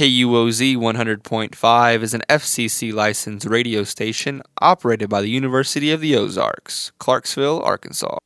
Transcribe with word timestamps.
KUOZ 0.00 0.78
100.5 0.78 2.02
is 2.02 2.14
an 2.14 2.22
FCC 2.30 2.90
licensed 2.90 3.44
radio 3.44 3.84
station 3.84 4.40
operated 4.58 5.10
by 5.10 5.20
the 5.20 5.28
University 5.28 5.90
of 5.90 6.00
the 6.00 6.16
Ozarks, 6.16 6.90
Clarksville, 6.98 7.60
Arkansas. 7.60 8.16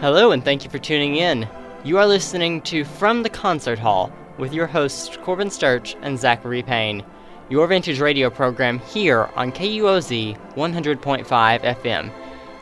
Hello, 0.00 0.30
and 0.30 0.42
thank 0.42 0.64
you 0.64 0.70
for 0.70 0.78
tuning 0.78 1.16
in. 1.16 1.46
You 1.84 1.98
are 1.98 2.06
listening 2.06 2.62
to 2.62 2.86
From 2.86 3.22
the 3.22 3.28
Concert 3.28 3.78
Hall 3.78 4.10
with 4.38 4.54
your 4.54 4.66
hosts 4.66 5.14
Corbin 5.18 5.50
Sturch 5.50 5.94
and 6.00 6.18
Zachary 6.18 6.62
Payne, 6.62 7.04
your 7.50 7.66
vintage 7.66 8.00
radio 8.00 8.30
program 8.30 8.78
here 8.78 9.28
on 9.36 9.52
KUOZ 9.52 10.54
100.5 10.54 11.26
FM, 11.26 12.10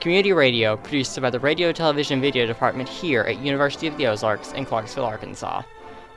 community 0.04 0.34
radio 0.34 0.76
produced 0.76 1.18
by 1.18 1.30
the 1.30 1.40
Radio, 1.40 1.72
Television, 1.72 2.20
Video 2.20 2.44
Department 2.44 2.86
here 2.86 3.22
at 3.22 3.38
University 3.38 3.86
of 3.86 3.96
the 3.96 4.06
Ozarks 4.06 4.52
in 4.52 4.66
Clarksville, 4.66 5.06
Arkansas. 5.06 5.62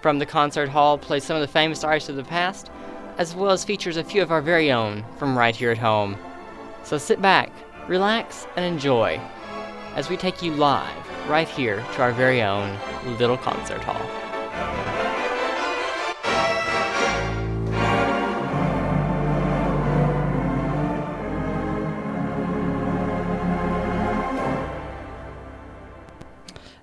From 0.01 0.19
the 0.19 0.25
Concert 0.25 0.67
Hall 0.67 0.97
plays 0.97 1.23
some 1.23 1.37
of 1.37 1.41
the 1.41 1.47
famous 1.47 1.85
artists 1.85 2.09
of 2.09 2.17
the 2.17 2.23
past, 2.25 2.69
as 3.17 3.33
well 3.33 3.49
as 3.49 3.63
features 3.63 3.95
a 3.95 4.03
few 4.03 4.21
of 4.21 4.29
our 4.29 4.41
very 4.41 4.73
own 4.73 5.05
from 5.17 5.37
right 5.37 5.55
here 5.55 5.71
at 5.71 5.77
home. 5.77 6.17
So 6.83 6.97
sit 6.97 7.21
back, 7.21 7.49
relax, 7.87 8.45
and 8.57 8.65
enjoy 8.65 9.21
as 9.95 10.09
we 10.09 10.17
take 10.17 10.43
you 10.43 10.53
live 10.53 11.29
right 11.29 11.47
here 11.47 11.77
to 11.77 12.01
our 12.01 12.11
very 12.11 12.41
own 12.41 12.77
little 13.17 13.37
concert 13.37 13.81
hall. 13.85 14.96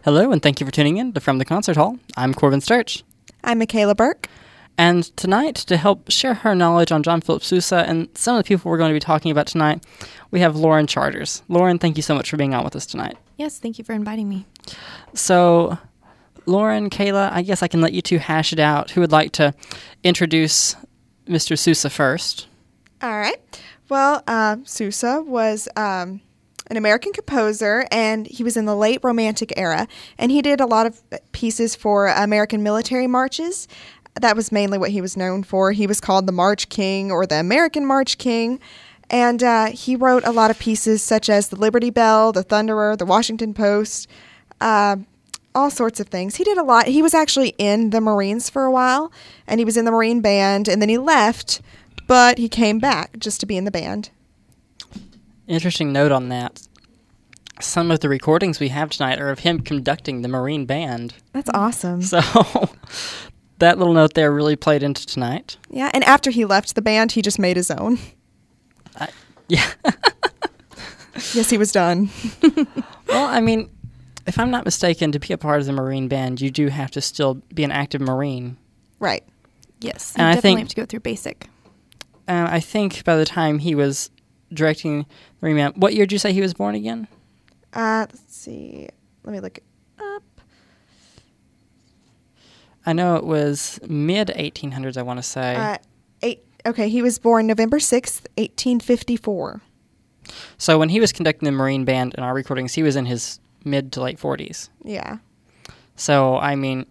Hello, 0.05 0.33
and 0.33 0.43
thank 0.43 0.61
you 0.61 0.67
for 0.67 0.71
tuning 0.71 0.99
in 0.99 1.15
to 1.15 1.21
From 1.21 1.39
the 1.39 1.47
Concert 1.47 1.79
Hall. 1.79 1.99
I'm 2.15 2.35
Corbin 2.35 2.61
Sturch. 2.61 3.03
I'm 3.43 3.59
Michaela 3.59 3.95
Burke. 3.95 4.29
And 4.77 5.05
tonight, 5.17 5.55
to 5.55 5.79
help 5.79 6.11
share 6.11 6.35
her 6.35 6.55
knowledge 6.55 6.93
on 6.93 7.03
John 7.03 7.23
Philip 7.23 7.43
Sousa 7.43 7.89
and 7.89 8.11
some 8.15 8.37
of 8.37 8.45
the 8.45 8.47
people 8.47 8.71
we're 8.71 8.77
going 8.77 8.91
to 8.91 8.95
be 8.95 9.01
talking 9.01 9.31
about 9.31 9.47
tonight, 9.47 9.83
we 10.31 10.41
have 10.41 10.57
Lauren 10.57 10.87
Charters. 10.87 11.43
Lauren, 11.49 11.79
thank 11.79 11.97
you 11.97 12.03
so 12.03 12.15
much 12.15 12.29
for 12.29 12.37
being 12.37 12.53
on 12.53 12.65
with 12.65 12.77
us 12.77 12.85
tonight. 12.85 13.17
Yes, 13.39 13.59
thank 13.59 13.79
you 13.79 13.85
for 13.85 13.95
inviting 13.95 14.29
me. 14.29 14.45
So, 15.15 15.79
Lauren, 16.45 16.91
Kayla, 16.91 17.33
I 17.33 17.41
guess 17.41 17.63
I 17.63 17.69
can 17.69 17.81
let 17.81 17.95
you 17.95 18.03
two 18.03 18.19
hash 18.19 18.53
it 18.53 18.59
out. 18.59 18.91
Who 18.91 19.01
would 19.01 19.11
like 19.11 19.33
to 19.33 19.55
introduce 20.03 20.77
Mr. 21.27 21.59
Sousa 21.59 21.89
first? 21.89 22.47
All 23.01 23.17
right. 23.17 23.41
Well, 23.89 24.23
uh, 24.27 24.59
Sousa 24.65 25.23
was 25.23 25.67
um, 25.77 26.21
an 26.69 26.77
American 26.77 27.13
composer, 27.13 27.87
and 27.91 28.27
he 28.27 28.43
was 28.43 28.57
in 28.57 28.65
the 28.65 28.77
late 28.77 29.01
Romantic 29.03 29.53
era, 29.57 29.87
and 30.19 30.31
he 30.31 30.43
did 30.43 30.61
a 30.61 30.67
lot 30.67 30.87
of 30.87 31.03
pieces 31.33 31.75
for 31.75 32.07
American 32.07 32.63
military 32.63 33.07
marches. 33.07 33.69
That 34.15 34.37
was 34.37 34.53
mainly 34.53 34.79
what 34.79 34.91
he 34.91 35.01
was 35.01 35.17
known 35.17 35.43
for. 35.43 35.73
He 35.73 35.87
was 35.87 36.01
called 36.01 36.27
the 36.27 36.33
March 36.33 36.69
King 36.69 37.11
or 37.11 37.27
the 37.27 37.41
American 37.41 37.85
March 37.85 38.17
King. 38.17 38.61
And 39.11 39.43
uh, 39.43 39.67
he 39.67 39.97
wrote 39.97 40.25
a 40.25 40.31
lot 40.31 40.51
of 40.51 40.59
pieces 40.59 41.03
such 41.03 41.29
as 41.29 41.49
the 41.49 41.57
Liberty 41.57 41.91
Bell, 41.91 42.33
the 42.33 42.45
Thunderer, 42.45 42.97
the 42.97 43.05
Washington 43.05 43.53
Post, 43.53 44.09
uh, 44.61 44.97
all 45.55 45.71
sorts 45.71 46.01
of 46.01 46.09
things. 46.09 46.37
He 46.37 46.45
did 46.45 46.59
a 46.59 46.63
lot. 46.63 46.87
He 46.87 47.03
was 47.03 47.15
actually 47.15 47.55
in 47.59 47.91
the 47.91 48.01
Marines 48.01 48.49
for 48.49 48.65
a 48.65 48.71
while, 48.71 49.13
and 49.47 49.61
he 49.61 49.65
was 49.65 49.77
in 49.77 49.85
the 49.85 49.91
Marine 49.91 50.21
band, 50.21 50.69
and 50.69 50.81
then 50.81 50.89
he 50.89 50.99
left, 50.99 51.61
but 52.07 52.39
he 52.39 52.49
came 52.49 52.79
back 52.79 53.19
just 53.19 53.41
to 53.41 53.47
be 53.47 53.57
in 53.57 53.65
the 53.65 53.71
band. 53.71 54.11
Interesting 55.47 55.93
note 55.93 56.13
on 56.13 56.29
that. 56.31 56.67
Some 57.61 57.91
of 57.91 58.01
the 58.01 58.09
recordings 58.09 58.59
we 58.59 58.69
have 58.69 58.91
tonight 58.91 59.21
are 59.21 59.31
of 59.31 59.41
him 59.41 59.61
conducting 59.61 60.23
the 60.23 60.29
Marine 60.29 60.67
band. 60.67 61.15
That's 61.33 61.51
awesome. 61.51 62.03
So 62.03 62.21
that 63.59 63.79
little 63.79 63.95
note 63.95 64.15
there 64.15 64.33
really 64.33 64.57
played 64.57 64.83
into 64.83 65.07
tonight. 65.07 65.57
Yeah, 65.71 65.91
and 65.95 66.03
after 66.05 66.31
he 66.31 66.45
left 66.45 66.75
the 66.75 66.83
band, 66.83 67.13
he 67.13 67.23
just 67.23 67.39
made 67.39 67.57
his 67.57 67.71
own. 67.71 67.99
I, 68.99 69.09
yeah. 69.49 69.71
yes, 71.33 71.51
he 71.51 71.59
was 71.59 71.71
done. 71.71 72.11
well, 73.09 73.27
I 73.29 73.41
mean, 73.41 73.71
if 74.27 74.39
I'm 74.39 74.51
not 74.51 74.65
mistaken, 74.65 75.13
to 75.13 75.19
be 75.21 75.33
a 75.33 75.39
part 75.39 75.61
of 75.61 75.67
the 75.67 75.73
Marine 75.73 76.09
band, 76.09 76.41
you 76.41 76.51
do 76.51 76.69
have 76.69 76.91
to 76.93 77.01
still 77.01 77.35
be 77.55 77.63
an 77.63 77.71
active 77.71 78.01
Marine. 78.01 78.57
Right. 78.99 79.23
Yes, 79.81 80.15
And 80.17 80.23
you 80.23 80.27
I 80.27 80.35
definitely 80.35 80.49
think- 80.51 80.59
have 80.61 80.69
to 80.71 80.77
go 80.77 80.87
through 80.87 81.01
basic. 81.01 81.49
And 82.27 82.49
I 82.49 82.59
think 82.59 83.05
by 83.05 83.17
the 83.17 83.27
time 83.27 83.59
he 83.59 83.75
was 83.75 84.11
directing 84.55 85.01
the 85.41 85.49
Marine 85.49 85.73
what 85.77 85.95
year 85.95 86.07
did 86.07 86.13
you 86.13 86.19
say 86.19 86.33
he 86.33 86.41
was 86.41 86.55
born 86.55 86.75
again? 86.75 87.09
Uh, 87.73 88.07
let's 88.09 88.35
see. 88.35 88.89
Let 89.25 89.33
me 89.33 89.41
look 89.41 89.59
it 89.59 89.65
up. 89.99 90.23
I 92.87 92.93
know 92.93 93.17
it 93.17 93.25
was 93.25 93.81
mid 93.87 94.29
1800s, 94.29 94.97
I 94.97 95.03
want 95.03 95.19
to 95.19 95.23
say. 95.23 95.55
Uh, 95.57 95.79
eight. 96.23 96.45
Okay, 96.67 96.89
he 96.89 97.03
was 97.03 97.19
born 97.19 97.47
November 97.47 97.79
sixth, 97.81 98.27
eighteen 98.37 98.81
fifty-four. 98.81 99.61
so 100.59 100.79
when 100.79 100.89
he 100.89 101.01
was 101.01 101.13
conducting 101.13 101.45
the 101.47 101.53
Marine 101.53 101.85
band 101.85 102.15
in 102.15 102.23
our 102.23 102.33
recordings, 102.35 102.75
he 102.75 102.83
was 102.83 102.97
in 102.97 103.07
his 103.07 103.41
mid 103.65 103.93
to 103.93 104.01
late 104.03 104.19
40s. 104.19 104.69
Yeah. 104.83 105.19
So, 105.97 106.37
I 106.39 106.55
mean, 106.57 106.87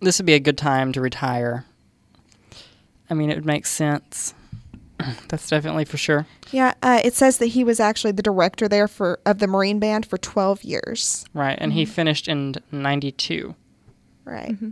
this 0.00 0.18
would 0.18 0.26
be 0.26 0.34
a 0.34 0.40
good 0.40 0.58
time 0.58 0.92
to 0.92 1.00
retire. 1.00 1.64
I 3.08 3.14
mean, 3.14 3.30
it 3.30 3.36
would 3.36 3.46
make 3.46 3.66
sense. 3.66 4.34
That's 5.28 5.48
definitely 5.48 5.84
for 5.84 5.96
sure. 5.96 6.26
Yeah. 6.50 6.74
Uh, 6.82 7.00
it 7.04 7.14
says 7.14 7.38
that 7.38 7.46
he 7.48 7.64
was 7.64 7.80
actually 7.80 8.12
the 8.12 8.22
director 8.22 8.68
there 8.68 8.88
for 8.88 9.18
of 9.26 9.38
the 9.38 9.46
Marine 9.46 9.78
Band 9.78 10.06
for 10.06 10.16
twelve 10.18 10.64
years. 10.64 11.24
Right. 11.34 11.58
And 11.60 11.72
he 11.72 11.84
finished 11.84 12.28
in 12.28 12.54
92. 12.72 13.54
Right. 14.24 14.50
Mm-hmm. 14.52 14.70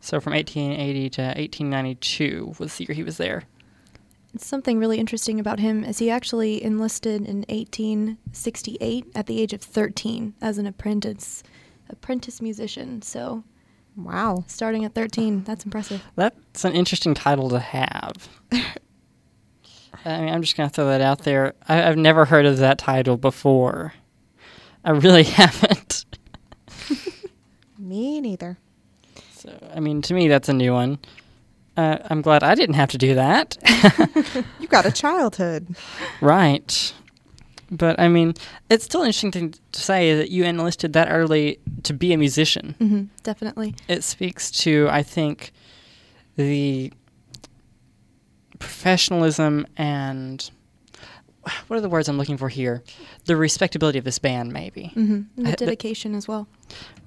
So 0.00 0.20
from 0.20 0.32
1880 0.32 1.10
to 1.10 1.22
1892 1.22 2.54
was 2.58 2.76
the 2.76 2.84
year 2.84 2.94
he 2.94 3.02
was 3.02 3.18
there. 3.18 3.42
Something 4.38 4.78
really 4.78 4.98
interesting 4.98 5.40
about 5.40 5.58
him 5.58 5.84
is 5.84 5.98
he 5.98 6.08
actually 6.08 6.62
enlisted 6.62 7.22
in 7.26 7.44
1868 7.48 9.06
at 9.14 9.26
the 9.26 9.40
age 9.40 9.52
of 9.52 9.60
13 9.60 10.34
as 10.40 10.56
an 10.56 10.66
apprentice 10.66 11.42
apprentice 11.88 12.40
musician. 12.40 13.02
So 13.02 13.42
Wow. 13.96 14.44
starting 14.46 14.84
at 14.84 14.94
13, 14.94 15.42
that's 15.44 15.64
impressive. 15.64 16.02
That's 16.14 16.64
an 16.64 16.72
interesting 16.74 17.12
title 17.12 17.50
to 17.50 17.58
have. 17.58 18.28
I 20.04 20.20
mean, 20.20 20.28
I'm 20.32 20.42
just 20.42 20.56
going 20.56 20.68
to 20.68 20.74
throw 20.74 20.86
that 20.86 21.00
out 21.00 21.20
there. 21.24 21.54
I, 21.68 21.82
I've 21.88 21.96
never 21.98 22.24
heard 22.24 22.46
of 22.46 22.58
that 22.58 22.78
title 22.78 23.16
before. 23.16 23.92
I 24.84 24.90
really 24.90 25.22
haven't. 25.38 26.04
Me 27.78 28.20
neither. 28.20 28.58
So, 29.34 29.52
I 29.74 29.80
mean, 29.80 30.02
to 30.02 30.14
me, 30.14 30.28
that's 30.28 30.48
a 30.48 30.52
new 30.52 30.72
one. 30.72 30.98
Uh, 31.76 31.98
I'm 32.10 32.20
glad 32.20 32.42
I 32.42 32.54
didn't 32.54 32.74
have 32.74 32.90
to 32.90 32.98
do 32.98 33.14
that. 33.14 33.56
You 34.60 34.68
got 34.68 34.84
a 34.86 34.92
childhood. 34.92 35.74
right. 36.20 36.92
But, 37.70 37.98
I 38.00 38.08
mean, 38.08 38.34
it's 38.68 38.84
still 38.84 39.00
an 39.02 39.06
interesting 39.06 39.30
thing 39.32 39.54
to 39.72 39.80
say 39.80 40.14
that 40.16 40.30
you 40.30 40.44
enlisted 40.44 40.92
that 40.94 41.08
early 41.10 41.58
to 41.84 41.92
be 41.94 42.12
a 42.12 42.18
musician. 42.18 42.74
hmm 42.78 43.04
definitely. 43.22 43.74
It 43.88 44.02
speaks 44.04 44.50
to, 44.62 44.88
I 44.90 45.02
think, 45.02 45.52
the 46.36 46.92
professionalism 48.60 49.66
and 49.76 50.48
what 51.66 51.76
are 51.76 51.80
the 51.80 51.88
words 51.88 52.08
I'm 52.08 52.18
looking 52.18 52.36
for 52.36 52.48
here? 52.48 52.84
The 53.24 53.34
respectability 53.36 53.98
of 53.98 54.04
this 54.04 54.18
band, 54.18 54.52
maybe. 54.52 54.92
Mm-hmm. 54.94 55.22
And 55.38 55.48
I- 55.48 55.50
the 55.50 55.56
dedication 55.56 56.14
as 56.14 56.28
well. 56.28 56.46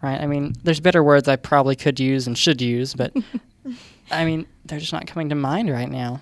Right? 0.01 0.19
I 0.19 0.27
mean, 0.27 0.53
there's 0.63 0.81
better 0.81 1.01
words 1.01 1.29
I 1.29 1.37
probably 1.37 1.77
could 1.77 1.99
use 1.99 2.27
and 2.27 2.37
should 2.37 2.61
use, 2.61 2.93
but 2.93 3.13
I 4.11 4.25
mean, 4.25 4.45
they're 4.65 4.79
just 4.79 4.91
not 4.91 5.07
coming 5.07 5.29
to 5.29 5.35
mind 5.35 5.69
right 5.69 5.89
now. 5.89 6.19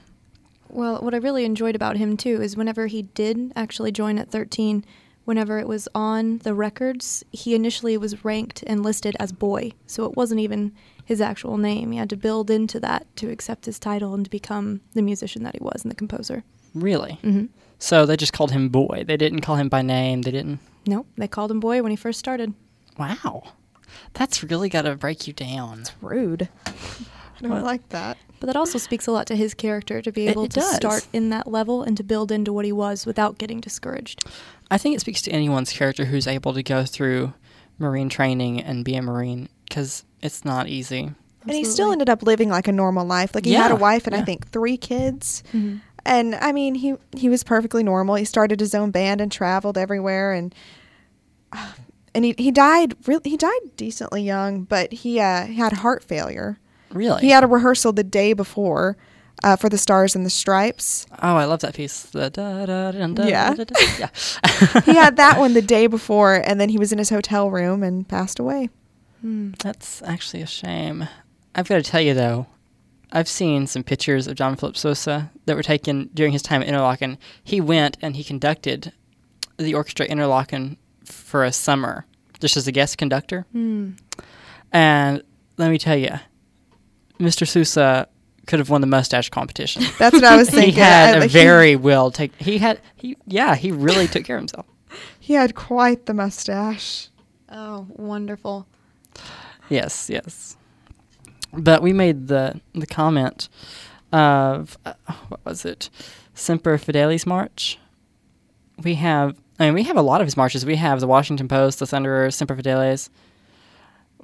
Well, 0.69 0.99
what 1.01 1.13
I 1.13 1.17
really 1.17 1.43
enjoyed 1.45 1.75
about 1.75 1.97
him 1.97 2.15
too 2.15 2.41
is 2.41 2.55
whenever 2.55 2.87
he 2.87 3.01
did 3.01 3.51
actually 3.55 3.91
join 3.91 4.19
at 4.19 4.29
13, 4.29 4.85
whenever 5.25 5.59
it 5.59 5.67
was 5.67 5.87
on 5.95 6.37
the 6.39 6.53
records, 6.53 7.23
he 7.31 7.55
initially 7.55 7.97
was 7.97 8.23
ranked 8.23 8.63
and 8.67 8.83
listed 8.83 9.15
as 9.19 9.31
boy. 9.31 9.71
So 9.87 10.05
it 10.05 10.15
wasn't 10.15 10.39
even 10.41 10.73
his 11.05 11.21
actual 11.21 11.57
name. 11.57 11.91
He 11.91 11.97
had 11.97 12.09
to 12.11 12.15
build 12.17 12.49
into 12.49 12.79
that 12.79 13.05
to 13.17 13.29
accept 13.29 13.65
his 13.65 13.79
title 13.79 14.13
and 14.13 14.23
to 14.25 14.31
become 14.31 14.81
the 14.93 15.01
musician 15.01 15.43
that 15.43 15.55
he 15.55 15.63
was 15.63 15.83
and 15.83 15.91
the 15.91 15.95
composer. 15.95 16.43
Really? 16.73 17.13
hmm 17.21 17.45
So 17.79 18.05
they 18.05 18.15
just 18.17 18.33
called 18.33 18.51
him 18.51 18.69
Boy. 18.69 19.03
They 19.05 19.17
didn't 19.17 19.41
call 19.41 19.55
him 19.55 19.69
by 19.69 19.81
name. 19.81 20.21
They 20.21 20.31
didn't. 20.31 20.59
Nope, 20.85 21.07
they 21.17 21.27
called 21.27 21.51
him 21.51 21.59
boy 21.59 21.81
when 21.83 21.91
he 21.91 21.95
first 21.95 22.17
started. 22.19 22.53
Wow. 22.97 23.43
That's 24.13 24.43
really 24.43 24.67
got 24.69 24.83
to 24.83 24.95
break 24.95 25.27
you 25.27 25.33
down. 25.33 25.81
It's 25.81 25.91
Rude. 26.01 26.49
I 26.65 26.71
don't 27.41 27.51
Well- 27.51 27.63
like 27.63 27.87
that. 27.89 28.17
But 28.39 28.47
that 28.47 28.55
also 28.55 28.79
speaks 28.79 29.05
a 29.05 29.11
lot 29.11 29.27
to 29.27 29.35
his 29.35 29.53
character 29.53 30.01
to 30.01 30.11
be 30.11 30.25
It- 30.25 30.31
able 30.31 30.45
it 30.45 30.51
to 30.53 30.61
does. 30.61 30.75
start 30.75 31.07
in 31.13 31.29
that 31.29 31.45
level 31.51 31.83
and 31.83 31.95
to 31.97 32.03
build 32.03 32.31
into 32.31 32.51
what 32.51 32.65
he 32.65 32.71
was 32.71 33.05
without 33.05 33.37
getting 33.37 33.59
discouraged. 33.59 34.23
I 34.71 34.79
think 34.79 34.95
it 34.95 34.99
speaks 35.01 35.21
to 35.23 35.31
anyone's 35.31 35.71
character 35.71 36.05
who's 36.05 36.25
able 36.25 36.53
to 36.55 36.63
go 36.63 36.83
through 36.83 37.33
Marine 37.77 38.09
training 38.09 38.59
and 38.59 38.83
be 38.83 38.95
a 38.95 39.01
Marine 39.03 39.47
because 39.69 40.03
it's 40.21 40.45
not 40.45 40.67
easy. 40.67 41.11
And 41.43 41.51
he 41.53 41.63
still 41.63 41.91
ended 41.91 42.09
up 42.09 42.21
living 42.21 42.49
like 42.49 42.67
a 42.67 42.71
normal 42.71 43.05
life. 43.05 43.33
Like 43.33 43.45
he 43.45 43.53
had 43.53 43.71
a 43.71 43.75
wife 43.75 44.05
and 44.05 44.15
I 44.15 44.21
think 44.21 44.47
three 44.51 44.77
kids. 44.77 45.41
Mhm. 45.53 45.81
And 46.05 46.35
I 46.35 46.51
mean, 46.51 46.75
he 46.75 46.95
he 47.15 47.29
was 47.29 47.43
perfectly 47.43 47.83
normal. 47.83 48.15
He 48.15 48.25
started 48.25 48.59
his 48.59 48.75
own 48.75 48.91
band 48.91 49.21
and 49.21 49.31
traveled 49.31 49.77
everywhere 49.77 50.33
and 50.33 50.53
and 52.13 52.25
he, 52.25 52.35
he 52.37 52.51
died 52.51 52.95
really 53.07 53.29
he 53.29 53.37
died 53.37 53.59
decently 53.75 54.21
young, 54.23 54.63
but 54.63 54.91
he 54.91 55.19
uh, 55.19 55.45
he 55.45 55.55
had 55.55 55.73
heart 55.73 56.03
failure. 56.03 56.59
Really? 56.91 57.21
He 57.21 57.29
had 57.29 57.43
a 57.43 57.47
rehearsal 57.47 57.93
the 57.93 58.03
day 58.03 58.33
before 58.33 58.97
uh, 59.43 59.55
for 59.55 59.69
the 59.69 59.77
Stars 59.77 60.15
and 60.15 60.25
the 60.25 60.29
Stripes. 60.29 61.05
Oh, 61.21 61.35
I 61.37 61.45
love 61.45 61.61
that 61.61 61.73
piece. 61.73 62.03
The 62.03 62.29
da, 62.29 62.65
da, 62.65 62.91
da, 62.91 63.07
da, 63.07 63.25
Yeah. 63.25 63.53
da, 63.53 63.63
da, 63.63 63.75
yeah. 63.97 64.81
he 64.85 64.93
had 64.93 65.15
that 65.17 65.39
one 65.39 65.53
the 65.53 65.61
day 65.61 65.87
before, 65.87 66.35
and 66.35 66.59
then 66.59 66.67
he 66.69 66.77
was 66.77 66.91
in 66.91 66.97
his 66.97 67.09
hotel 67.09 67.49
room 67.49 67.81
and 67.81 68.07
passed 68.07 68.39
away. 68.39 68.69
That's 69.23 70.01
actually 70.03 70.41
a 70.41 70.47
shame. 70.47 71.07
I've 71.53 71.67
got 71.67 71.75
to 71.75 71.83
tell 71.83 72.01
you 72.01 72.13
though, 72.13 72.47
I've 73.11 73.27
seen 73.27 73.67
some 73.67 73.83
pictures 73.83 74.25
of 74.27 74.35
John 74.35 74.55
Philip 74.55 74.77
Sousa 74.77 75.31
that 75.45 75.55
were 75.55 75.63
taken 75.63 76.09
during 76.13 76.31
his 76.31 76.41
time 76.41 76.61
at 76.61 76.67
Interlochen. 76.67 77.17
He 77.43 77.59
went 77.61 77.97
and 78.01 78.15
he 78.15 78.23
conducted 78.23 78.93
the 79.57 79.73
orchestra 79.75 80.05
at 80.05 80.11
Interlochen 80.11 80.77
for 81.05 81.43
a 81.43 81.51
summer, 81.51 82.05
just 82.39 82.55
as 82.57 82.67
a 82.67 82.71
guest 82.71 82.97
conductor. 82.97 83.45
Hmm. 83.51 83.91
And 84.71 85.21
let 85.57 85.69
me 85.69 85.77
tell 85.77 85.97
you, 85.97 86.11
Mr. 87.19 87.47
Sousa 87.47 88.07
could 88.47 88.59
have 88.59 88.69
won 88.69 88.81
the 88.81 88.87
mustache 88.87 89.29
competition. 89.29 89.83
That's 89.99 90.13
what 90.15 90.23
I 90.23 90.37
was 90.37 90.49
thinking. 90.49 90.73
he 90.73 90.79
had 90.79 91.15
I- 91.15 91.17
a 91.17 91.19
like, 91.21 91.31
he- 91.31 91.37
very 91.43 91.75
well 91.75 92.09
take. 92.11 92.33
He 92.37 92.57
had 92.57 92.79
he 92.95 93.17
yeah 93.27 93.55
he 93.55 93.71
really 93.71 94.07
took 94.07 94.23
care 94.25 94.37
of 94.37 94.41
himself. 94.41 94.65
He 95.19 95.33
had 95.33 95.53
quite 95.53 96.05
the 96.05 96.13
mustache. 96.13 97.09
Oh, 97.49 97.85
wonderful. 97.89 98.67
Yes, 99.69 100.09
yes. 100.09 100.57
But 101.53 101.81
we 101.81 101.93
made 101.93 102.27
the 102.27 102.59
the 102.73 102.87
comment 102.87 103.49
of 104.11 104.77
uh, 104.85 104.93
what 105.29 105.43
was 105.45 105.65
it? 105.65 105.89
Semper 106.33 106.77
Fidelis 106.77 107.25
March. 107.25 107.77
We 108.83 108.95
have 108.95 109.37
I 109.59 109.65
mean 109.65 109.73
we 109.73 109.83
have 109.83 109.97
a 109.97 110.01
lot 110.01 110.21
of 110.21 110.27
his 110.27 110.37
marches. 110.37 110.65
We 110.65 110.75
have 110.77 110.99
the 110.99 111.07
Washington 111.07 111.47
Post, 111.47 111.79
the 111.79 111.85
Thunderer, 111.85 112.33
Semper 112.33 112.55
Fidelis. 112.55 113.09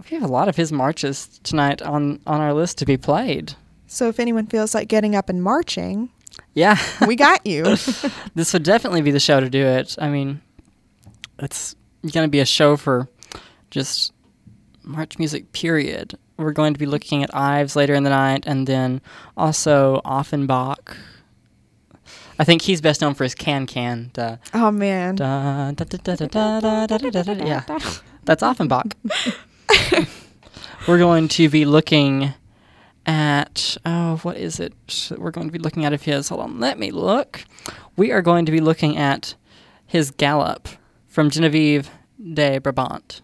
We 0.10 0.16
have 0.16 0.24
a 0.24 0.32
lot 0.32 0.48
of 0.48 0.56
his 0.56 0.72
marches 0.72 1.40
tonight 1.44 1.82
on 1.82 2.20
on 2.28 2.40
our 2.42 2.54
list 2.54 2.78
to 2.80 2.86
be 2.86 2.98
played. 2.98 3.54
So 3.88 4.10
if 4.10 4.20
anyone 4.20 4.48
feels 4.48 4.74
like 4.76 4.88
getting 4.90 5.16
up 5.16 5.30
and 5.30 5.42
marching, 5.42 6.10
Yeah. 6.54 6.78
we 7.08 7.16
got 7.16 7.46
you. 7.48 7.64
this 8.36 8.52
would 8.54 8.64
definitely 8.64 9.02
be 9.02 9.12
the 9.12 9.20
show 9.20 9.40
to 9.40 9.50
do 9.50 9.66
it. 9.66 9.96
I 10.00 10.10
mean, 10.10 10.42
it's 11.40 11.74
going 12.14 12.26
to 12.28 12.32
be 12.32 12.40
a 12.42 12.46
show 12.46 12.76
for 12.76 13.08
just 13.72 14.12
March 14.88 15.20
music 15.20 15.52
period. 15.52 16.18
We're 16.38 16.54
going 16.54 16.74
to 16.74 16.80
be 16.80 16.86
looking 16.86 17.24
at 17.24 17.36
Ives 17.36 17.76
later 17.76 17.94
in 17.94 18.04
the 18.04 18.10
night, 18.10 18.44
and 18.46 18.68
then 18.68 19.02
also 19.36 20.02
Offenbach. 20.06 20.96
I 22.40 22.44
think 22.44 22.62
he's 22.62 22.82
best 22.82 23.02
known 23.02 23.16
for 23.16 23.24
his 23.24 23.34
Can 23.36 23.66
Can. 23.66 24.12
Oh 24.54 24.72
man. 24.72 25.16
Da, 25.16 25.72
da, 25.72 25.86
yeah, 27.46 27.64
that's 28.24 28.44
Offenbach. 28.44 28.96
We're 30.88 31.00
going 31.00 31.28
to 31.30 31.50
be 31.50 31.66
looking 31.66 32.34
at 33.06 33.78
oh, 33.86 34.18
what 34.18 34.38
is 34.38 34.60
it? 34.60 35.12
We're 35.18 35.32
going 35.32 35.48
to 35.48 35.52
be 35.52 35.60
looking 35.60 35.86
at 35.86 35.94
of 35.94 36.04
his. 36.04 36.30
Hold 36.30 36.42
on, 36.42 36.60
let 36.60 36.78
me 36.78 36.92
look. 36.92 37.44
We 37.96 38.12
are 38.12 38.22
going 38.22 38.46
to 38.46 38.52
be 38.52 38.62
looking 38.62 38.98
at 38.98 39.36
his 39.86 40.12
Gallop 40.12 40.70
from 41.08 41.30
Genevieve 41.30 41.90
de 42.34 42.60
Brabant. 42.60 43.22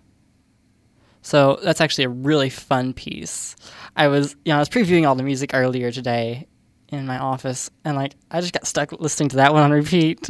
So 1.23 1.57
that's 1.63 1.81
actually 1.81 2.03
a 2.03 2.09
really 2.09 2.49
fun 2.49 2.93
piece. 2.93 3.55
I 3.95 4.09
was, 4.09 4.35
you 4.43 4.51
know, 4.51 4.57
I 4.57 4.59
was 4.59 4.69
previewing 4.69 5.07
all 5.07 5.15
the 5.15 5.23
music 5.23 5.51
earlier 5.53 5.89
today 5.89 6.47
in 6.89 7.07
my 7.07 7.17
office, 7.17 7.71
and 7.85 7.95
like 7.95 8.13
I 8.29 8.41
just 8.41 8.53
got 8.53 8.67
stuck 8.67 8.91
listening 8.91 9.29
to 9.29 9.37
that 9.37 9.53
one 9.53 9.63
on 9.63 9.71
repeat. 9.71 10.21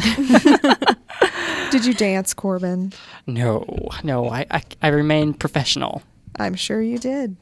Did 1.72 1.86
you 1.86 1.96
dance, 1.96 2.36
Corbin? 2.36 2.94
no, 3.26 3.66
no, 4.04 4.30
I, 4.30 4.46
I, 4.52 4.62
I 4.84 4.88
remain 4.90 5.34
professional. 5.34 6.04
I'm 6.38 6.56
sure 6.56 6.82
you 6.82 7.00
did. 7.00 7.36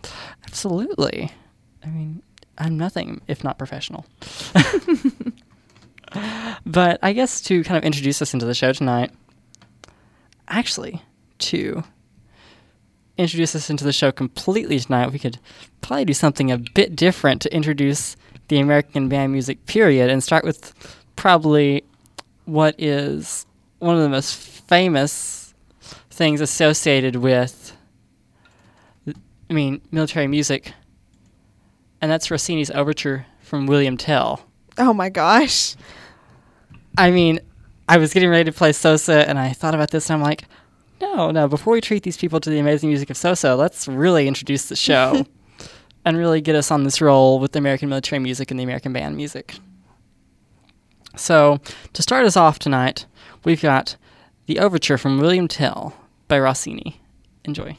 Absolutely. 0.48 1.31
I 1.83 1.88
mean, 1.88 2.24
I'm 2.57 2.77
nothing 2.77 3.21
if 3.27 3.44
not 3.44 3.57
professional. 3.57 4.06
but 6.65 7.00
I 7.03 7.13
guess 7.13 7.42
to 7.42 7.63
kind 7.63 7.77
of 7.77 7.83
introduce 7.83 8.21
us 8.21 8.33
into 8.33 8.45
the 8.45 8.53
show 8.53 8.71
tonight, 8.71 9.12
actually, 10.48 11.01
to 11.39 11.83
introduce 13.17 13.55
us 13.55 13.69
into 13.69 13.83
the 13.83 13.93
show 13.93 14.11
completely 14.11 14.79
tonight, 14.79 15.11
we 15.11 15.19
could 15.19 15.39
probably 15.81 16.05
do 16.05 16.13
something 16.13 16.51
a 16.51 16.57
bit 16.57 16.95
different 16.95 17.41
to 17.41 17.53
introduce 17.53 18.15
the 18.47 18.59
American 18.59 19.09
band 19.09 19.31
music 19.31 19.65
period 19.65 20.09
and 20.09 20.23
start 20.23 20.43
with 20.43 20.73
probably 21.15 21.83
what 22.45 22.75
is 22.77 23.45
one 23.79 23.95
of 23.95 24.01
the 24.01 24.09
most 24.09 24.35
famous 24.35 25.53
things 26.09 26.41
associated 26.41 27.15
with 27.15 27.75
I 29.51 29.53
mean, 29.53 29.81
military 29.91 30.27
music. 30.27 30.71
And 31.99 32.09
that's 32.09 32.31
Rossini's 32.31 32.71
overture 32.71 33.25
from 33.41 33.67
William 33.67 33.97
Tell. 33.97 34.45
Oh 34.77 34.93
my 34.93 35.09
gosh. 35.09 35.75
I 36.97 37.11
mean, 37.11 37.41
I 37.89 37.97
was 37.97 38.13
getting 38.13 38.29
ready 38.29 38.45
to 38.45 38.57
play 38.57 38.71
Sousa 38.71 39.27
and 39.27 39.37
I 39.37 39.51
thought 39.51 39.75
about 39.75 39.91
this 39.91 40.09
and 40.09 40.15
I'm 40.15 40.23
like, 40.23 40.45
no, 41.01 41.31
no, 41.31 41.48
before 41.48 41.74
we 41.74 41.81
treat 41.81 42.03
these 42.03 42.18
people 42.18 42.39
to 42.39 42.50
the 42.50 42.59
amazing 42.59 42.89
music 42.89 43.09
of 43.09 43.18
Sousa, 43.18 43.56
let's 43.56 43.88
really 43.88 44.27
introduce 44.27 44.69
the 44.69 44.75
show 44.75 45.25
and 46.06 46.18
really 46.18 46.42
get 46.42 46.56
us 46.56 46.71
on 46.71 46.83
this 46.83 47.01
roll 47.01 47.39
with 47.39 47.51
the 47.51 47.59
American 47.59 47.89
military 47.89 48.19
music 48.19 48.51
and 48.51 48.59
the 48.59 48.63
American 48.63 48.94
band 48.94 49.15
music. 49.15 49.56
So, 51.15 51.59
to 51.94 52.01
start 52.01 52.25
us 52.25 52.38
off 52.38 52.59
tonight, 52.59 53.06
we've 53.44 53.62
got 53.62 53.98
the 54.45 54.59
overture 54.59 54.98
from 54.98 55.19
William 55.19 55.48
Tell 55.48 55.94
by 56.27 56.39
Rossini. 56.39 57.01
Enjoy. 57.44 57.75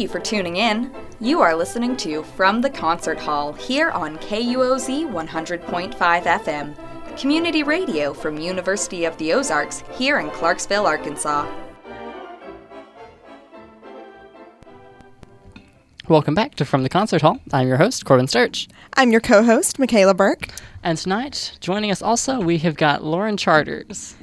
You 0.00 0.08
for 0.08 0.18
tuning 0.18 0.56
in. 0.56 0.90
You 1.20 1.42
are 1.42 1.54
listening 1.54 1.96
to 1.98 2.22
From 2.22 2.62
the 2.62 2.70
Concert 2.70 3.20
Hall 3.20 3.52
here 3.52 3.90
on 3.90 4.16
KUOZ 4.18 5.06
100.5 5.12 5.94
FM, 5.94 7.18
community 7.20 7.62
radio 7.62 8.14
from 8.14 8.38
University 8.38 9.04
of 9.04 9.16
the 9.18 9.34
Ozarks 9.34 9.84
here 9.92 10.18
in 10.18 10.30
Clarksville, 10.30 10.86
Arkansas. 10.86 11.46
Welcome 16.08 16.34
back 16.34 16.54
to 16.56 16.64
From 16.64 16.82
the 16.82 16.88
Concert 16.88 17.20
Hall. 17.20 17.38
I'm 17.52 17.68
your 17.68 17.76
host, 17.76 18.04
Corbin 18.06 18.26
Sturch. 18.26 18.68
I'm 18.94 19.12
your 19.12 19.20
co 19.20 19.44
host, 19.44 19.78
Michaela 19.78 20.14
Burke. 20.14 20.48
And 20.82 20.96
tonight, 20.96 21.58
joining 21.60 21.90
us 21.90 22.00
also, 22.00 22.40
we 22.40 22.58
have 22.58 22.76
got 22.76 23.04
Lauren 23.04 23.36
Charters. 23.36 24.16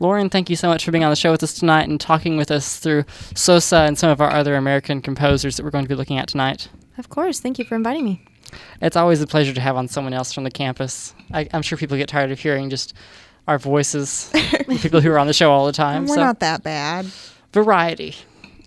Lauren, 0.00 0.28
thank 0.28 0.50
you 0.50 0.56
so 0.56 0.68
much 0.68 0.84
for 0.84 0.90
being 0.90 1.04
on 1.04 1.10
the 1.10 1.16
show 1.16 1.30
with 1.30 1.42
us 1.42 1.54
tonight 1.54 1.88
and 1.88 2.00
talking 2.00 2.36
with 2.36 2.50
us 2.50 2.78
through 2.78 3.04
Sousa 3.34 3.78
and 3.78 3.96
some 3.98 4.10
of 4.10 4.20
our 4.20 4.30
other 4.30 4.56
American 4.56 5.00
composers 5.00 5.56
that 5.56 5.62
we're 5.64 5.70
going 5.70 5.84
to 5.84 5.88
be 5.88 5.94
looking 5.94 6.18
at 6.18 6.28
tonight. 6.28 6.68
Of 6.98 7.08
course. 7.08 7.40
Thank 7.40 7.58
you 7.58 7.64
for 7.64 7.76
inviting 7.76 8.04
me. 8.04 8.24
It's 8.80 8.96
always 8.96 9.20
a 9.20 9.26
pleasure 9.26 9.52
to 9.52 9.60
have 9.60 9.76
on 9.76 9.88
someone 9.88 10.12
else 10.12 10.32
from 10.32 10.44
the 10.44 10.50
campus. 10.50 11.14
I, 11.32 11.48
I'm 11.52 11.62
sure 11.62 11.78
people 11.78 11.96
get 11.96 12.08
tired 12.08 12.30
of 12.30 12.38
hearing 12.38 12.70
just 12.70 12.94
our 13.46 13.58
voices, 13.58 14.30
people 14.80 15.00
who 15.00 15.10
are 15.10 15.18
on 15.18 15.26
the 15.26 15.32
show 15.32 15.50
all 15.50 15.66
the 15.66 15.72
time. 15.72 16.06
We're 16.06 16.14
so 16.16 16.20
not 16.20 16.40
that 16.40 16.62
bad. 16.62 17.06
variety. 17.52 18.14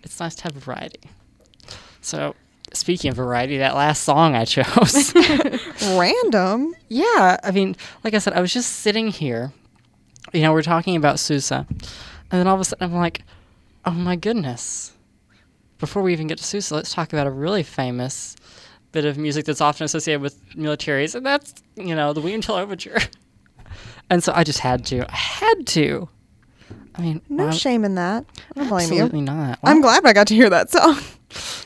It's 0.04 0.20
nice 0.20 0.36
to 0.36 0.44
have 0.44 0.54
variety. 0.54 1.00
So, 2.02 2.36
speaking 2.74 3.10
of 3.12 3.18
variety, 3.18 3.58
that 3.58 3.76
last 3.76 4.04
song 4.04 4.36
I 4.36 4.46
chose. 4.46 5.14
Random. 5.82 6.74
yeah, 6.90 7.38
I 7.44 7.52
mean, 7.52 7.76
like 8.04 8.14
I 8.14 8.20
said, 8.20 8.34
I 8.34 8.42
was 8.42 8.54
just 8.54 8.72
sitting 8.78 9.08
here. 9.10 9.52
You 10.34 10.42
know, 10.42 10.52
we're 10.54 10.62
talking 10.62 10.96
about 10.96 11.20
Sousa, 11.20 11.66
and 11.70 11.80
then 12.40 12.48
all 12.48 12.56
of 12.56 12.62
a 12.62 12.66
sudden 12.66 12.84
I'm 12.92 12.96
like, 13.00 13.24
oh 13.86 13.92
my 13.92 14.16
goodness. 14.16 14.94
Before 15.80 16.02
we 16.02 16.12
even 16.12 16.28
get 16.28 16.38
to 16.40 16.44
Sousa, 16.44 16.76
let's 16.76 16.94
talk 16.94 17.14
about 17.14 17.28
a 17.28 17.32
really 17.32 17.64
famous 17.64 18.36
bit 18.92 19.06
of 19.06 19.18
music 19.18 19.46
that's 19.46 19.62
often 19.62 19.86
associated 19.86 20.22
with 20.22 20.44
militaries, 20.56 21.16
and 21.16 21.26
that's, 21.26 21.54
you 21.76 21.96
know, 21.96 22.14
the 22.14 22.40
Tell 22.42 22.56
Overture. 22.56 22.98
and 24.10 24.24
so 24.24 24.34
I 24.36 24.44
just 24.44 24.60
had 24.60 24.86
to. 24.88 25.06
I 25.12 25.16
had 25.16 25.68
to. 25.68 26.10
I 26.96 27.02
mean, 27.02 27.22
No 27.30 27.46
why- 27.46 27.52
shame 27.52 27.86
in 27.86 27.96
that. 27.96 28.26
I 28.56 28.60
don't 28.60 28.70
blame 28.70 28.92
you. 28.92 29.04
absolutely 29.04 29.22
not. 29.22 29.60
I'm 29.64 29.82
glad 29.82 30.04
I 30.06 30.14
got 30.14 30.28
to 30.28 30.36
hear 30.36 30.50
that 30.50 30.70
song. 30.72 31.00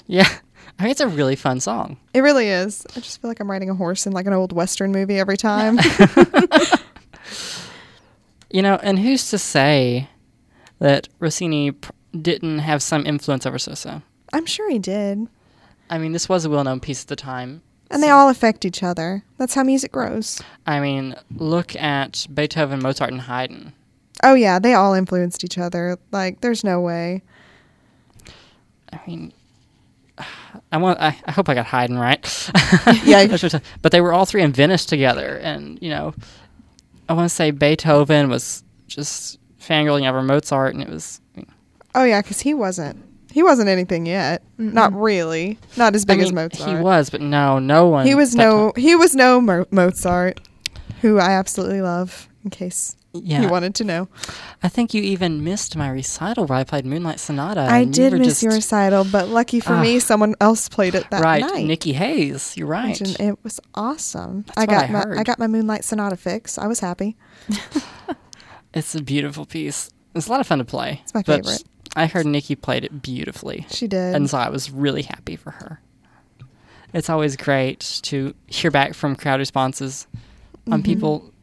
Yeah. 0.08 0.28
I 0.80 0.84
mean, 0.84 0.92
it's 0.92 1.00
a 1.00 1.08
really 1.08 1.36
fun 1.38 1.60
song. 1.62 1.96
It 2.14 2.20
really 2.22 2.48
is. 2.50 2.86
I 2.98 3.00
just 3.00 3.22
feel 3.22 3.30
like 3.30 3.40
I'm 3.40 3.50
riding 3.50 3.70
a 3.70 3.76
horse 3.76 4.06
in 4.08 4.12
like 4.12 4.26
an 4.26 4.34
old 4.34 4.52
Western 4.52 4.92
movie 4.92 5.20
every 5.20 5.38
time. 5.38 5.78
You 8.54 8.62
know, 8.62 8.76
and 8.84 9.00
who's 9.00 9.30
to 9.30 9.38
say 9.38 10.10
that 10.80 11.08
Rossini 11.20 11.72
pr- 11.72 11.92
didn't 12.20 12.60
have 12.60 12.82
some 12.84 13.06
influence 13.06 13.46
over 13.46 13.58
Sousa? 13.60 14.04
I'm 14.34 14.46
sure 14.46 14.70
he 14.70 14.80
did. 14.80 15.28
I 15.90 15.98
mean, 15.98 16.12
this 16.12 16.28
was 16.30 16.46
a 16.46 16.50
well 16.50 16.64
known 16.64 16.80
piece 16.80 17.04
at 17.04 17.08
the 17.08 17.16
time. 17.16 17.62
And 17.90 18.02
they 18.02 18.10
all 18.10 18.30
affect 18.30 18.64
each 18.64 18.84
other. 18.84 19.24
That's 19.38 19.54
how 19.54 19.64
music 19.64 19.92
grows. 19.92 20.42
I 20.66 20.80
mean, 20.80 21.16
look 21.36 21.76
at 21.76 22.26
Beethoven, 22.34 22.82
Mozart, 22.82 23.12
and 23.12 23.22
Haydn. 23.22 23.74
Oh, 24.24 24.34
yeah. 24.34 24.60
They 24.60 24.74
all 24.74 24.94
influenced 24.94 25.44
each 25.44 25.58
other. 25.58 25.98
Like, 26.12 26.40
there's 26.40 26.64
no 26.64 26.80
way. 26.80 27.22
I 28.94 29.00
mean, 29.08 29.34
I 30.72 30.78
want. 30.78 31.00
I, 31.02 31.18
I 31.26 31.32
hope 31.32 31.50
I 31.50 31.54
got 31.54 31.66
Haydn 31.66 31.98
right. 31.98 32.22
Yeah. 33.04 33.26
That's 33.26 33.44
what 33.44 33.56
I- 33.56 33.62
but 33.82 33.92
they 33.92 34.00
were 34.02 34.14
all 34.14 34.26
three 34.26 34.42
in 34.42 34.54
Venice 34.54 34.86
together, 34.86 35.38
and 35.38 35.78
you 35.82 35.90
know, 35.90 36.14
I 37.12 37.14
want 37.14 37.28
to 37.30 37.36
say 37.36 37.52
Beethoven 37.52 38.30
was 38.30 38.64
just 38.88 39.38
fangirling 39.60 40.08
over 40.10 40.24
Mozart, 40.24 40.74
and 40.74 40.82
it 40.82 40.88
was. 40.88 41.20
Oh, 41.94 42.06
yeah, 42.06 42.22
because 42.22 42.40
he 42.40 42.54
wasn't. 42.54 43.04
He 43.34 43.44
wasn't 43.44 43.68
anything 43.68 44.06
yet. 44.06 44.44
Not 44.58 44.94
really. 44.94 45.60
Not 45.76 45.94
as 45.94 46.06
big 46.06 46.22
I 46.22 46.24
as 46.24 46.32
Mozart. 46.32 46.70
He 46.78 46.82
was, 46.82 47.10
but 47.10 47.20
no, 47.20 47.60
no 47.60 47.88
one. 47.90 48.06
He 48.06 48.16
was 48.16 48.34
no. 48.34 48.72
time- 48.72 48.82
He 48.82 48.96
was 48.96 49.14
no 49.14 49.42
Mo- 49.42 49.66
Mozart, 49.72 50.40
who 51.02 51.20
I 51.20 51.32
absolutely 51.32 51.82
love. 51.82 52.30
In 52.46 52.50
case 52.50 52.96
Yeah, 53.14 53.42
you 53.42 53.50
wanted 53.50 53.76
to 53.76 53.84
know, 53.84 54.08
I 54.64 54.70
think 54.70 54.94
you 54.94 55.02
even 55.02 55.44
missed 55.44 55.76
my 55.76 55.90
recital 55.90 56.46
where 56.46 56.58
I 56.58 56.64
played 56.64 56.86
Moonlight 56.86 57.20
Sonata. 57.20 57.62
I 57.62 57.84
did 57.84 58.14
miss 58.14 58.26
just- 58.28 58.44
your 58.44 58.54
recital, 58.54 59.04
but 59.04 59.28
lucky 59.28 59.60
for 59.60 59.76
me, 59.78 59.98
Ah. 59.98 60.00
someone 60.00 60.34
else 60.40 60.70
played 60.70 60.96
it 60.96 61.10
that 61.12 61.22
right, 61.22 61.42
night. 61.42 61.52
Right, 61.52 61.66
Nikki 61.66 61.92
Hayes. 61.94 62.56
You're 62.56 62.68
right. 62.68 63.00
And 63.02 63.20
it 63.20 63.38
was 63.44 63.60
awesome. 63.76 64.44
That's 64.48 64.58
I 64.60 64.66
got 64.66 64.84
I 64.86 64.88
my 64.94 65.00
heard. 65.02 65.18
I 65.18 65.24
got 65.24 65.40
my 65.40 65.48
Moonlight 65.48 65.84
Sonata 65.84 66.16
fix. 66.16 66.58
I 66.58 66.68
was 66.68 66.80
happy. 66.80 67.18
It's 68.74 68.96
a 68.96 69.02
beautiful 69.02 69.46
piece. 69.46 69.90
It's 70.16 70.28
a 70.28 70.32
lot 70.32 70.40
of 70.40 70.48
fun 70.48 70.60
to 70.60 70.64
play. 70.64 71.02
It's 71.04 71.14
my 71.14 71.24
but 71.26 71.44
favorite. 71.46 71.64
I 71.98 72.06
heard 72.06 72.26
Nikki 72.26 72.56
played 72.56 72.86
it 72.86 73.02
beautifully, 73.02 73.66
She 73.70 73.86
did. 73.86 74.16
and 74.16 74.30
so 74.30 74.38
I 74.38 74.48
was 74.48 74.72
really 74.72 75.02
happy 75.02 75.36
for 75.36 75.52
her. 75.52 75.82
It's 76.94 77.10
always 77.10 77.36
great 77.36 78.00
to 78.04 78.34
hear 78.48 78.72
back 78.72 78.94
from 78.94 79.18
crowd 79.18 79.40
responses 79.42 80.08
on 80.72 80.82
Mhm. 80.82 80.86
people, 80.86 81.34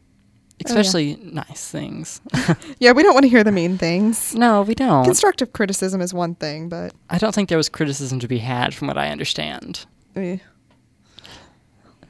Oh, 0.67 0.73
yeah. 0.73 0.79
especially 0.79 1.15
nice 1.23 1.69
things. 1.69 2.19
yeah, 2.79 2.91
we 2.91 3.01
don't 3.03 3.13
want 3.13 3.23
to 3.23 3.29
hear 3.29 3.43
the 3.43 3.51
mean 3.51 3.77
things. 3.77 4.35
no, 4.35 4.61
we 4.61 4.75
don't. 4.75 5.05
Constructive 5.05 5.53
criticism 5.53 6.01
is 6.01 6.13
one 6.13 6.35
thing, 6.35 6.67
but 6.69 6.93
I 7.09 7.17
don't 7.17 7.33
think 7.33 7.47
there 7.49 7.57
was 7.57 7.69
criticism 7.69 8.19
to 8.19 8.27
be 8.27 8.39
had, 8.39 8.73
from 8.73 8.87
what 8.89 8.97
I 8.97 9.09
understand. 9.09 9.85
eh. 10.15 10.37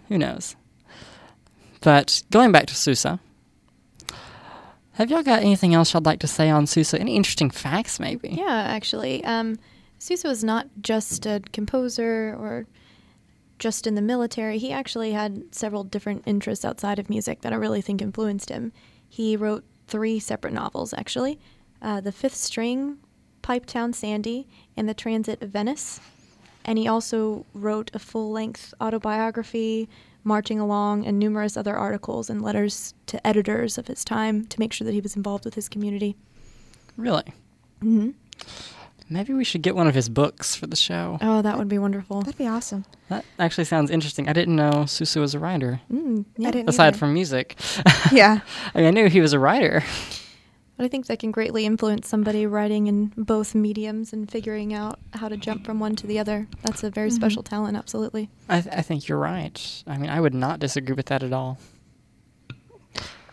Who 0.07 0.17
knows? 0.17 0.55
But 1.81 2.23
going 2.31 2.51
back 2.51 2.65
to 2.67 2.75
Sousa, 2.75 3.19
have 4.93 5.09
y'all 5.11 5.23
got 5.23 5.41
anything 5.41 5.73
else 5.73 5.93
y'all'd 5.93 6.05
like 6.05 6.19
to 6.21 6.27
say 6.27 6.49
on 6.49 6.65
Sousa? 6.67 6.99
Any 6.99 7.15
interesting 7.15 7.49
facts, 7.51 7.99
maybe? 7.99 8.29
Yeah, 8.29 8.63
actually. 8.67 9.23
Um, 9.23 9.59
Sousa 9.99 10.27
was 10.27 10.43
not 10.43 10.67
just 10.81 11.25
a 11.25 11.41
composer 11.53 12.35
or 12.39 12.65
just 13.59 13.85
in 13.85 13.95
the 13.95 14.01
military. 14.01 14.57
He 14.57 14.71
actually 14.71 15.11
had 15.11 15.53
several 15.53 15.83
different 15.83 16.23
interests 16.25 16.65
outside 16.65 16.97
of 16.97 17.09
music 17.09 17.41
that 17.41 17.53
I 17.53 17.57
really 17.57 17.81
think 17.81 18.01
influenced 18.01 18.49
him. 18.49 18.71
He 19.07 19.35
wrote 19.35 19.63
three 19.87 20.19
separate 20.19 20.53
novels, 20.53 20.93
actually 20.93 21.39
uh, 21.81 22.01
The 22.01 22.11
Fifth 22.11 22.35
String, 22.35 22.97
Pipetown 23.43 23.93
Sandy, 23.93 24.47
and 24.75 24.87
The 24.87 24.93
Transit 24.93 25.41
of 25.41 25.49
Venus. 25.51 25.99
And 26.65 26.77
he 26.77 26.87
also 26.87 27.45
wrote 27.53 27.91
a 27.93 27.99
full 27.99 28.31
length 28.31 28.73
autobiography, 28.81 29.89
Marching 30.23 30.59
Along, 30.59 31.05
and 31.05 31.17
numerous 31.17 31.55
other 31.55 31.75
articles 31.75 32.29
and 32.29 32.41
letters 32.41 32.93
to 33.07 33.25
editors 33.25 33.77
of 33.77 33.87
his 33.87 34.03
time 34.03 34.45
to 34.45 34.59
make 34.59 34.73
sure 34.73 34.85
that 34.85 34.93
he 34.93 35.01
was 35.01 35.15
involved 35.15 35.45
with 35.45 35.55
his 35.55 35.69
community. 35.69 36.15
Really? 36.97 37.33
Mm 37.81 38.01
hmm 38.01 38.09
Maybe 39.11 39.33
we 39.33 39.43
should 39.43 39.63
get 39.63 39.75
one 39.75 39.87
of 39.87 39.95
his 39.95 40.07
books 40.07 40.55
for 40.55 40.67
the 40.67 40.75
show. 40.75 41.17
Oh, 41.21 41.41
that 41.41 41.57
would 41.57 41.67
be 41.67 41.79
wonderful. 41.79 42.21
that'd 42.21 42.37
be 42.37 42.47
awesome. 42.47 42.85
That 43.09 43.25
actually 43.39 43.63
sounds 43.65 43.89
interesting. 43.89 44.29
I 44.29 44.33
didn't 44.33 44.55
know 44.55 44.85
Sousa 44.85 45.19
was 45.19 45.33
a 45.33 45.39
writer, 45.39 45.81
Mm, 45.91 46.25
yeah. 46.37 46.49
I 46.49 46.51
didn't 46.51 46.69
aside 46.69 46.89
either. 46.89 46.97
from 46.97 47.13
music. 47.13 47.55
yeah. 48.11 48.41
I 48.75 48.77
mean, 48.77 48.87
I 48.87 48.91
knew 48.91 49.07
he 49.09 49.19
was 49.21 49.33
a 49.33 49.39
writer. 49.39 49.83
But 50.77 50.85
I 50.85 50.87
think 50.87 51.07
that 51.07 51.19
can 51.19 51.31
greatly 51.31 51.65
influence 51.65 52.07
somebody 52.07 52.45
writing 52.45 52.87
in 52.87 53.07
both 53.17 53.53
mediums 53.53 54.13
and 54.13 54.31
figuring 54.31 54.73
out 54.73 54.97
how 55.13 55.27
to 55.27 55.35
jump 55.35 55.65
from 55.65 55.79
one 55.79 55.95
to 55.97 56.07
the 56.07 56.19
other. 56.19 56.47
That's 56.63 56.83
a 56.83 56.89
very 56.89 57.09
Mhm. 57.09 57.13
special 57.15 57.43
talent, 57.43 57.75
absolutely. 57.75 58.29
I, 58.47 58.61
th- 58.61 58.73
I 58.73 58.81
think 58.81 59.07
you're 59.09 59.17
right. 59.17 59.83
I 59.87 59.97
mean, 59.97 60.09
I 60.09 60.21
would 60.21 60.33
not 60.33 60.59
disagree 60.59 60.95
with 60.95 61.07
that 61.07 61.21
at 61.23 61.33
all. 61.33 61.57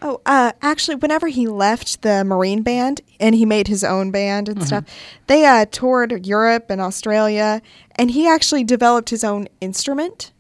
Oh, 0.02 0.20
uh, 0.26 0.52
actually, 0.60 0.96
whenever 0.96 1.28
he 1.28 1.46
left 1.46 2.02
the 2.02 2.24
Marine 2.24 2.62
Band 2.62 3.00
and 3.18 3.34
he 3.34 3.46
made 3.46 3.68
his 3.68 3.82
own 3.82 4.10
band 4.10 4.48
and 4.48 4.64
stuff, 4.66 4.84
they 5.26 5.44
uh, 5.46 5.64
toured 5.70 6.26
Europe 6.26 6.66
and 6.68 6.80
Australia, 6.80 7.62
and 7.96 8.10
he 8.10 8.28
actually 8.28 8.62
developed 8.64 9.10
his 9.10 9.24
own 9.24 9.48
instrument, 9.60 10.32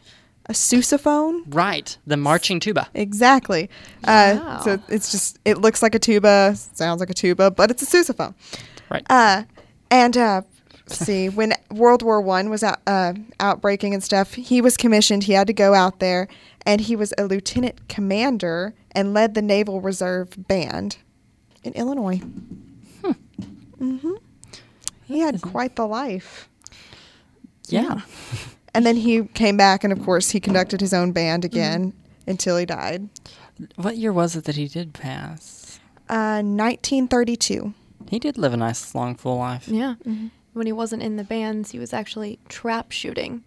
a 0.46 0.52
sousaphone. 0.52 1.42
Right, 1.48 1.96
the 2.06 2.16
marching 2.16 2.60
tuba. 2.60 2.88
Exactly. 2.94 3.70
Uh, 4.04 4.60
so 4.60 4.78
it's 4.88 5.10
just 5.10 5.38
it 5.44 5.58
looks 5.58 5.82
like 5.82 5.94
a 5.94 5.98
tuba, 5.98 6.54
sounds 6.56 7.00
like 7.00 7.10
a 7.10 7.14
tuba, 7.14 7.50
but 7.50 7.70
it's 7.70 7.82
a 7.82 7.86
sousaphone. 7.86 8.34
Right. 8.90 9.04
Uh, 9.08 9.44
and 9.90 10.16
uh, 10.16 10.42
see, 10.86 11.28
when 11.30 11.54
World 11.70 12.02
War 12.02 12.20
One 12.20 12.50
was 12.50 12.62
out, 12.62 12.80
uh, 12.86 13.14
outbreaking 13.40 13.94
and 13.94 14.02
stuff, 14.02 14.34
he 14.34 14.60
was 14.60 14.76
commissioned. 14.76 15.24
He 15.24 15.32
had 15.32 15.46
to 15.46 15.52
go 15.52 15.74
out 15.74 15.98
there, 15.98 16.28
and 16.66 16.82
he 16.82 16.94
was 16.96 17.14
a 17.16 17.24
lieutenant 17.24 17.88
commander 17.88 18.74
and 18.92 19.14
led 19.14 19.34
the 19.34 19.40
Naval 19.42 19.80
Reserve 19.80 20.30
Band 20.48 20.98
in 21.62 21.72
Illinois. 21.72 22.18
hmm 22.18 23.12
Mm-hmm. 23.80 24.12
He 25.04 25.20
had 25.20 25.40
quite 25.42 25.76
the 25.76 25.86
life. 25.86 26.48
yeah. 27.68 28.00
And 28.74 28.84
then 28.84 28.96
he 28.96 29.22
came 29.32 29.56
back, 29.56 29.84
and 29.84 29.92
of 29.92 30.02
course, 30.04 30.28
he 30.32 30.38
conducted 30.38 30.82
his 30.82 30.92
own 30.92 31.12
band 31.12 31.46
again 31.46 31.94
until 32.26 32.58
he 32.58 32.66
died. 32.66 33.08
What 33.76 33.96
year 33.96 34.12
was 34.12 34.36
it 34.36 34.44
that 34.44 34.56
he 34.56 34.68
did 34.68 34.92
pass? 34.92 35.80
Uh, 36.10 36.42
1932. 36.44 37.72
He 38.10 38.18
did 38.18 38.36
live 38.36 38.52
a 38.52 38.58
nice, 38.58 38.94
long, 38.94 39.14
full 39.14 39.38
life. 39.38 39.66
Yeah. 39.66 39.94
When 40.56 40.64
he 40.66 40.72
wasn't 40.72 41.02
in 41.02 41.16
the 41.16 41.22
bands, 41.24 41.72
he 41.72 41.78
was 41.78 41.92
actually 41.92 42.38
trap 42.48 42.90
shooting. 42.90 43.44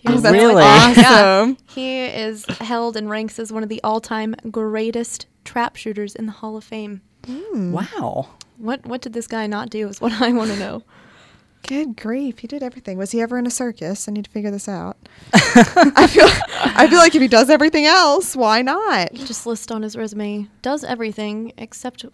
He 0.00 0.06
Oh, 0.06 0.18
that's 0.18 0.32
Really? 0.32 0.62
awesome. 0.62 1.56
He 1.66 1.98
is 2.04 2.44
held 2.60 2.96
and 2.96 3.10
ranks 3.10 3.40
as 3.40 3.52
one 3.52 3.64
of 3.64 3.68
the 3.68 3.80
all-time 3.82 4.36
greatest 4.48 5.26
trap 5.44 5.74
shooters 5.74 6.14
in 6.14 6.26
the 6.26 6.32
Hall 6.32 6.56
of 6.56 6.62
Fame. 6.62 7.00
Hmm. 7.26 7.72
Wow. 7.72 8.28
What 8.58 8.86
what 8.86 9.00
did 9.00 9.12
this 9.12 9.26
guy 9.26 9.48
not 9.48 9.70
do 9.70 9.88
is 9.88 10.00
what 10.00 10.12
I 10.22 10.32
want 10.32 10.52
to 10.52 10.56
know. 10.56 10.84
Good 11.66 11.96
grief, 11.96 12.38
he 12.38 12.46
did 12.46 12.62
everything. 12.62 12.96
Was 12.96 13.10
he 13.10 13.20
ever 13.20 13.38
in 13.38 13.46
a 13.46 13.50
circus? 13.50 14.08
I 14.08 14.12
need 14.12 14.24
to 14.26 14.30
figure 14.30 14.52
this 14.52 14.68
out. 14.68 14.96
I 15.34 16.06
feel 16.06 16.28
I 16.60 16.86
feel 16.88 16.98
like 16.98 17.16
if 17.16 17.22
he 17.22 17.26
does 17.28 17.50
everything 17.50 17.86
else, 17.86 18.36
why 18.36 18.62
not? 18.62 19.12
Just 19.14 19.46
list 19.46 19.72
on 19.72 19.82
his 19.82 19.96
resume 19.96 20.46
does 20.62 20.84
everything 20.84 21.52
except 21.58 22.04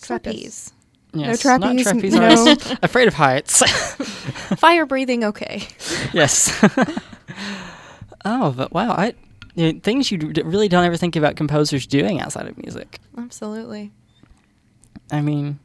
trapeze. 0.00 0.72
Yes, 1.14 1.40
trapeze, 1.40 1.60
not 1.60 1.78
trapeze 1.78 2.14
no- 2.14 2.76
Afraid 2.82 3.08
of 3.08 3.14
heights. 3.14 3.62
Fire 4.58 4.86
breathing, 4.86 5.24
okay. 5.24 5.66
yes. 6.12 6.50
oh, 8.24 8.52
but 8.52 8.72
wow, 8.72 8.92
I 8.92 9.14
you 9.54 9.72
know, 9.72 9.80
things 9.82 10.10
you 10.10 10.18
d- 10.18 10.42
really 10.42 10.68
don't 10.68 10.84
ever 10.84 10.96
think 10.96 11.16
about 11.16 11.36
composers 11.36 11.86
doing 11.86 12.20
outside 12.20 12.46
of 12.48 12.56
music. 12.58 12.98
Absolutely. 13.18 13.92
I 15.10 15.20
mean, 15.20 15.58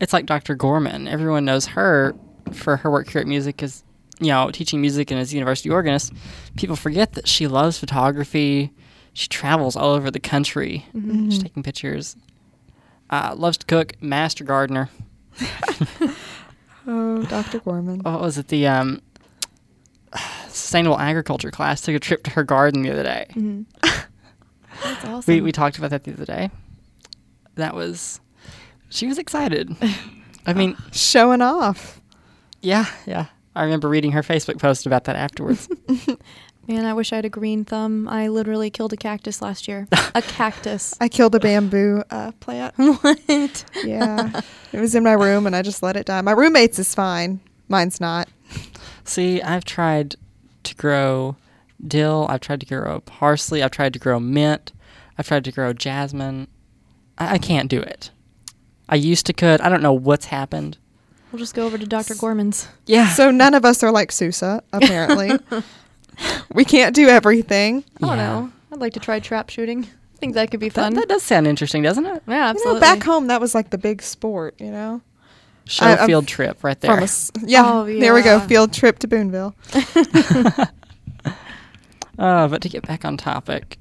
it's 0.00 0.12
like 0.12 0.26
Dr. 0.26 0.54
Gorman. 0.56 1.06
Everyone 1.06 1.44
knows 1.44 1.66
her 1.66 2.14
for 2.52 2.76
her 2.78 2.90
work 2.90 3.08
here 3.10 3.20
at 3.20 3.26
music 3.26 3.62
as 3.62 3.84
you 4.18 4.28
know 4.28 4.50
teaching 4.50 4.80
music 4.80 5.10
and 5.10 5.20
as 5.20 5.32
a 5.32 5.34
university 5.36 5.70
organist. 5.70 6.12
People 6.56 6.76
forget 6.76 7.12
that 7.12 7.28
she 7.28 7.46
loves 7.46 7.78
photography. 7.78 8.72
She 9.14 9.28
travels 9.28 9.76
all 9.76 9.92
over 9.92 10.10
the 10.10 10.20
country. 10.20 10.86
Mm-hmm. 10.94 11.30
She's 11.30 11.42
taking 11.42 11.62
pictures. 11.62 12.16
Uh, 13.12 13.34
loves 13.36 13.58
to 13.58 13.66
cook. 13.66 13.92
Master 14.02 14.42
gardener. 14.44 14.88
Oh, 16.84 17.22
Dr. 17.22 17.60
Gorman. 17.60 18.00
what 18.00 18.20
was 18.20 18.38
it? 18.38 18.48
The 18.48 18.66
um, 18.66 19.02
sustainable 20.48 20.98
agriculture 20.98 21.52
class 21.52 21.80
took 21.80 21.94
a 21.94 22.00
trip 22.00 22.24
to 22.24 22.30
her 22.32 22.42
garden 22.42 22.82
the 22.82 22.90
other 22.90 23.04
day. 23.04 23.26
That's 23.82 24.06
awesome. 25.04 25.32
We 25.32 25.40
we 25.42 25.52
talked 25.52 25.78
about 25.78 25.90
that 25.90 26.02
the 26.02 26.12
other 26.12 26.24
day. 26.24 26.50
That 27.54 27.76
was, 27.76 28.20
she 28.88 29.06
was 29.06 29.16
excited. 29.18 29.76
I 30.46 30.54
mean, 30.54 30.76
Showing 30.90 31.40
off. 31.40 32.00
yeah, 32.62 32.86
yeah. 33.06 33.26
I 33.54 33.62
remember 33.62 33.88
reading 33.88 34.10
her 34.12 34.22
Facebook 34.22 34.58
post 34.58 34.84
about 34.84 35.04
that 35.04 35.14
afterwards. 35.14 35.68
Man, 36.68 36.84
I 36.84 36.94
wish 36.94 37.12
I 37.12 37.16
had 37.16 37.24
a 37.24 37.28
green 37.30 37.64
thumb. 37.64 38.06
I 38.08 38.28
literally 38.28 38.70
killed 38.70 38.92
a 38.92 38.96
cactus 38.96 39.42
last 39.42 39.66
year. 39.66 39.88
a 40.14 40.22
cactus. 40.22 40.94
I 41.00 41.08
killed 41.08 41.34
a 41.34 41.40
bamboo 41.40 42.04
uh, 42.10 42.32
plant. 42.38 42.74
what? 43.02 43.64
Yeah. 43.84 44.40
it 44.72 44.80
was 44.80 44.94
in 44.94 45.02
my 45.02 45.12
room 45.12 45.46
and 45.46 45.56
I 45.56 45.62
just 45.62 45.82
let 45.82 45.96
it 45.96 46.06
die. 46.06 46.20
My 46.20 46.32
roommate's 46.32 46.78
is 46.78 46.94
fine. 46.94 47.40
Mine's 47.68 48.00
not. 48.00 48.28
See, 49.04 49.42
I've 49.42 49.64
tried 49.64 50.14
to 50.62 50.74
grow 50.76 51.36
dill. 51.84 52.26
I've 52.28 52.40
tried 52.40 52.60
to 52.60 52.66
grow 52.66 53.00
parsley. 53.00 53.62
I've 53.62 53.72
tried 53.72 53.92
to 53.94 53.98
grow 53.98 54.20
mint. 54.20 54.72
I've 55.18 55.26
tried 55.26 55.44
to 55.44 55.52
grow 55.52 55.72
jasmine. 55.72 56.46
I, 57.18 57.34
I 57.34 57.38
can't 57.38 57.68
do 57.68 57.80
it. 57.80 58.10
I 58.88 58.94
used 58.94 59.26
to 59.26 59.32
could. 59.32 59.60
I 59.60 59.68
don't 59.68 59.82
know 59.82 59.92
what's 59.92 60.26
happened. 60.26 60.78
We'll 61.32 61.38
just 61.40 61.54
go 61.54 61.64
over 61.66 61.78
to 61.78 61.86
Dr. 61.86 62.14
Gorman's. 62.14 62.68
Yeah. 62.86 63.08
So 63.08 63.30
none 63.30 63.54
of 63.54 63.64
us 63.64 63.82
are 63.82 63.90
like 63.90 64.12
Sousa, 64.12 64.62
apparently. 64.72 65.32
we 66.52 66.64
can't 66.64 66.94
do 66.94 67.08
everything. 67.08 67.84
I 68.02 68.06
don't 68.06 68.16
Yeah. 68.18 68.28
know. 68.40 68.52
I'd 68.72 68.80
like 68.80 68.92
to 68.94 69.00
try 69.00 69.20
trap 69.20 69.50
shooting. 69.50 69.84
I 69.84 70.18
think 70.18 70.34
that 70.34 70.50
could 70.50 70.60
be 70.60 70.68
fun. 70.68 70.94
that 70.94 71.08
does 71.08 71.22
sound 71.22 71.46
interesting, 71.46 71.82
doesn't 71.82 72.06
it? 72.06 72.22
yeah, 72.28 72.34
You 72.34 72.40
absolutely. 72.50 72.74
know, 72.74 72.80
back 72.80 73.02
home, 73.02 73.26
that 73.26 73.40
was 73.40 73.54
like 73.54 73.70
the 73.70 73.78
big 73.78 74.02
sport, 74.02 74.54
you 74.60 74.70
know? 74.70 75.00
Show 75.64 75.86
I- 75.86 75.96
I'm 75.96 76.06
field 76.06 76.26
trip 76.28 76.62
right 76.64 76.80
there. 76.80 76.90
From 76.92 77.00
a 77.00 77.04
s 77.04 77.30
yeah, 77.44 77.62
Oh, 77.64 77.84
there 77.84 78.14
we 78.14 78.22
go. 78.22 78.36
yeah. 78.36 78.46
Field 78.46 78.72
trip 78.72 78.98
to 79.00 79.08
Boonville. 79.08 79.54
Uh, 82.18 82.46
but 82.46 82.60
to 82.62 82.68
get 82.68 82.86
back 82.86 83.04
on 83.04 83.16
topic, 83.16 83.78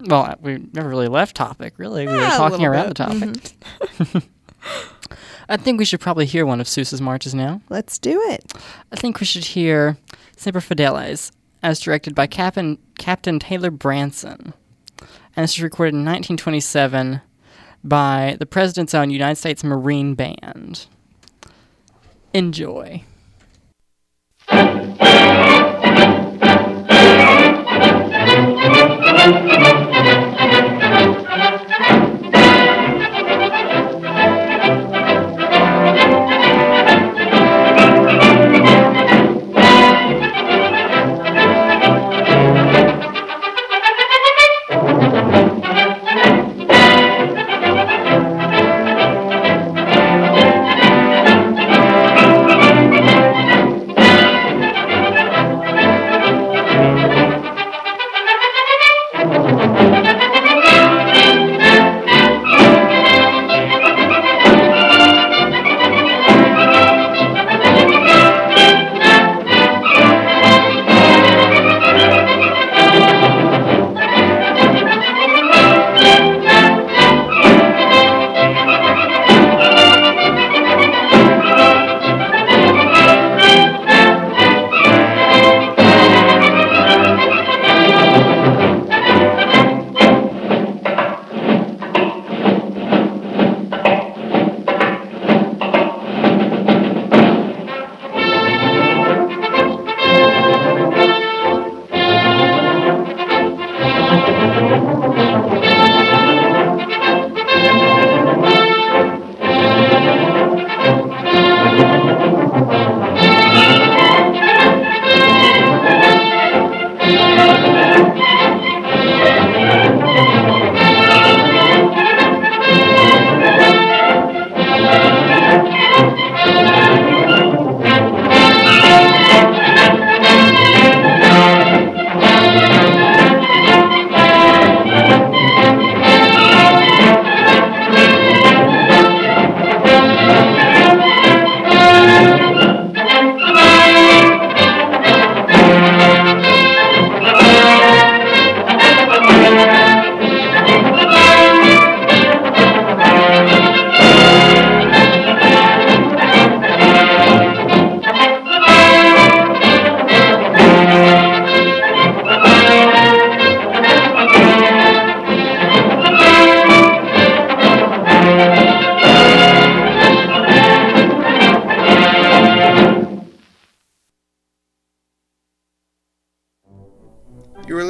well, 0.00 0.36
we 0.40 0.62
never 0.74 0.88
really 0.90 1.08
left 1.08 1.34
topic. 1.34 1.72
Really, 1.78 2.06
we 2.06 2.12
were 2.12 2.20
Ah, 2.20 2.34
a 2.34 2.36
talking 2.36 2.58
little 2.60 2.66
around 2.66 2.88
bit. 2.88 2.96
the 2.96 4.10
topic. 4.10 4.24
I 5.48 5.56
think 5.56 5.78
we 5.78 5.84
should 5.84 5.98
probably 6.00 6.26
hear 6.26 6.44
one 6.46 6.60
of 6.60 6.68
Sousa's 6.68 7.00
marches 7.00 7.34
now. 7.34 7.60
Let's 7.70 7.98
do 7.98 8.20
it. 8.30 8.52
I 8.92 8.96
think 8.96 9.20
we 9.20 9.26
should 9.26 9.44
hear 9.46 9.96
Semper 10.36 10.60
Fidelis, 10.60 11.32
as 11.62 11.80
directed 11.80 12.14
by 12.14 12.26
Captain 12.26 12.78
Captain 12.98 13.38
Taylor 13.38 13.70
Branson, 13.70 14.52
and 14.98 15.44
this 15.44 15.56
was 15.56 15.62
recorded 15.62 15.94
in 15.94 16.04
1927 16.04 17.20
by 17.84 18.36
the 18.38 18.46
President's 18.46 18.94
own 18.94 19.10
United 19.10 19.36
States 19.36 19.64
Marine 19.64 20.14
Band. 20.14 20.86
Enjoy. 22.34 23.04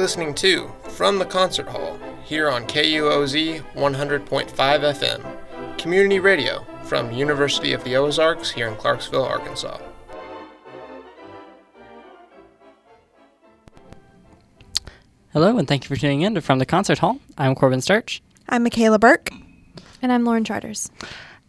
listening 0.03 0.33
to 0.33 0.69
From 0.89 1.17
the 1.17 1.23
Concert 1.23 1.65
Hall 1.65 1.97
here 2.25 2.49
on 2.49 2.67
KUOZ 2.67 3.61
100.5 3.73 4.49
FM, 4.51 5.77
community 5.77 6.19
radio 6.19 6.65
from 6.83 7.13
University 7.13 7.71
of 7.71 7.81
the 7.85 7.95
Ozarks 7.95 8.51
here 8.51 8.67
in 8.67 8.75
Clarksville, 8.75 9.23
Arkansas. 9.23 9.79
Hello, 15.31 15.57
and 15.57 15.69
thank 15.69 15.85
you 15.85 15.87
for 15.87 15.95
tuning 15.95 16.19
in 16.19 16.35
to 16.35 16.41
From 16.41 16.59
the 16.59 16.65
Concert 16.65 16.99
Hall. 16.99 17.19
I'm 17.37 17.55
Corbin 17.55 17.79
Sturch. 17.79 18.21
I'm 18.49 18.63
Michaela 18.63 18.99
Burke. 18.99 19.29
And 20.01 20.11
I'm 20.11 20.25
Lauren 20.25 20.43
Charters. 20.43 20.91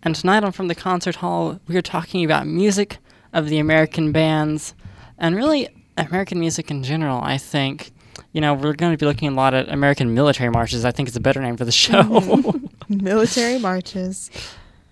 And 0.05 0.15
tonight 0.15 0.45
on 0.45 0.53
From 0.53 0.69
the 0.69 0.77
Concert 0.77 1.17
Hall, 1.17 1.59
we 1.67 1.77
are 1.77 1.83
talking 1.83 2.25
about 2.25 2.47
music 2.47 2.99
of 3.33 3.49
the 3.49 3.59
American 3.59 4.13
bands 4.13 4.77
and 5.19 5.35
really 5.35 5.67
American 5.97 6.39
music 6.39 6.71
in 6.71 6.85
general, 6.85 7.21
I 7.21 7.37
think. 7.37 7.91
You 8.35 8.41
know, 8.41 8.53
we're 8.53 8.75
going 8.75 8.93
to 8.93 8.99
be 8.99 9.07
looking 9.07 9.29
a 9.29 9.35
lot 9.35 9.55
at 9.55 9.69
American 9.69 10.13
military 10.13 10.51
marches. 10.51 10.85
I 10.85 10.91
think 10.91 11.09
it's 11.09 11.17
a 11.17 11.21
better 11.21 11.41
name 11.41 11.57
for 11.57 11.65
the 11.65 11.73
show. 11.73 12.03
Mm-hmm. 12.03 12.67
Military 13.05 13.61
marches. 13.61 14.29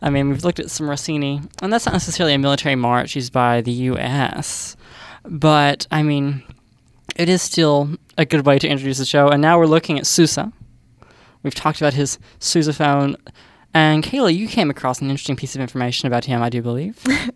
I 0.01 0.11
mean, 0.11 0.29
we've 0.29 0.45
looked 0.45 0.61
at 0.61 0.71
some 0.71 0.89
Rossini, 0.89 1.41
and 1.61 1.73
that's 1.73 1.85
not 1.85 1.93
necessarily 1.93 2.35
a 2.35 2.39
military 2.39 2.77
march 2.77 3.17
used 3.17 3.33
by 3.33 3.61
the 3.61 3.73
U.S., 3.73 4.77
but 5.25 5.89
I 5.91 6.05
mean, 6.05 6.45
it 7.17 7.29
is 7.29 7.43
still 7.43 7.91
a 8.17 8.25
good 8.25 8.47
way 8.47 8.59
to 8.61 8.69
introduce 8.69 8.99
the 8.99 9.05
show. 9.05 9.29
And 9.29 9.43
now 9.43 9.59
we're 9.59 9.67
looking 9.67 9.99
at 9.99 10.07
Sousa. 10.07 10.53
We've 11.43 11.55
talked 11.55 11.81
about 11.81 11.95
his 11.95 12.19
sousaphone. 12.39 13.17
And 13.75 14.05
Kayla, 14.05 14.35
you 14.35 14.49
came 14.49 14.71
across 14.71 15.01
an 15.01 15.11
interesting 15.11 15.37
piece 15.37 15.55
of 15.55 15.61
information 15.61 16.07
about 16.07 16.27
him, 16.27 16.43
I 16.43 16.49
do 16.49 16.63
believe. 16.63 16.99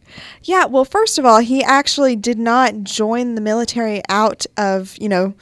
Yeah, 0.45 0.64
well, 0.64 0.85
first 0.85 1.19
of 1.19 1.27
all, 1.27 1.40
he 1.40 1.62
actually 1.64 2.16
did 2.16 2.38
not 2.38 2.85
join 2.85 3.35
the 3.35 3.40
military 3.40 4.01
out 4.09 4.47
of, 4.57 4.97
you 4.99 5.09
know, 5.09 5.35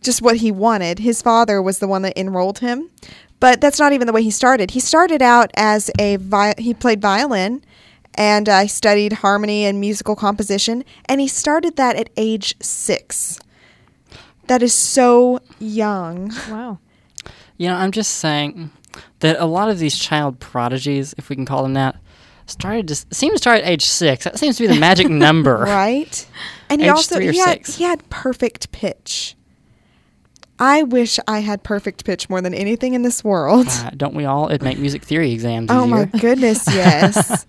just 0.00 0.22
what 0.22 0.36
he 0.36 0.50
wanted. 0.50 0.98
His 0.98 1.22
father 1.22 1.60
was 1.60 1.78
the 1.78 1.88
one 1.88 2.02
that 2.02 2.18
enrolled 2.18 2.60
him. 2.60 2.90
But 3.40 3.60
that's 3.60 3.78
not 3.78 3.92
even 3.92 4.06
the 4.06 4.12
way 4.12 4.22
he 4.22 4.30
started. 4.30 4.72
He 4.72 4.80
started 4.80 5.22
out 5.22 5.50
as 5.56 5.90
a 5.98 6.16
vi- 6.16 6.54
he 6.58 6.74
played 6.74 7.00
violin 7.00 7.64
and 8.14 8.48
I 8.48 8.64
uh, 8.64 8.66
studied 8.66 9.14
harmony 9.14 9.64
and 9.64 9.80
musical 9.80 10.14
composition 10.14 10.84
and 11.06 11.20
he 11.20 11.28
started 11.28 11.76
that 11.76 11.96
at 11.96 12.10
age 12.18 12.54
6. 12.60 13.40
That 14.46 14.62
is 14.62 14.74
so 14.74 15.40
young. 15.58 16.32
Wow. 16.50 16.80
You 17.56 17.68
know, 17.68 17.76
I'm 17.76 17.92
just 17.92 18.18
saying 18.18 18.70
that 19.20 19.36
a 19.38 19.46
lot 19.46 19.70
of 19.70 19.78
these 19.78 19.96
child 19.96 20.40
prodigies, 20.40 21.14
if 21.16 21.28
we 21.28 21.36
can 21.36 21.46
call 21.46 21.62
them 21.62 21.74
that, 21.74 21.96
started 22.46 22.88
to 22.88 22.96
seem 23.14 23.32
to 23.32 23.38
start 23.38 23.60
at 23.60 23.66
age 23.68 23.84
six. 23.84 24.24
That 24.24 24.38
seems 24.38 24.56
to 24.56 24.64
be 24.64 24.66
the 24.66 24.80
magic 24.80 25.08
number. 25.10 25.58
Right? 25.58 26.26
And 26.68 26.80
he 26.80 26.88
Age 26.88 26.92
also 26.92 27.16
three 27.16 27.28
or 27.28 27.32
he 27.32 27.38
had, 27.38 27.66
he 27.66 27.84
had 27.84 28.08
perfect 28.10 28.72
pitch. 28.72 29.36
I 30.62 30.82
wish 30.82 31.18
I 31.26 31.38
had 31.40 31.62
perfect 31.62 32.04
pitch 32.04 32.28
more 32.28 32.42
than 32.42 32.52
anything 32.52 32.92
in 32.94 33.00
this 33.02 33.24
world. 33.24 33.66
Uh, 33.68 33.90
don't 33.96 34.14
we 34.14 34.26
all? 34.26 34.48
It'd 34.48 34.62
make 34.62 34.78
music 34.78 35.02
theory 35.02 35.32
exams 35.32 35.70
Oh 35.70 35.86
my 35.86 36.04
goodness, 36.20 36.62
yes. 36.68 37.46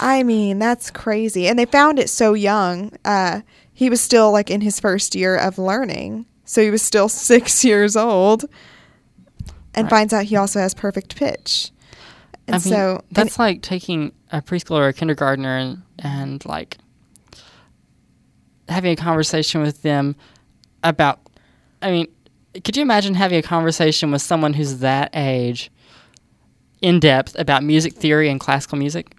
I 0.00 0.22
mean, 0.22 0.58
that's 0.58 0.90
crazy. 0.90 1.48
And 1.48 1.58
they 1.58 1.64
found 1.64 1.98
it 1.98 2.10
so 2.10 2.34
young. 2.34 2.92
Uh, 3.06 3.40
he 3.72 3.88
was 3.88 4.02
still 4.02 4.30
like 4.32 4.50
in 4.50 4.60
his 4.60 4.78
first 4.78 5.14
year 5.14 5.36
of 5.36 5.56
learning. 5.58 6.26
So 6.44 6.62
he 6.62 6.70
was 6.70 6.82
still 6.82 7.08
six 7.08 7.64
years 7.64 7.96
old 7.96 8.44
and 9.74 9.84
Right. 9.86 9.90
finds 9.90 10.12
out 10.12 10.24
he 10.26 10.36
also 10.36 10.60
has 10.60 10.74
perfect 10.74 11.16
pitch. 11.16 11.70
And 12.46 12.56
I 12.56 12.58
mean, 12.58 12.60
so 12.60 12.96
and- 12.96 13.02
that's 13.16 13.38
like 13.38 13.62
taking 13.62 14.12
a 14.30 14.42
preschooler 14.42 14.80
or 14.80 14.88
a 14.88 14.92
kindergartner 14.92 15.56
and, 15.56 15.82
and 16.00 16.44
like 16.44 16.76
having 18.68 18.92
a 18.92 18.96
conversation 18.96 19.62
with 19.62 19.80
them 19.82 20.16
about. 20.84 21.18
I 21.80 21.90
mean, 21.90 22.06
could 22.64 22.76
you 22.76 22.82
imagine 22.82 23.14
having 23.14 23.38
a 23.38 23.42
conversation 23.42 24.10
with 24.10 24.22
someone 24.22 24.54
who's 24.54 24.78
that 24.78 25.10
age, 25.14 25.70
in 26.80 26.98
depth 27.00 27.38
about 27.38 27.62
music 27.62 27.94
theory 27.94 28.28
and 28.28 28.40
classical 28.40 28.76
music? 28.76 29.14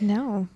No. 0.00 0.48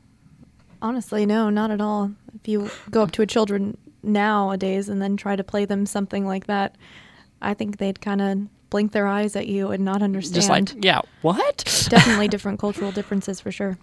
Honestly, 0.83 1.27
no, 1.27 1.51
not 1.51 1.71
at 1.71 1.81
all. 1.81 2.11
If 2.35 2.49
you 2.49 2.71
go 2.91 3.03
up 3.03 3.11
to 3.13 3.23
a 3.23 3.27
children 3.27 3.77
nowadays 4.03 4.89
and 4.89 5.01
then 5.01 5.17
try 5.17 5.37
to 5.37 5.45
play 5.45 5.67
them 5.67 5.85
something 5.85 6.27
like 6.27 6.47
that, 6.47 6.77
I 7.43 7.55
think 7.55 7.77
they'd 7.77 8.01
kind 8.01 8.23
of 8.23 8.71
blink 8.71 8.93
their 8.93 9.07
eyes 9.07 9.37
at 9.37 9.47
you 9.47 9.71
and 9.71 9.85
not 9.85 10.03
understand. 10.03 10.35
Just 10.35 10.49
like, 10.49 10.85
yeah, 10.85 11.01
what? 11.23 11.87
Definitely 11.91 12.29
different 12.29 12.59
cultural 12.59 12.93
differences 12.93 13.41
for 13.41 13.53
sure. 13.53 13.79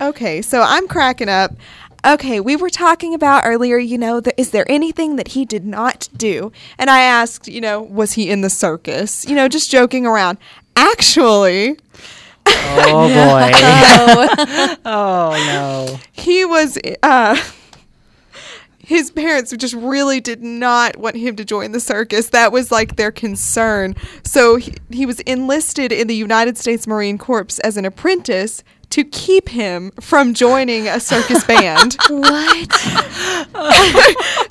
Okay, 0.00 0.40
so 0.40 0.62
I'm 0.62 0.88
cracking 0.88 1.28
up. 1.28 1.52
Okay, 2.04 2.40
we 2.40 2.56
were 2.56 2.70
talking 2.70 3.14
about 3.14 3.44
earlier, 3.46 3.78
you 3.78 3.96
know, 3.96 4.18
the, 4.18 4.38
is 4.40 4.50
there 4.50 4.68
anything 4.68 5.14
that 5.16 5.28
he 5.28 5.44
did 5.44 5.64
not 5.64 6.08
do? 6.16 6.50
And 6.76 6.90
I 6.90 7.02
asked, 7.02 7.46
you 7.46 7.60
know, 7.60 7.80
was 7.80 8.14
he 8.14 8.28
in 8.28 8.40
the 8.40 8.50
circus? 8.50 9.24
You 9.24 9.36
know, 9.36 9.46
just 9.46 9.70
joking 9.70 10.04
around. 10.04 10.38
Actually, 10.74 11.78
oh 12.46 13.08
boy. 14.74 14.76
oh 14.84 15.30
no. 15.46 16.00
he 16.10 16.44
was 16.44 16.76
uh 17.02 17.40
his 18.78 19.12
parents 19.12 19.54
just 19.56 19.74
really 19.74 20.20
did 20.20 20.42
not 20.42 20.96
want 20.96 21.16
him 21.16 21.36
to 21.36 21.44
join 21.44 21.70
the 21.70 21.78
circus. 21.78 22.30
That 22.30 22.50
was 22.50 22.72
like 22.72 22.96
their 22.96 23.12
concern. 23.12 23.94
So 24.24 24.56
he, 24.56 24.74
he 24.90 25.06
was 25.06 25.20
enlisted 25.20 25.92
in 25.92 26.08
the 26.08 26.16
United 26.16 26.58
States 26.58 26.86
Marine 26.86 27.16
Corps 27.16 27.60
as 27.62 27.76
an 27.76 27.84
apprentice 27.84 28.64
to 28.92 29.04
keep 29.04 29.48
him 29.48 29.90
from 30.00 30.34
joining 30.34 30.88
a 30.88 31.00
circus 31.00 31.44
band. 31.44 31.96
What? 32.08 32.72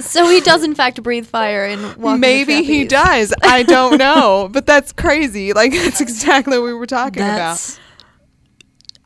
so 0.00 0.28
he 0.28 0.40
does 0.40 0.62
in 0.64 0.74
fact 0.74 1.02
breathe 1.02 1.26
fire 1.26 1.64
and 1.64 1.96
walk 1.96 2.14
in 2.14 2.20
Maybe 2.20 2.62
he 2.62 2.86
trapeze. 2.86 3.30
does. 3.30 3.34
I 3.42 3.62
don't 3.62 3.98
know. 3.98 4.48
but 4.52 4.66
that's 4.66 4.92
crazy. 4.92 5.52
Like 5.52 5.72
that's 5.72 6.00
exactly 6.00 6.58
what 6.58 6.64
we 6.66 6.74
were 6.74 6.86
talking 6.86 7.22
about. 7.22 7.78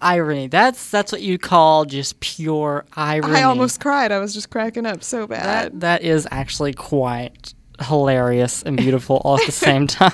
Irony. 0.00 0.46
That's 0.46 0.90
that's 0.90 1.10
what 1.10 1.22
you 1.22 1.38
call 1.38 1.84
just 1.84 2.20
pure 2.20 2.84
irony. 2.94 3.34
I 3.34 3.42
almost 3.42 3.80
cried. 3.80 4.12
I 4.12 4.18
was 4.18 4.32
just 4.34 4.50
cracking 4.50 4.86
up 4.86 5.02
so 5.02 5.26
bad. 5.26 5.44
that 5.44 5.80
that 5.80 6.02
is 6.02 6.26
actually 6.30 6.72
quite 6.72 7.54
hilarious 7.80 8.62
and 8.62 8.76
beautiful 8.76 9.16
all 9.24 9.38
at 9.38 9.46
the 9.46 9.52
same 9.52 9.86
time. 9.86 10.12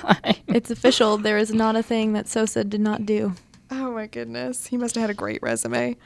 It's 0.48 0.70
official. 0.70 1.18
There 1.18 1.38
is 1.38 1.52
not 1.52 1.76
a 1.76 1.82
thing 1.82 2.12
that 2.14 2.28
Sousa 2.28 2.64
did 2.64 2.80
not 2.80 3.04
do. 3.04 3.34
Oh 3.74 3.92
my 3.92 4.06
goodness. 4.06 4.66
He 4.66 4.76
must 4.76 4.94
have 4.94 5.02
had 5.02 5.10
a 5.10 5.14
great 5.14 5.42
resume. 5.42 5.96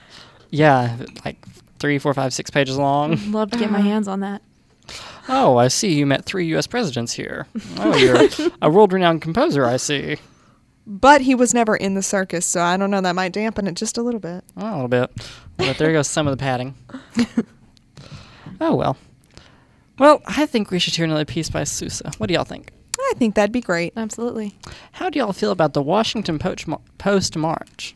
yeah, 0.51 0.97
like 1.25 1.45
three, 1.79 1.99
four, 1.99 2.15
five, 2.15 2.33
six 2.33 2.51
pages 2.51 2.77
long. 2.77 3.19
Love 3.33 3.51
to 3.51 3.59
get 3.59 3.71
my 3.71 3.79
uh-huh. 3.79 3.89
hands 3.89 4.09
on 4.09 4.21
that. 4.21 4.43
Oh, 5.29 5.59
I 5.59 5.69
see. 5.69 5.93
You 5.93 6.07
met 6.07 6.25
three 6.25 6.47
U.S. 6.49 6.67
presidents 6.67 7.13
here. 7.13 7.47
Oh, 7.77 7.95
you're 7.97 8.29
a 8.63 8.71
world-renowned 8.71 9.21
composer. 9.21 9.67
I 9.67 9.77
see. 9.77 10.17
But 10.87 11.21
he 11.21 11.35
was 11.35 11.53
never 11.53 11.77
in 11.77 11.93
the 11.93 12.03
circus, 12.03 12.47
so 12.47 12.63
I 12.63 12.79
don't 12.79 12.91
know. 12.91 13.03
That 13.03 13.15
might 13.15 13.33
dampen 13.33 13.67
it 13.67 13.75
just 13.75 13.99
a 13.99 14.03
little 14.03 14.21
bit. 14.21 14.43
Oh, 14.57 14.71
a 14.71 14.73
little 14.73 14.89
bit. 14.89 15.11
But 15.59 15.77
there 15.77 15.93
goes 15.93 16.09
some 16.09 16.27
of 16.27 16.31
the 16.31 16.41
padding. 16.41 16.75
oh 18.61 18.75
well. 18.75 18.97
Well, 19.99 20.23
I 20.27 20.47
think 20.47 20.71
we 20.71 20.79
should 20.79 20.95
hear 20.95 21.05
another 21.05 21.27
piece 21.27 21.51
by 21.51 21.65
Sousa. 21.65 22.11
What 22.17 22.29
do 22.29 22.35
y'all 22.35 22.45
think? 22.45 22.73
I 23.11 23.15
think 23.17 23.35
that'd 23.35 23.53
be 23.53 23.61
great. 23.61 23.93
Absolutely. 23.97 24.57
How 24.93 25.09
do 25.11 25.19
y'all 25.19 25.33
feel 25.33 25.51
about 25.51 25.73
the 25.75 25.83
Washington 25.83 26.39
Post, 26.39 27.37
March? 27.37 27.95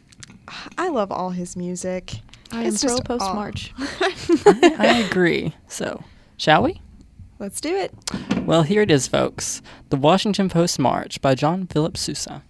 I 0.78 0.88
love 0.88 1.10
all 1.12 1.30
his 1.30 1.56
music. 1.56 2.20
I 2.50 2.64
It's 2.64 2.82
am 2.84 2.88
just 2.90 3.04
pro 3.04 3.16
post 3.18 3.30
aw- 3.30 3.34
march. 3.34 3.72
I 4.46 5.06
agree. 5.10 5.54
So, 5.68 6.02
shall 6.36 6.62
we? 6.62 6.80
Let's 7.38 7.60
do 7.60 7.74
it. 7.76 7.92
Well, 8.44 8.62
here 8.62 8.82
it 8.82 8.90
is, 8.90 9.08
folks. 9.08 9.62
The 9.90 9.96
Washington 9.96 10.48
Post 10.48 10.78
March 10.78 11.20
by 11.20 11.34
John 11.34 11.66
Philip 11.66 11.96
Sousa. 11.96 12.42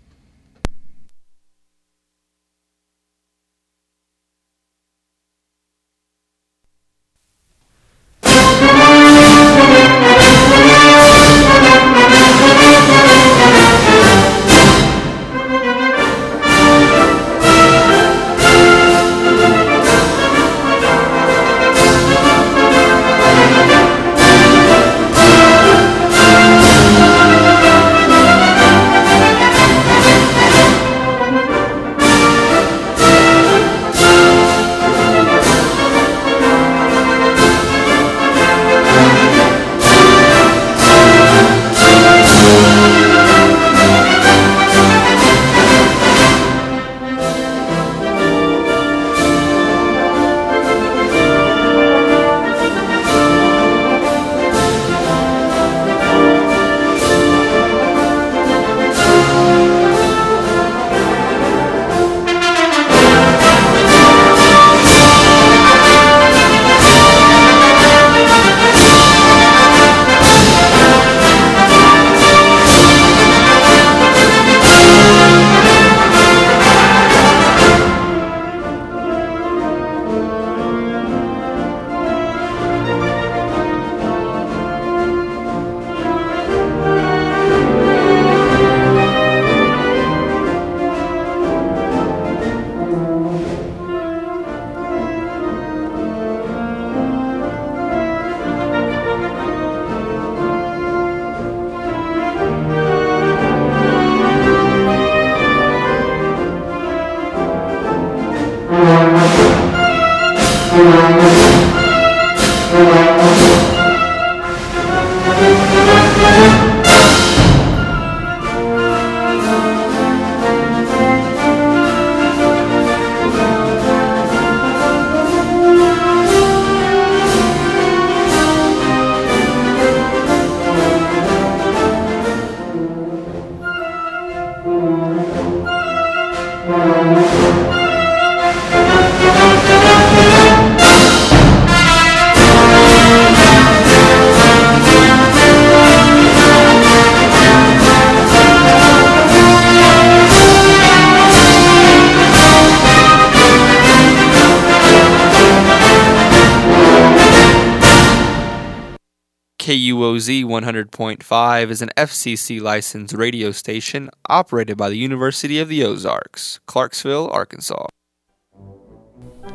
KUOZ 160.22 160.44
100.5 160.44 161.70
is 161.70 161.82
an 161.82 161.90
FCC 161.96 162.60
licensed 162.60 163.12
radio 163.12 163.50
station 163.50 164.08
operated 164.28 164.76
by 164.76 164.88
the 164.88 164.96
University 164.96 165.58
of 165.58 165.68
the 165.68 165.82
Ozarks, 165.82 166.60
Clarksville, 166.66 167.28
Arkansas. 167.30 167.86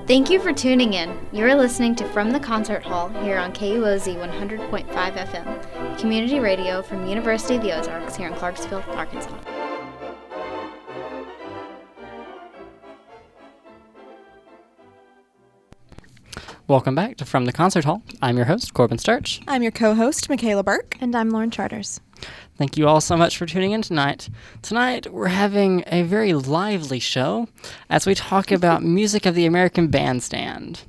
Thank 0.07 0.29
you 0.29 0.41
for 0.41 0.51
tuning 0.51 0.93
in. 0.93 1.17
You're 1.31 1.55
listening 1.55 1.95
to 1.95 2.09
From 2.09 2.31
the 2.31 2.39
Concert 2.41 2.83
Hall 2.83 3.07
here 3.23 3.37
on 3.37 3.53
KUOZ 3.53 4.17
100.5 4.17 4.87
FM, 4.87 5.99
community 5.99 6.41
radio 6.41 6.81
from 6.81 7.07
University 7.07 7.55
of 7.55 7.61
the 7.61 7.71
Ozarks 7.71 8.17
here 8.17 8.27
in 8.27 8.33
Clarksville, 8.33 8.83
Arkansas. 8.89 9.66
Welcome 16.69 16.95
back 16.95 17.15
to 17.17 17.25
From 17.25 17.45
the 17.45 17.53
Concert 17.53 17.85
Hall. 17.85 18.03
I'm 18.21 18.35
your 18.35 18.47
host, 18.47 18.73
Corbin 18.73 18.97
Sturch. 18.97 19.39
I'm 19.47 19.63
your 19.63 19.71
co-host, 19.71 20.27
Michaela 20.27 20.63
Burke. 20.65 20.97
And 20.99 21.15
I'm 21.15 21.29
Lauren 21.29 21.49
Charters. 21.49 22.01
Thank 22.57 22.75
you 22.75 22.89
all 22.89 22.99
so 22.99 23.15
much 23.15 23.37
for 23.37 23.45
tuning 23.45 23.71
in 23.71 23.81
tonight. 23.81 24.27
Tonight, 24.61 25.09
we're 25.13 25.29
having 25.29 25.85
a 25.87 26.03
very 26.03 26.33
lively 26.33 26.99
show 26.99 27.47
as 27.89 28.05
we 28.05 28.13
talk 28.13 28.51
about 28.51 28.83
music 28.83 29.25
of 29.25 29.33
the 29.33 29.45
American 29.45 29.87
bandstand. 29.87 30.81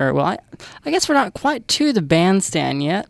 Or, 0.00 0.14
well, 0.14 0.24
I, 0.24 0.38
I 0.86 0.90
guess 0.90 1.10
we're 1.10 1.14
not 1.14 1.34
quite 1.34 1.68
to 1.68 1.92
the 1.92 2.00
bandstand 2.00 2.82
yet, 2.82 3.06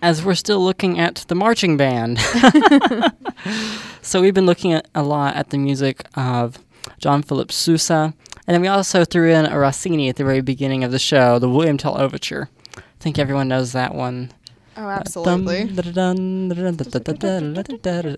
as 0.00 0.24
we're 0.24 0.34
still 0.34 0.64
looking 0.64 0.98
at 0.98 1.26
the 1.28 1.34
marching 1.34 1.76
band. 1.76 2.18
so, 4.00 4.22
we've 4.22 4.32
been 4.32 4.46
looking 4.46 4.72
at 4.72 4.88
a 4.94 5.02
lot 5.02 5.36
at 5.36 5.50
the 5.50 5.58
music 5.58 6.06
of 6.14 6.58
John 6.98 7.22
Philip 7.22 7.52
Sousa, 7.52 8.14
and 8.46 8.54
then 8.54 8.60
we 8.60 8.68
also 8.68 9.04
threw 9.04 9.30
in 9.30 9.46
a 9.46 9.58
Rossini 9.58 10.08
at 10.08 10.16
the 10.16 10.24
very 10.24 10.40
beginning 10.40 10.84
of 10.84 10.90
the 10.92 10.98
show, 10.98 11.38
the 11.38 11.48
William 11.48 11.78
Tell 11.78 11.98
Overture. 12.00 12.50
I 12.76 12.80
think 13.00 13.18
everyone 13.18 13.48
knows 13.48 13.72
that 13.72 13.94
one. 13.94 14.32
Oh, 14.76 14.88
absolutely. 14.88 15.62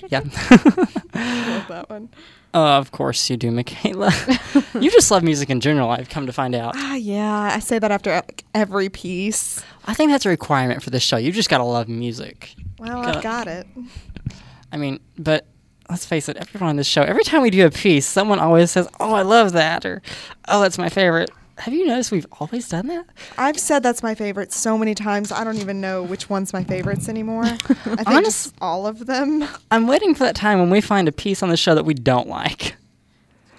Yeah. 0.08 0.20
love 0.20 1.68
that 1.68 1.86
one. 1.88 2.08
Oh, 2.54 2.78
of 2.78 2.90
course 2.90 3.28
you 3.28 3.36
do, 3.36 3.50
Michaela. 3.50 4.10
you 4.80 4.90
just 4.90 5.10
love 5.10 5.22
music 5.22 5.50
in 5.50 5.60
general, 5.60 5.90
I've 5.90 6.08
come 6.08 6.24
to 6.26 6.32
find 6.32 6.54
out. 6.54 6.74
Ah, 6.76 6.94
yeah. 6.94 7.50
I 7.54 7.58
say 7.58 7.78
that 7.78 7.90
after 7.90 8.10
like, 8.10 8.44
every 8.54 8.88
piece. 8.88 9.62
I 9.86 9.92
think 9.92 10.10
that's 10.10 10.24
a 10.24 10.30
requirement 10.30 10.82
for 10.82 10.90
this 10.90 11.02
show. 11.02 11.18
You 11.18 11.32
just 11.32 11.50
got 11.50 11.58
to 11.58 11.64
love 11.64 11.88
music. 11.88 12.54
Well, 12.78 12.98
I've 12.98 13.22
got 13.22 13.46
it. 13.46 13.66
I 14.72 14.78
mean, 14.78 15.00
but 15.18 15.46
let's 15.90 16.04
face 16.06 16.28
it, 16.28 16.36
everyone 16.36 16.70
on 16.70 16.76
this 16.76 16.86
show, 16.86 17.02
every 17.02 17.24
time 17.24 17.42
we 17.42 17.50
do 17.50 17.66
a 17.66 17.70
piece, 17.70 18.06
someone 18.06 18.38
always 18.38 18.70
says, 18.70 18.88
"Oh, 19.00 19.14
I 19.14 19.22
love 19.22 19.52
that," 19.52 19.84
or 19.84 20.02
"Oh, 20.48 20.60
that's 20.62 20.78
my 20.78 20.88
favorite." 20.88 21.30
Have 21.58 21.72
you 21.72 21.86
noticed 21.86 22.12
we've 22.12 22.26
always 22.38 22.68
done 22.68 22.86
that? 22.88 23.06
I've 23.38 23.58
said 23.58 23.82
that's 23.82 24.02
my 24.02 24.14
favorite 24.14 24.52
so 24.52 24.76
many 24.76 24.94
times. 24.94 25.32
I 25.32 25.42
don't 25.42 25.56
even 25.56 25.80
know 25.80 26.02
which 26.02 26.28
one's 26.28 26.52
my 26.52 26.62
favorites 26.62 27.08
anymore. 27.08 27.44
I 27.44 27.54
think 27.56 28.08
Honest- 28.08 28.54
all 28.60 28.86
of 28.86 29.06
them. 29.06 29.44
I'm 29.70 29.86
waiting 29.86 30.14
for 30.14 30.24
that 30.24 30.36
time 30.36 30.58
when 30.58 30.68
we 30.68 30.82
find 30.82 31.08
a 31.08 31.12
piece 31.12 31.42
on 31.42 31.48
the 31.48 31.56
show 31.56 31.74
that 31.74 31.84
we 31.86 31.94
don't 31.94 32.28
like. 32.28 32.76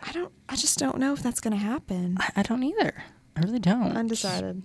I 0.04 0.12
don't. 0.12 0.32
I 0.48 0.56
just 0.56 0.78
don't 0.78 1.00
know 1.00 1.14
if 1.14 1.24
that's 1.24 1.40
gonna 1.40 1.56
happen. 1.58 2.18
I, 2.20 2.30
I 2.38 2.44
don't 2.44 2.64
either. 2.64 2.94
I 3.36 3.40
really 3.42 3.60
don't. 3.60 3.98
Undecided. 3.98 4.64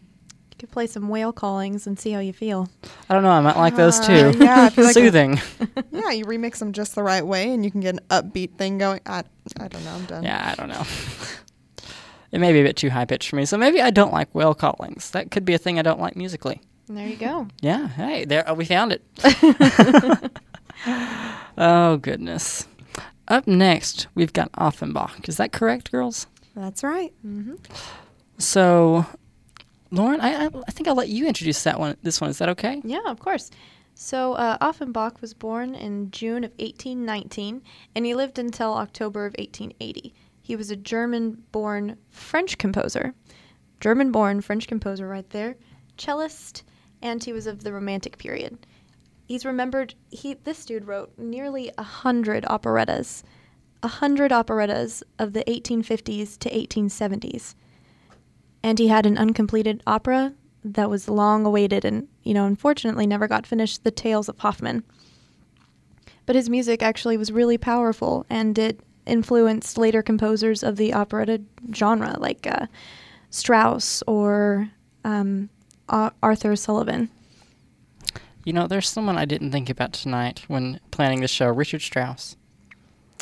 You 0.63 0.69
could 0.69 0.75
play 0.75 0.87
some 0.87 1.09
whale 1.09 1.33
callings 1.33 1.89
and 1.89 1.99
see 1.99 2.13
how 2.13 2.21
you 2.21 2.33
feel. 2.33 2.69
I 3.11 3.15
don't 3.15 3.25
know. 3.25 3.31
I 3.31 3.41
might 3.41 3.57
like 3.57 3.75
those 3.75 3.99
Uh, 3.99 4.07
too. 4.33 4.39
yeah, 4.39 4.63
I 4.63 4.71
feel 4.71 4.85
like- 4.85 4.95
Soothing. 4.95 5.41
Yeah, 5.91 6.13
you 6.13 6.25
remix 6.25 6.59
them 6.61 6.73
just 6.73 6.95
the 6.95 7.03
right 7.03 7.27
way, 7.27 7.53
and 7.53 7.65
you 7.65 7.71
can 7.73 7.81
get 7.81 7.95
an 7.97 8.01
upbeat 8.11 8.57
thing 8.59 8.79
going. 8.79 9.01
I, 9.05 9.25
I 9.59 9.67
don't 9.67 9.85
know. 9.85 9.91
I'm 9.91 10.05
done. 10.05 10.23
Yeah, 10.23 10.53
I 10.53 10.55
don't 10.55 10.69
know. 10.69 10.85
it 12.31 12.39
may 12.39 12.53
be 12.53 12.61
a 12.61 12.63
bit 12.63 12.77
too 12.77 12.91
high 12.91 13.05
pitched 13.07 13.29
for 13.29 13.35
me, 13.35 13.45
so 13.45 13.59
maybe 13.59 13.81
I 13.83 13.91
don't 13.91 14.13
like 14.13 14.33
whale 14.37 14.55
callings. 14.55 15.11
That 15.11 15.33
could 15.33 15.45
be 15.45 15.53
a 15.55 15.59
thing 15.59 15.81
I 15.81 15.83
don't 15.83 15.99
like 16.01 16.15
musically. 16.15 16.61
There 16.89 17.07
you 17.09 17.17
go. 17.17 17.49
Yeah, 17.61 17.89
hey, 17.89 18.25
there 18.25 18.45
oh, 18.47 18.55
we 18.55 18.65
found 18.65 18.93
it. 18.93 19.03
oh 21.59 21.97
goodness. 21.97 22.69
Up 23.27 23.49
next, 23.49 24.07
we've 24.15 24.33
got 24.33 24.51
Offenbach. 24.55 25.29
Is 25.29 25.39
that 25.39 25.51
correct, 25.53 25.91
girls? 25.91 26.29
That's 26.55 26.85
right. 26.85 27.13
Mm-hmm. 27.27 27.55
So, 28.39 29.07
Lauren, 29.93 30.23
I, 30.23 30.47
I 30.47 30.71
think 30.71 30.89
I'll 30.89 30.95
let 30.95 31.11
you 31.11 31.27
introduce 31.27 31.63
that 31.65 31.79
one. 31.79 31.99
This 32.03 32.19
one 32.19 32.31
is 32.31 32.39
that 32.39 32.49
okay? 32.49 32.81
Yeah, 32.83 33.03
of 33.05 33.21
course. 33.21 33.51
So 33.95 34.33
uh, 34.33 34.57
Offenbach 34.63 35.21
was 35.21 35.35
born 35.35 35.75
in 35.75 36.11
June 36.11 36.45
of 36.45 36.51
1819, 36.53 37.63
and 37.95 38.07
he 38.07 38.15
lived 38.15 38.39
until 38.39 38.73
October 38.73 39.27
of 39.27 39.35
1880. 39.37 40.15
He 40.41 40.57
was 40.57 40.71
a 40.71 40.77
German-born 40.77 41.99
French 42.09 42.57
composer. 42.57 43.15
German-born 43.81 44.41
French 44.41 44.67
composer 44.67 45.07
right 45.07 45.29
there. 45.29 45.57
Cellist, 45.99 46.63
and 47.03 47.23
he 47.23 47.35
was 47.35 47.47
of 47.47 47.63
the 47.63 47.73
Romantic 47.75 48.17
period. 48.17 48.67
He's 49.27 49.45
remembered, 49.45 49.95
he 50.09 50.33
this 50.35 50.65
dude 50.65 50.87
wrote 50.87 51.13
nearly 51.19 51.71
a 51.77 51.83
hundred 51.83 52.47
operettas. 52.49 53.23
A 53.83 53.89
hundred 53.89 54.33
operettas 54.33 55.03
of 55.19 55.35
the 55.35 55.45
1850s 55.45 56.39
to 56.39 56.49
1870s 56.51 57.55
and 58.63 58.79
he 58.79 58.89
had 58.89 59.07
an 59.07 59.19
uncompleted 59.19 59.83
opera 59.87 60.35
that 60.65 60.91
was 60.91 61.09
long 61.09 61.45
awaited 61.45 61.85
and, 61.85 62.09
you 62.23 62.35
know, 62.35 62.47
unfortunately 62.47 63.07
never 63.07 63.27
got 63.27 63.47
finished, 63.47 63.85
The 63.85 63.91
Tales 63.91 64.29
of 64.29 64.39
Hoffmann. 64.39 64.85
But 66.25 66.37
his 66.37 66.49
music 66.49 66.83
actually 66.83 67.17
was 67.17 67.33
really 67.33 67.59
powerful 67.59 68.25
and 68.31 68.57
it 68.59 68.81
influenced 69.07 69.77
later 69.77 70.03
composers 70.03 70.63
of 70.63 70.77
the 70.77 70.95
operetta 70.95 71.43
genre, 71.75 72.17
like 72.19 72.47
uh, 72.47 72.67
Strauss 73.31 74.03
or 74.07 74.71
um, 75.05 75.49
Ar- 75.89 76.13
Arthur 76.23 76.55
Sullivan. 76.55 77.11
You 78.45 78.53
know, 78.53 78.67
there's 78.67 78.89
someone 78.89 79.17
I 79.17 79.25
didn't 79.25 79.53
think 79.53 79.71
about 79.71 79.93
tonight 79.93 80.45
when 80.49 80.81
planning 80.91 81.21
the 81.21 81.29
show. 81.29 81.49
Richard 81.49 81.83
Strauss. 81.83 82.37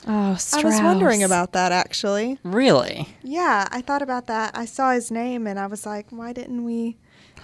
Oh, 0.07 0.39
I 0.55 0.63
was 0.63 0.81
wondering 0.81 1.23
about 1.23 1.53
that 1.53 1.73
actually. 1.73 2.39
Really? 2.43 3.09
Yeah, 3.23 3.69
I 3.71 3.83
thought 3.83 4.03
about 4.03 4.27
that. 4.29 4.57
I 4.57 4.65
saw 4.65 4.93
his 4.93 5.11
name, 5.11 5.47
and 5.47 5.59
I 5.59 5.67
was 5.67 5.85
like, 5.85 6.07
why 6.11 6.33
didn't 6.33 6.65
we? 6.65 6.97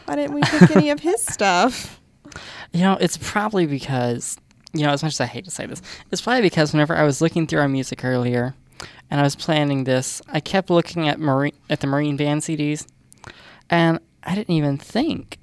Why 0.07 0.16
didn't 0.16 0.35
we 0.35 0.42
pick 0.42 0.71
any 0.75 0.90
of 0.90 1.01
his 1.01 1.25
stuff? 1.25 2.01
You 2.73 2.81
know, 2.81 2.99
it's 3.01 3.16
probably 3.16 3.64
because, 3.64 4.37
you 4.75 4.83
know, 4.83 4.90
as 4.90 5.03
much 5.03 5.14
as 5.14 5.21
I 5.23 5.27
hate 5.27 5.47
to 5.47 5.51
say 5.51 5.64
this, 5.64 5.81
it's 6.11 6.21
probably 6.21 6.42
because 6.42 6.73
whenever 6.75 6.95
I 6.95 7.05
was 7.05 7.23
looking 7.23 7.47
through 7.47 7.61
our 7.61 7.69
music 7.69 8.05
earlier 8.05 8.55
and 9.11 9.19
I 9.21 9.23
was 9.23 9.35
planning 9.37 9.85
this, 9.85 10.21
I 10.29 10.40
kept 10.40 10.69
looking 10.69 11.09
at 11.09 11.19
marine 11.19 11.55
at 11.71 11.81
the 11.81 11.87
Marine 11.87 12.19
Band 12.19 12.42
CDs, 12.42 12.87
and 13.71 14.01
I 14.25 14.35
didn't 14.35 14.55
even 14.55 14.77
think 14.77 15.38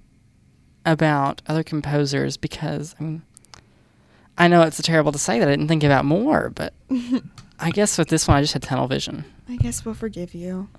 about 0.86 1.42
other 1.48 1.64
composers 1.64 2.38
because 2.38 2.96
I 3.00 3.04
mean, 3.04 3.24
I 4.38 4.48
know 4.48 4.62
it's 4.64 4.82
terrible 4.82 5.12
to 5.12 5.20
say 5.20 5.40
that 5.40 5.48
I 5.48 5.52
didn't 5.52 5.68
think 5.68 5.84
about 5.84 6.06
more, 6.06 6.50
but 6.50 6.74
I 7.60 7.70
guess 7.72 7.98
with 7.98 8.08
this 8.10 8.28
one 8.28 8.38
I 8.38 8.42
just 8.42 8.54
had 8.54 8.64
tunnel 8.64 8.88
vision. 8.88 9.26
I 9.48 9.58
guess 9.58 9.86
we'll 9.86 9.94
forgive 9.96 10.34
you. 10.34 10.70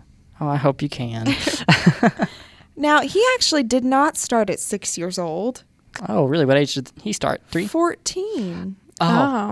Oh, 0.41 0.49
I 0.49 0.57
hope 0.57 0.83
you 0.83 0.89
can. 0.89 1.35
Now, 2.77 3.03
he 3.03 3.25
actually 3.35 3.63
did 3.63 3.85
not 3.85 4.17
start 4.17 4.51
at 4.51 4.59
six 4.59 4.99
years 4.99 5.17
old. 5.17 5.63
oh, 6.09 6.25
really? 6.25 6.45
What 6.45 6.57
age 6.57 6.75
did 6.75 6.91
he 7.01 7.13
start? 7.13 7.41
Three? 7.51 7.69
14. 7.69 8.75
Oh, 9.01 9.07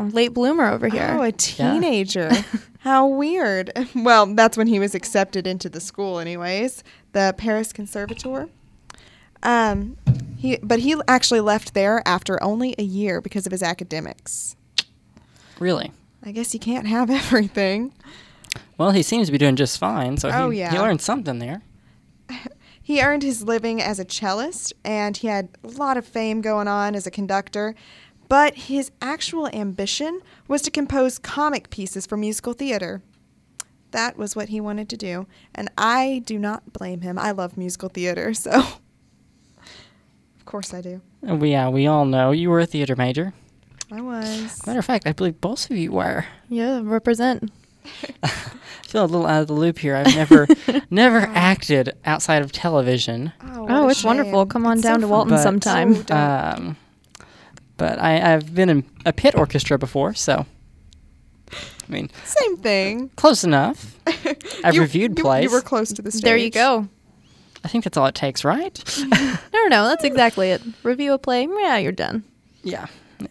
Oh, 0.09 0.11
late 0.13 0.35
bloomer 0.35 0.69
over 0.69 0.89
here. 0.89 1.07
Oh, 1.17 1.23
a 1.23 1.31
teenager. 1.31 2.33
How 2.81 3.07
weird. 3.07 3.71
Well, 3.95 4.35
that's 4.35 4.57
when 4.57 4.67
he 4.67 4.81
was 4.81 4.97
accepted 4.97 5.47
into 5.47 5.69
the 5.69 5.79
school, 5.81 6.19
anyways, 6.19 6.83
the 7.13 7.33
Paris 7.39 7.73
Conservatoire. 7.73 8.49
Um, 9.45 9.97
he, 10.43 10.59
but 10.63 10.81
he 10.81 10.97
actually 11.07 11.39
left 11.41 11.73
there 11.73 12.03
after 12.05 12.43
only 12.43 12.75
a 12.77 12.83
year 12.83 13.21
because 13.21 13.47
of 13.47 13.53
his 13.53 13.63
academics. 13.63 14.57
really? 15.61 15.93
I 16.25 16.33
guess 16.33 16.53
you 16.53 16.59
can't 16.61 16.87
have 16.89 17.11
everything. 17.23 17.93
Well, 18.77 18.91
he 18.91 19.03
seems 19.03 19.29
to 19.29 19.33
be 19.33 19.39
doing 19.39 19.55
just 19.57 19.79
fine. 19.79 20.17
So 20.17 20.31
Oh, 20.33 20.51
he, 20.51 20.59
yeah. 20.59 20.73
he 20.73 20.79
learned 20.79 21.01
something 21.01 21.39
there. 21.39 21.63
He 22.85 23.01
earned 23.01 23.23
his 23.23 23.45
living 23.45 23.81
as 23.81 24.01
a 24.01 24.05
cellist, 24.05 24.73
and 24.85 25.17
he 25.17 25.29
had 25.29 25.51
a 25.63 25.69
lot 25.69 25.97
of 25.97 26.05
fame 26.05 26.41
going 26.41 26.67
on 26.67 26.97
as 26.97 27.07
a 27.07 27.13
conductor. 27.13 27.77
But 28.29 28.55
his 28.57 28.91
actual 29.01 29.47
ambition 29.55 30.21
was 30.49 30.63
to 30.63 30.71
compose 30.73 31.17
comic 31.21 31.71
pieces 31.71 32.07
for 32.07 32.17
musical 32.17 32.55
theater. 32.55 33.01
That 33.93 34.17
was 34.19 34.35
what 34.35 34.49
he 34.49 34.61
wanted 34.61 34.89
to 34.89 34.97
do, 34.97 35.29
and 35.55 35.71
I 35.79 36.23
do 36.27 36.41
not 36.41 36.73
blame 36.73 37.03
him. 37.03 37.21
I 37.21 37.31
love 37.31 37.57
musical 37.57 37.89
theater, 37.89 38.35
so 38.47 38.65
of 40.43 40.47
course 40.47 40.75
I 40.75 40.81
do. 40.81 41.01
We, 41.23 41.53
yeah, 41.53 41.69
we 41.69 41.87
all 41.87 42.05
know 42.05 42.33
you 42.33 42.51
were 42.51 42.59
a 42.59 42.67
theater 42.67 42.97
major. 42.97 43.33
I 43.93 44.01
was. 44.01 44.67
Matter 44.67 44.81
of 44.81 44.85
fact, 44.85 45.07
I 45.07 45.13
believe 45.13 45.41
both 45.41 45.71
of 45.71 45.77
you 45.77 45.93
were. 45.93 46.27
Yeah, 46.49 46.81
represent. 46.83 47.53
I 48.25 48.29
feel 48.89 49.05
a 49.05 49.07
little 49.07 49.27
out 49.27 49.43
of 49.43 49.47
the 49.47 49.53
loop 49.53 49.79
here. 49.79 49.95
I've 49.95 50.15
never, 50.17 50.49
never 50.91 51.19
acted 51.19 51.93
outside 52.05 52.43
of 52.43 52.51
television. 52.51 53.33
Oh, 53.45 53.67
Oh, 53.69 53.87
a 53.87 53.91
it's 53.91 54.03
wonderful. 54.03 54.47
Come 54.47 54.67
on 54.67 54.75
It's 54.79 54.83
down 54.83 54.97
so 54.97 55.01
to. 55.03 55.09
Walton 55.09 55.31
But- 55.35 55.43
sometime. 55.43 55.95
So. 56.07 56.15
Um, 56.17 56.77
but 57.77 57.99
I, 58.01 58.35
I've 58.35 58.53
been 58.55 58.69
in 58.69 58.85
a 59.07 59.13
pit 59.13 59.35
orchestra 59.37 59.79
before, 59.79 60.15
so 60.15 60.45
I 61.53 61.57
mean, 61.89 62.11
Same 62.25 62.57
thing. 62.59 63.11
close 63.17 63.45
enough. 63.45 63.97
I've 64.65 64.75
You- 64.75 64.81
reviewed 64.81 65.17
you, 65.19 65.23
plays. 65.25 65.45
You 65.45 65.51
were 65.51 65.61
close 65.63 65.93
to 65.93 66.03
the 66.03 66.11
stage. 66.11 66.23
there 66.23 66.37
you 66.37 66.51
go. 66.51 66.89
I 67.65 67.69
think 67.69 67.85
that's 67.85 67.97
all 67.97 68.07
it 68.07 68.15
takes, 68.15 68.45
right? 68.45 68.83
No, 69.55 69.69
no, 69.69 69.83
no. 69.83 69.89
That's 69.89 70.03
exactly 70.05 70.51
it. 70.51 70.61
Review 70.83 71.13
a 71.13 71.19
play. 71.19 71.47
Yeah, 71.49 71.77
you're 71.77 71.93
done. 71.93 72.25
yeah. 72.65 72.87
yeah. 73.21 73.27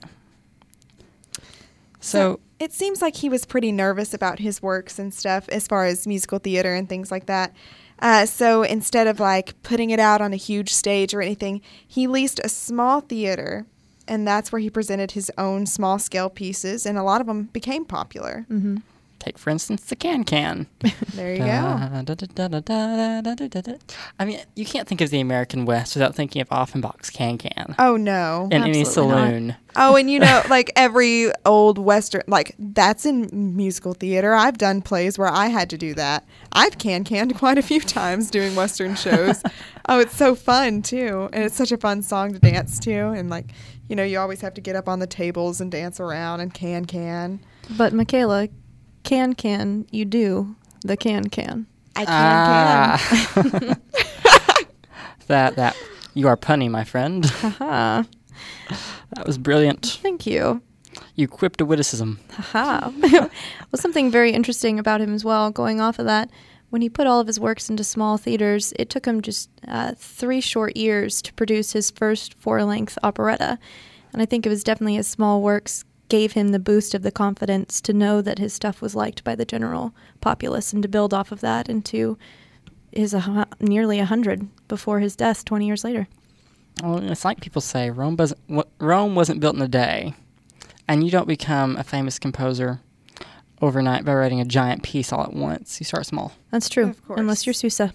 So, 1.99 2.39
It 2.59 2.71
seems 2.73 3.01
like 3.01 3.15
he 3.17 3.27
was 3.29 3.45
pretty 3.45 3.71
nervous 3.71 4.13
about 4.13 4.39
his 4.39 4.61
works 4.61 4.97
and 4.99 5.13
stuff 5.13 5.49
as 5.49 5.67
far 5.67 5.85
as 5.85 6.07
musical 6.07 6.39
theater 6.39 6.73
and 6.73 6.87
things 6.87 7.11
like 7.11 7.25
that. 7.25 7.53
Uh, 7.99 8.25
so 8.25 8.63
instead 8.63 9.07
of 9.07 9.19
like 9.19 9.61
putting 9.61 9.89
it 9.91 9.99
out 9.99 10.21
on 10.21 10.33
a 10.33 10.37
huge 10.37 10.73
stage 10.73 11.13
or 11.13 11.21
anything, 11.21 11.61
he 11.87 12.07
leased 12.07 12.39
a 12.43 12.49
small 12.49 13.01
theater, 13.01 13.65
and 14.07 14.27
that's 14.27 14.51
where 14.51 14.59
he 14.59 14.69
presented 14.69 15.11
his 15.11 15.31
own 15.37 15.65
small 15.67 15.99
scale 15.99 16.29
pieces, 16.29 16.85
and 16.85 16.97
a 16.97 17.03
lot 17.03 17.21
of 17.21 17.27
them 17.27 17.43
became 17.53 17.85
popular. 17.85 18.45
Mm-hmm. 18.49 18.77
Take, 19.21 19.37
for 19.37 19.51
instance, 19.51 19.83
the 19.83 19.95
can 19.95 20.23
can. 20.23 20.65
There 21.13 21.31
you 21.33 21.39
go. 21.39 21.45
I 24.19 24.25
mean, 24.25 24.39
you 24.55 24.65
can't 24.65 24.87
think 24.87 24.99
of 25.01 25.11
the 25.11 25.19
American 25.19 25.65
West 25.65 25.95
without 25.95 26.15
thinking 26.15 26.41
of 26.41 26.47
Offenbach's 26.49 27.11
can 27.11 27.37
can. 27.37 27.75
Oh 27.77 27.97
no! 27.97 28.47
In 28.49 28.63
any 28.63 28.83
saloon. 28.83 29.47
Not. 29.47 29.57
Oh, 29.75 29.95
and 29.95 30.09
you 30.09 30.17
know, 30.17 30.41
like 30.49 30.71
every 30.75 31.31
old 31.45 31.77
western, 31.77 32.23
like 32.27 32.55
that's 32.57 33.05
in 33.05 33.55
musical 33.55 33.93
theater. 33.93 34.33
I've 34.33 34.57
done 34.57 34.81
plays 34.81 35.19
where 35.19 35.31
I 35.31 35.47
had 35.47 35.69
to 35.69 35.77
do 35.77 35.93
that. 35.93 36.25
I've 36.53 36.79
can 36.79 37.03
canned 37.03 37.35
quite 37.37 37.59
a 37.59 37.61
few 37.61 37.79
times 37.79 38.31
doing 38.31 38.55
western 38.55 38.95
shows. 38.95 39.43
oh, 39.87 39.99
it's 39.99 40.15
so 40.15 40.33
fun 40.33 40.81
too, 40.81 41.29
and 41.31 41.43
it's 41.43 41.55
such 41.55 41.71
a 41.71 41.77
fun 41.77 42.01
song 42.01 42.33
to 42.33 42.39
dance 42.39 42.79
to, 42.79 43.09
and 43.09 43.29
like 43.29 43.53
you 43.87 43.95
know, 43.95 44.03
you 44.03 44.17
always 44.17 44.41
have 44.41 44.55
to 44.55 44.61
get 44.61 44.75
up 44.75 44.87
on 44.87 44.97
the 44.97 45.05
tables 45.05 45.61
and 45.61 45.71
dance 45.71 45.99
around 45.99 46.39
and 46.39 46.51
can 46.53 46.85
can. 46.85 47.41
But 47.77 47.93
Michaela, 47.93 48.47
can 49.03 49.33
can 49.33 49.85
you 49.91 50.05
do 50.05 50.55
the 50.81 50.97
can 50.97 51.29
can? 51.29 51.67
I 51.95 52.05
can 52.05 53.43
can. 53.51 53.77
Ah. 53.77 54.55
that 55.27 55.55
that 55.55 55.77
you 56.13 56.27
are 56.27 56.37
punny, 56.37 56.69
my 56.69 56.83
friend. 56.83 57.25
Haha. 57.25 58.03
That 59.15 59.27
was 59.27 59.37
brilliant. 59.37 59.99
Thank 60.01 60.25
you. 60.25 60.61
You 61.15 61.27
quipped 61.27 61.61
a 61.61 61.65
witticism. 61.65 62.19
Haha. 62.31 62.91
well, 63.01 63.29
something 63.75 64.11
very 64.11 64.31
interesting 64.31 64.79
about 64.79 65.01
him 65.01 65.13
as 65.13 65.23
well, 65.23 65.51
going 65.51 65.79
off 65.79 65.99
of 65.99 66.05
that, 66.05 66.29
when 66.69 66.81
he 66.81 66.89
put 66.89 67.05
all 67.05 67.19
of 67.19 67.27
his 67.27 67.39
works 67.39 67.69
into 67.69 67.83
small 67.83 68.17
theaters, 68.17 68.73
it 68.79 68.89
took 68.89 69.05
him 69.05 69.21
just 69.21 69.49
uh, 69.67 69.93
three 69.97 70.39
short 70.39 70.75
years 70.77 71.21
to 71.21 71.33
produce 71.33 71.73
his 71.73 71.91
first 71.91 72.33
four 72.35 72.63
length 72.63 72.97
operetta. 73.03 73.59
And 74.13 74.21
I 74.21 74.25
think 74.25 74.45
it 74.45 74.49
was 74.49 74.63
definitely 74.63 74.95
his 74.95 75.07
small 75.07 75.41
works 75.41 75.83
gave 76.11 76.33
him 76.33 76.49
the 76.49 76.59
boost 76.59 76.93
of 76.93 77.01
the 77.03 77.11
confidence 77.11 77.79
to 77.81 77.93
know 77.93 78.21
that 78.21 78.37
his 78.37 78.53
stuff 78.53 78.81
was 78.81 78.95
liked 78.95 79.23
by 79.23 79.33
the 79.35 79.45
general 79.45 79.93
populace 80.19 80.73
and 80.73 80.83
to 80.83 80.89
build 80.89 81.13
off 81.13 81.31
of 81.31 81.39
that 81.41 81.69
into 81.69 82.17
his 82.91 83.13
a 83.13 83.21
hu- 83.21 83.45
nearly 83.59 83.97
a 83.99 84.05
hundred 84.05 84.47
before 84.67 84.99
his 84.99 85.15
death 85.15 85.45
20 85.45 85.65
years 85.65 85.83
later. 85.83 86.07
Well, 86.83 86.97
it's 87.11 87.23
like 87.25 87.39
people 87.41 87.61
say 87.61 87.89
Rome 87.89 88.15
wasn't 88.17 88.41
Rome 88.79 89.15
wasn't 89.15 89.39
built 89.39 89.55
in 89.55 89.61
a 89.61 89.67
day, 89.67 90.13
and 90.87 91.03
you 91.03 91.11
don't 91.11 91.27
become 91.27 91.75
a 91.77 91.83
famous 91.83 92.19
composer 92.19 92.81
overnight 93.61 94.03
by 94.05 94.13
writing 94.13 94.41
a 94.41 94.45
giant 94.45 94.81
piece 94.83 95.13
all 95.13 95.23
at 95.23 95.33
once. 95.33 95.79
You 95.79 95.85
start 95.85 96.05
small. 96.05 96.33
That's 96.49 96.67
true, 96.69 96.89
Of 96.89 97.05
course. 97.07 97.19
unless 97.19 97.45
you're 97.45 97.53
Sousa. 97.53 97.93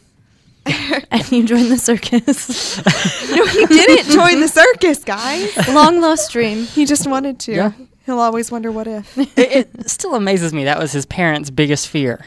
and 1.11 1.33
you 1.33 1.45
joined 1.47 1.71
the 1.71 1.79
circus. 1.79 2.77
no, 3.31 3.47
he 3.47 3.67
didn't 3.67 4.11
join 4.13 4.41
the 4.41 4.49
circus, 4.49 5.05
guys. 5.05 5.57
Long 5.69 6.01
lost 6.01 6.33
dream. 6.33 6.65
He 6.65 6.85
just 6.85 7.07
wanted 7.07 7.39
to. 7.41 7.53
Yeah. 7.53 7.73
He'll 8.05 8.21
always 8.21 8.51
wonder 8.51 8.71
what 8.71 8.87
if. 8.87 9.17
it, 9.39 9.69
it 9.79 9.91
still 9.91 10.15
amazes 10.15 10.53
me 10.53 10.65
that 10.65 10.79
was 10.79 10.93
his 10.93 11.07
parents' 11.07 11.51
biggest 11.51 11.89
fear. 11.89 12.25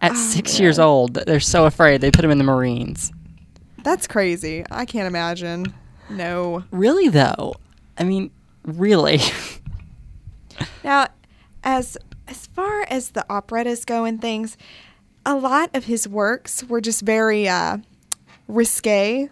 At 0.00 0.12
Oh, 0.12 0.14
six 0.16 0.54
man. 0.54 0.62
years 0.62 0.78
old, 0.78 1.14
that 1.14 1.26
they're 1.26 1.38
so 1.40 1.64
afraid 1.66 2.00
they 2.00 2.10
put 2.10 2.24
him 2.24 2.30
in 2.30 2.38
the 2.38 2.44
Marines. 2.44 3.12
That's 3.84 4.06
crazy. 4.06 4.64
I 4.70 4.84
can't 4.84 5.06
imagine. 5.06 5.72
No. 6.10 6.64
Really, 6.70 7.08
though, 7.08 7.54
I 7.98 8.04
mean, 8.04 8.30
really. 8.64 9.20
Now, 10.84 11.08
as 11.64 11.96
as 12.28 12.46
far 12.46 12.82
as 12.88 13.10
the 13.10 13.24
operettas 13.30 13.84
go 13.84 14.04
and 14.04 14.20
things, 14.20 14.56
a 15.24 15.34
lot 15.34 15.70
of 15.74 15.84
his 15.84 16.08
works 16.08 16.64
were 16.64 16.80
just 16.80 17.02
very 17.02 17.48
uh, 17.48 17.78
risque. 18.48 19.28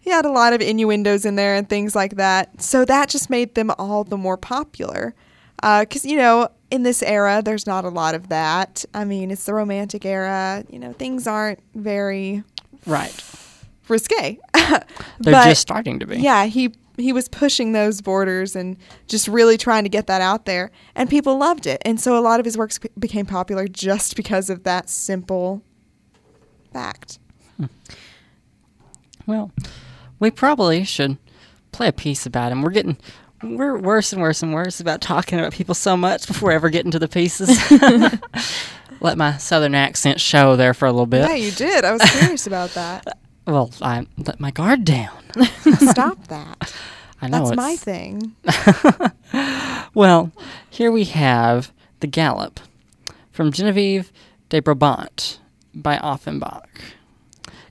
He 0.00 0.10
had 0.10 0.24
a 0.24 0.30
lot 0.30 0.52
of 0.52 0.60
innuendos 0.60 1.24
in 1.24 1.34
there 1.36 1.54
and 1.56 1.68
things 1.68 1.94
like 1.96 2.16
that, 2.16 2.60
so 2.62 2.84
that 2.84 3.08
just 3.08 3.28
made 3.30 3.54
them 3.54 3.70
all 3.78 4.04
the 4.04 4.16
more 4.16 4.36
popular. 4.36 5.14
Because 5.60 6.04
you 6.04 6.16
know, 6.16 6.48
in 6.70 6.82
this 6.84 7.02
era, 7.02 7.42
there's 7.44 7.66
not 7.66 7.84
a 7.84 7.88
lot 7.88 8.14
of 8.14 8.28
that. 8.28 8.84
I 8.94 9.04
mean, 9.04 9.30
it's 9.30 9.44
the 9.46 9.54
Romantic 9.54 10.04
era. 10.04 10.64
You 10.70 10.78
know, 10.78 10.92
things 10.92 11.26
aren't 11.26 11.58
very 11.74 12.44
right. 12.86 13.12
risque. 13.88 14.38
They're 14.54 14.84
But- 15.20 15.44
just 15.48 15.62
starting 15.62 15.98
to 16.00 16.06
be. 16.06 16.18
yeah, 16.18 16.44
he 16.46 16.72
he 16.96 17.12
was 17.12 17.28
pushing 17.28 17.72
those 17.72 18.00
borders 18.00 18.56
and 18.56 18.76
just 19.06 19.28
really 19.28 19.56
trying 19.56 19.84
to 19.84 19.88
get 19.88 20.06
that 20.06 20.20
out 20.20 20.44
there, 20.44 20.70
and 20.94 21.08
people 21.10 21.36
loved 21.38 21.66
it. 21.66 21.82
And 21.84 22.00
so 22.00 22.18
a 22.18 22.20
lot 22.20 22.40
of 22.40 22.46
his 22.46 22.56
works 22.56 22.78
became 22.98 23.26
popular 23.26 23.68
just 23.68 24.16
because 24.16 24.50
of 24.50 24.62
that 24.64 24.88
simple 24.88 25.62
fact. 26.72 27.18
Hmm. 27.56 27.66
Well, 29.26 29.50
we 30.18 30.30
probably 30.30 30.84
should 30.84 31.18
play 31.72 31.88
a 31.88 31.92
piece 31.92 32.26
about 32.26 32.52
him. 32.52 32.62
We're 32.62 32.70
getting 32.70 32.96
we're 33.42 33.76
worse 33.78 34.12
and 34.12 34.22
worse 34.22 34.42
and 34.42 34.54
worse 34.54 34.80
about 34.80 35.00
talking 35.00 35.38
about 35.38 35.52
people 35.52 35.74
so 35.74 35.96
much 35.96 36.26
before 36.26 36.52
ever 36.52 36.70
getting 36.70 36.90
to 36.92 36.98
the 36.98 37.08
pieces. 37.08 37.58
Let 39.00 39.18
my 39.18 39.36
southern 39.36 39.74
accent 39.74 40.20
show 40.20 40.56
there 40.56 40.72
for 40.72 40.86
a 40.86 40.92
little 40.92 41.06
bit. 41.06 41.28
Yeah, 41.28 41.34
you 41.34 41.50
did. 41.50 41.84
I 41.84 41.92
was 41.92 42.02
curious 42.02 42.46
about 42.46 42.70
that. 42.70 43.18
Well, 43.46 43.70
I 43.80 44.06
let 44.18 44.40
my 44.40 44.50
guard 44.50 44.84
down. 44.84 45.16
Stop 45.90 46.26
that. 46.28 46.74
I 47.22 47.28
know 47.28 47.46
That's 47.46 47.56
my 47.56 47.76
thing. 47.76 48.34
Well, 49.94 50.30
here 50.68 50.92
we 50.92 51.04
have 51.04 51.72
the 52.00 52.06
Gallop 52.06 52.60
from 53.32 53.50
Genevieve 53.50 54.12
de 54.50 54.60
Brabant 54.60 55.38
by 55.74 55.98
Offenbach. 56.02 56.68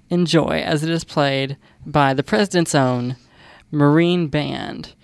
Enjoy 0.10 0.64
as 0.66 0.84
it 0.84 0.90
is 0.90 1.04
played 1.04 1.56
by 1.86 2.16
the 2.16 2.24
President's 2.24 2.74
own 2.74 3.16
Marine 3.70 4.26
Band 4.28 4.96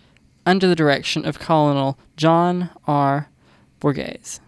under 0.48 0.68
the 0.68 0.76
direction 0.76 1.24
of 1.24 1.38
Colonel 1.38 2.00
John 2.18 2.72
R. 2.88 3.30
Bourgeois. 3.80 4.40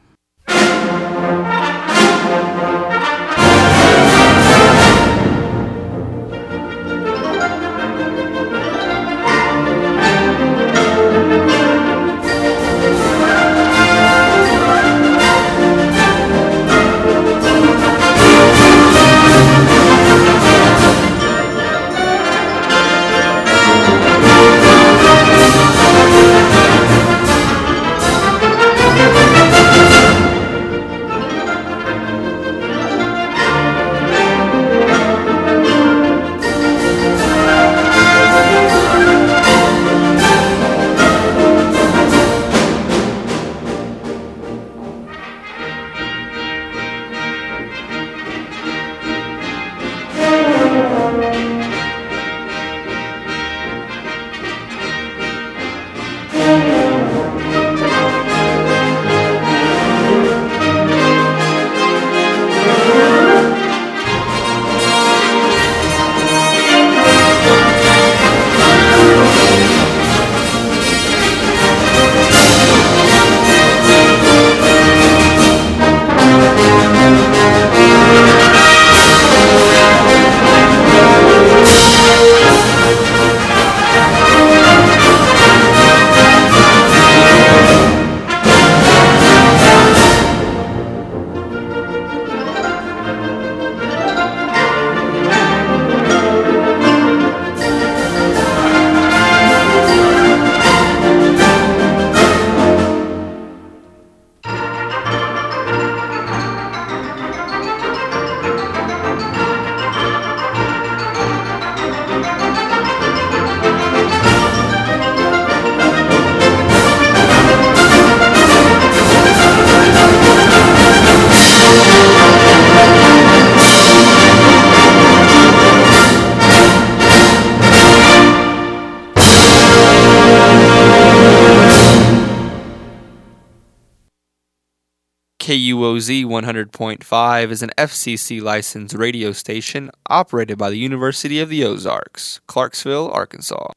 KUOZ 135.54 136.26
100.5 136.26 137.52
is 137.52 137.62
an 137.62 137.70
FCC 137.78 138.42
licensed 138.42 138.96
radio 138.96 139.32
station 139.32 139.92
operated 140.10 140.58
by 140.58 140.72
the 140.72 140.80
University 140.80 141.40
of 141.40 141.50
the 141.50 141.64
Ozarks, 141.64 142.42
Clarksville, 142.48 143.12
Arkansas. 143.12 143.68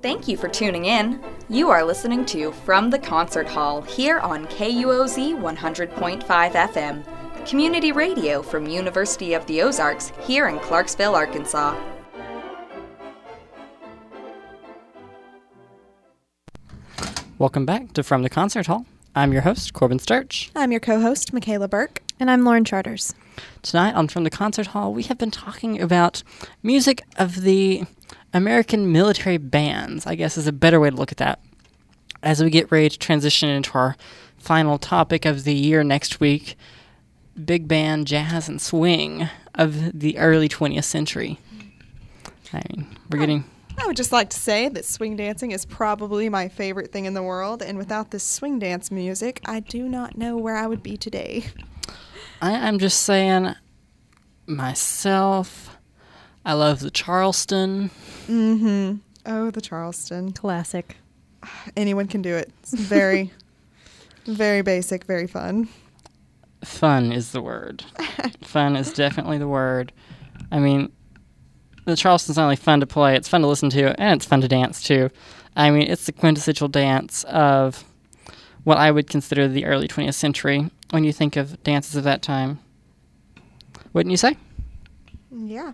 Thank 0.00 0.26
you 0.26 0.38
for 0.38 0.48
tuning 0.48 0.86
in. 0.86 1.22
You 1.50 1.68
are 1.68 1.84
listening 1.84 2.24
to 2.26 2.50
From 2.50 2.88
the 2.88 2.98
Concert 2.98 3.46
Hall 3.46 3.82
here 3.82 4.20
on 4.20 4.46
KUOZ 4.46 5.38
100.5 5.38 6.24
FM, 6.24 7.46
community 7.46 7.92
radio 7.92 8.40
from 8.40 8.66
University 8.66 9.34
of 9.34 9.44
the 9.44 9.60
Ozarks 9.60 10.12
here 10.22 10.48
in 10.48 10.58
Clarksville, 10.60 11.14
Arkansas. 11.14 11.78
Welcome 17.38 17.66
back 17.66 17.92
to 17.92 18.02
From 18.02 18.22
the 18.22 18.30
Concert 18.30 18.66
Hall. 18.66 18.86
I'm 19.16 19.32
your 19.32 19.40
host, 19.40 19.72
Corbin 19.72 19.98
Sturch. 19.98 20.50
I'm 20.54 20.70
your 20.70 20.80
co 20.80 21.00
host, 21.00 21.32
Michaela 21.32 21.68
Burke. 21.68 22.02
And 22.20 22.30
I'm 22.30 22.44
Lauren 22.44 22.66
Charters. 22.66 23.14
Tonight 23.62 23.94
on 23.94 24.08
From 24.08 24.24
the 24.24 24.30
Concert 24.30 24.68
Hall, 24.68 24.92
we 24.92 25.04
have 25.04 25.16
been 25.16 25.30
talking 25.30 25.80
about 25.80 26.22
music 26.62 27.02
of 27.16 27.40
the 27.40 27.84
American 28.34 28.92
military 28.92 29.38
bands, 29.38 30.06
I 30.06 30.16
guess 30.16 30.36
is 30.36 30.46
a 30.46 30.52
better 30.52 30.78
way 30.78 30.90
to 30.90 30.96
look 30.96 31.12
at 31.12 31.16
that. 31.16 31.40
As 32.22 32.44
we 32.44 32.50
get 32.50 32.70
ready 32.70 32.90
to 32.90 32.98
transition 32.98 33.48
into 33.48 33.72
our 33.72 33.96
final 34.36 34.76
topic 34.76 35.24
of 35.24 35.44
the 35.44 35.54
year 35.54 35.82
next 35.82 36.20
week 36.20 36.56
big 37.42 37.66
band 37.66 38.06
jazz 38.06 38.50
and 38.50 38.60
swing 38.60 39.28
of 39.54 39.98
the 39.98 40.18
early 40.18 40.48
20th 40.48 40.84
century. 40.84 41.38
I 42.52 42.62
mean, 42.68 42.86
we're 43.10 43.18
oh. 43.18 43.20
getting. 43.20 43.44
I 43.78 43.86
would 43.86 43.96
just 43.96 44.12
like 44.12 44.30
to 44.30 44.38
say 44.38 44.68
that 44.68 44.84
swing 44.84 45.16
dancing 45.16 45.50
is 45.52 45.64
probably 45.64 46.28
my 46.28 46.48
favorite 46.48 46.92
thing 46.92 47.04
in 47.04 47.14
the 47.14 47.22
world, 47.22 47.62
and 47.62 47.78
without 47.78 48.10
this 48.10 48.24
swing 48.24 48.58
dance 48.58 48.90
music, 48.90 49.40
I 49.44 49.60
do 49.60 49.88
not 49.88 50.16
know 50.16 50.36
where 50.36 50.56
I 50.56 50.66
would 50.66 50.82
be 50.82 50.96
today. 50.96 51.44
I, 52.40 52.54
I'm 52.54 52.78
just 52.78 53.02
saying, 53.02 53.54
myself, 54.46 55.76
I 56.44 56.54
love 56.54 56.80
the 56.80 56.90
Charleston. 56.90 57.90
Mm-hmm. 58.26 58.96
Oh, 59.26 59.50
the 59.50 59.60
Charleston. 59.60 60.32
Classic. 60.32 60.96
Anyone 61.76 62.06
can 62.06 62.22
do 62.22 62.34
it. 62.34 62.50
It's 62.60 62.74
very, 62.74 63.32
very 64.26 64.62
basic, 64.62 65.04
very 65.04 65.26
fun. 65.26 65.68
Fun 66.64 67.12
is 67.12 67.32
the 67.32 67.42
word. 67.42 67.84
fun 68.42 68.76
is 68.76 68.92
definitely 68.92 69.38
the 69.38 69.48
word. 69.48 69.92
I 70.50 70.58
mean, 70.58 70.92
the 71.86 71.96
Charleston's 71.96 72.36
not 72.36 72.44
only 72.44 72.56
fun 72.56 72.80
to 72.80 72.86
play, 72.86 73.16
it's 73.16 73.28
fun 73.28 73.40
to 73.40 73.46
listen 73.46 73.70
to, 73.70 73.98
and 74.00 74.18
it's 74.18 74.26
fun 74.26 74.40
to 74.42 74.48
dance 74.48 74.82
too. 74.82 75.08
I 75.56 75.70
mean, 75.70 75.88
it's 75.90 76.06
the 76.06 76.12
quintessential 76.12 76.68
dance 76.68 77.24
of 77.24 77.84
what 78.64 78.76
I 78.76 78.90
would 78.90 79.08
consider 79.08 79.48
the 79.48 79.64
early 79.64 79.88
20th 79.88 80.14
century 80.14 80.68
when 80.90 81.04
you 81.04 81.12
think 81.12 81.36
of 81.36 81.62
dances 81.62 81.96
of 81.96 82.04
that 82.04 82.20
time. 82.20 82.58
Wouldn't 83.92 84.10
you 84.10 84.16
say? 84.16 84.36
Yeah. 85.30 85.72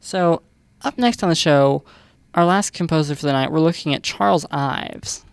So, 0.00 0.42
up 0.82 0.96
next 0.96 1.22
on 1.22 1.28
the 1.28 1.34
show, 1.34 1.84
our 2.34 2.44
last 2.44 2.72
composer 2.72 3.16
for 3.16 3.26
the 3.26 3.32
night, 3.32 3.50
we're 3.50 3.60
looking 3.60 3.92
at 3.92 4.04
Charles 4.04 4.46
Ives. 4.50 5.24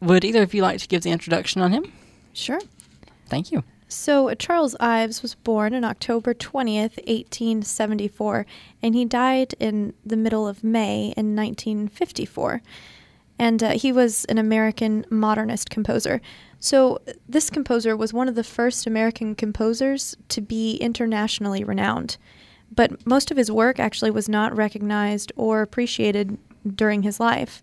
Would 0.00 0.24
either 0.24 0.42
of 0.42 0.54
you 0.54 0.62
like 0.62 0.80
to 0.80 0.88
give 0.88 1.02
the 1.02 1.10
introduction 1.10 1.60
on 1.60 1.72
him? 1.72 1.92
Sure. 2.32 2.60
Thank 3.28 3.52
you. 3.52 3.62
So, 3.92 4.32
Charles 4.34 4.76
Ives 4.78 5.20
was 5.20 5.34
born 5.34 5.74
on 5.74 5.82
October 5.82 6.32
20th, 6.32 6.96
1874, 7.08 8.46
and 8.80 8.94
he 8.94 9.04
died 9.04 9.54
in 9.58 9.94
the 10.06 10.16
middle 10.16 10.46
of 10.46 10.62
May 10.62 11.12
in 11.16 11.34
1954. 11.34 12.62
And 13.36 13.60
uh, 13.60 13.70
he 13.70 13.90
was 13.90 14.24
an 14.26 14.38
American 14.38 15.04
modernist 15.10 15.70
composer. 15.70 16.20
So, 16.60 17.00
this 17.28 17.50
composer 17.50 17.96
was 17.96 18.12
one 18.14 18.28
of 18.28 18.36
the 18.36 18.44
first 18.44 18.86
American 18.86 19.34
composers 19.34 20.16
to 20.28 20.40
be 20.40 20.76
internationally 20.76 21.64
renowned. 21.64 22.16
But 22.70 23.04
most 23.04 23.32
of 23.32 23.36
his 23.36 23.50
work 23.50 23.80
actually 23.80 24.12
was 24.12 24.28
not 24.28 24.56
recognized 24.56 25.32
or 25.34 25.62
appreciated 25.62 26.38
during 26.76 27.02
his 27.02 27.18
life 27.18 27.60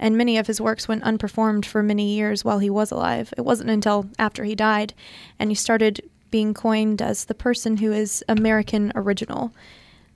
and 0.00 0.16
many 0.16 0.38
of 0.38 0.48
his 0.48 0.60
works 0.60 0.88
went 0.88 1.04
unperformed 1.04 1.64
for 1.64 1.82
many 1.82 2.14
years 2.14 2.44
while 2.44 2.58
he 2.58 2.70
was 2.70 2.90
alive. 2.90 3.32
It 3.36 3.42
wasn't 3.42 3.70
until 3.70 4.06
after 4.18 4.42
he 4.42 4.56
died 4.56 4.94
and 5.38 5.50
he 5.50 5.54
started 5.54 6.00
being 6.30 6.54
coined 6.54 7.02
as 7.02 7.26
the 7.26 7.34
person 7.34 7.76
who 7.76 7.92
is 7.92 8.24
American 8.28 8.92
original. 8.96 9.52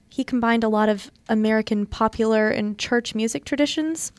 He 0.09 0.24
combined 0.24 0.64
a 0.64 0.68
lot 0.68 0.89
of 0.89 1.11
American 1.28 1.87
popular 1.87 2.49
and 2.49 2.78
church 2.78 3.14
music 3.14 3.45
traditions 3.45 4.11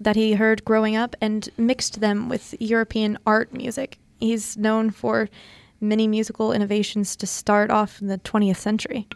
that 0.00 0.16
he 0.16 0.34
heard 0.34 0.64
growing 0.64 0.96
up 0.96 1.16
and 1.20 1.48
mixed 1.56 2.00
them 2.00 2.28
with 2.28 2.54
European 2.60 3.16
art 3.26 3.52
music. 3.52 3.98
He's 4.20 4.56
known 4.56 4.90
for 4.90 5.28
many 5.80 6.06
musical 6.06 6.52
innovations 6.52 7.16
to 7.16 7.26
start 7.26 7.70
off 7.70 8.02
in 8.02 8.08
the 8.08 8.18
20th 8.18 8.56
century. 8.56 9.06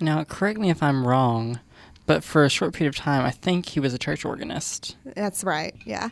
Now, 0.00 0.22
correct 0.24 0.58
me 0.58 0.70
if 0.70 0.82
I'm 0.82 1.06
wrong, 1.06 1.60
but 2.06 2.24
for 2.24 2.44
a 2.44 2.48
short 2.50 2.74
period 2.74 2.88
of 2.88 2.96
time, 2.96 3.24
I 3.24 3.30
think 3.30 3.70
he 3.70 3.80
was 3.80 3.94
a 3.94 3.98
church 3.98 4.24
organist. 4.24 4.96
That's 5.04 5.44
right. 5.44 5.74
Yeah. 5.84 6.10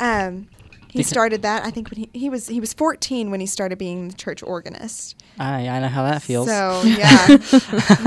Um, 0.00 0.48
he 0.90 1.02
started 1.02 1.42
that. 1.42 1.64
I 1.64 1.70
think 1.70 1.90
when 1.90 1.98
he, 1.98 2.10
he 2.18 2.30
was 2.30 2.48
he 2.48 2.60
was 2.60 2.72
14 2.72 3.30
when 3.30 3.40
he 3.40 3.46
started 3.46 3.78
being 3.78 4.08
the 4.08 4.14
church 4.14 4.42
organist. 4.42 5.16
I 5.38 5.68
I 5.68 5.80
know 5.80 5.88
how 5.88 6.04
that 6.04 6.22
feels. 6.22 6.48
So 6.48 6.82
yeah, 6.86 7.38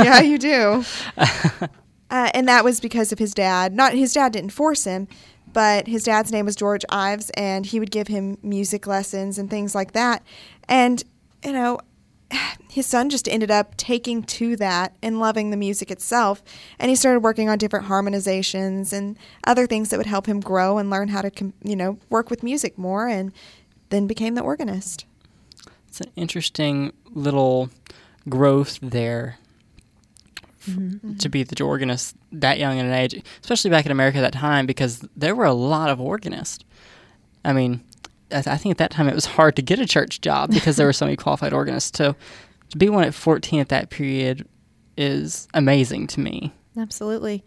yeah, 0.04 0.22
you 0.22 0.38
do. 0.38 0.84
Uh, 2.12 2.30
and 2.34 2.46
that 2.50 2.66
was 2.66 2.82
because 2.82 3.14
of 3.14 3.20
his 3.20 3.34
dad. 3.34 3.74
Not 3.74 3.94
his 3.94 4.12
dad 4.12 4.34
didn't 4.34 4.50
force 4.50 4.84
him, 4.84 5.08
but 5.54 5.88
his 5.88 6.04
dad's 6.04 6.30
name 6.30 6.46
was 6.46 6.58
George 6.58 6.84
Ives, 6.90 7.30
and 7.38 7.66
he 7.66 7.80
would 7.80 7.90
give 7.90 8.08
him 8.08 8.38
music 8.44 8.86
lessons 8.86 9.38
and 9.38 9.50
things 9.50 9.74
like 9.74 9.94
that. 9.94 10.22
And 10.68 11.02
you 11.42 11.54
know, 11.54 11.80
his 12.70 12.86
son 12.86 13.10
just 13.10 13.28
ended 13.28 13.52
up 13.52 13.76
taking 13.78 14.24
to 14.24 14.56
that 14.58 14.96
and 15.02 15.20
loving 15.20 15.50
the 15.50 15.58
music 15.58 15.92
itself. 15.92 16.44
And 16.80 16.90
he 16.90 16.96
started 16.96 17.22
working 17.22 17.50
on 17.50 17.58
different 17.58 17.88
harmonizations 17.88 18.94
and 18.94 19.18
other 19.46 19.68
things 19.68 19.90
that 19.90 19.98
would 19.98 20.06
help 20.06 20.26
him 20.26 20.40
grow 20.40 20.78
and 20.78 20.90
learn 20.90 21.10
how 21.10 21.22
to, 21.22 21.54
you 21.64 21.76
know, 21.76 21.98
work 22.10 22.30
with 22.30 22.44
music 22.44 22.78
more 22.78 23.08
and 23.08 23.32
then 23.90 24.08
became 24.08 24.36
the 24.36 24.42
organist. 24.42 25.06
It's 25.88 26.02
an 26.02 26.12
interesting 26.16 26.94
little 27.14 27.70
growth 28.30 28.80
there 28.82 29.38
mm-hmm. 30.70 31.18
to 31.18 31.30
be 31.30 31.44
the 31.44 31.62
organist 31.64 32.16
that 32.32 32.60
young 32.60 32.78
in 32.78 32.86
an 32.86 32.94
age, 32.94 33.22
especially 33.42 33.70
back 33.70 33.86
in 33.86 33.92
America 33.92 34.20
at 34.20 34.22
that 34.22 34.34
time, 34.34 34.66
because 34.66 35.06
there 35.16 35.36
were 35.36 35.46
a 35.46 35.54
lot 35.54 35.90
of 35.90 36.00
organists. 36.00 36.64
I 37.44 37.54
mean, 37.54 37.82
I 38.34 38.58
think 38.58 38.72
at 38.72 38.78
that 38.78 38.92
time 38.92 39.08
it 39.08 39.16
was 39.16 39.26
hard 39.26 39.56
to 39.58 39.62
get 39.62 39.80
a 39.80 39.86
church 39.86 40.22
job 40.22 40.52
because 40.52 40.76
there 40.78 40.86
were 40.86 40.94
so 40.94 41.06
many 41.06 41.18
qualified 41.18 41.54
organists. 41.54 41.98
So 41.98 42.16
to 42.70 42.78
be 42.78 42.90
one 42.90 43.04
at 43.04 43.14
14 43.14 43.60
at 43.60 43.70
that 43.70 43.90
period 43.90 44.48
is 44.98 45.48
amazing 45.54 46.08
to 46.08 46.20
me. 46.20 46.54
Absolutely. 46.78 47.44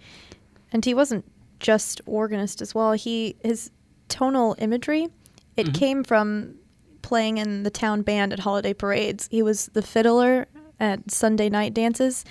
And 0.73 0.85
he 0.85 0.95
wasn't 0.95 1.25
just 1.61 2.01
organist 2.07 2.61
as 2.61 2.75
well. 2.75 2.93
He 2.93 3.37
his 3.43 3.71
tonal 4.09 4.55
imagery, 4.59 5.09
it 5.57 5.67
mm-hmm. 5.67 5.73
came 5.73 6.05
from 6.05 6.57
playing 7.03 7.39
in 7.39 7.63
the 7.63 7.71
town 7.71 8.03
band 8.03 8.33
at 8.33 8.41
holiday 8.41 8.75
parades. 8.75 9.29
He 9.31 9.43
was 9.43 9.67
the 9.73 9.83
fiddler 9.83 10.47
at 10.81 11.11
Sunday 11.11 11.49
night 11.49 11.75
dances 11.75 12.25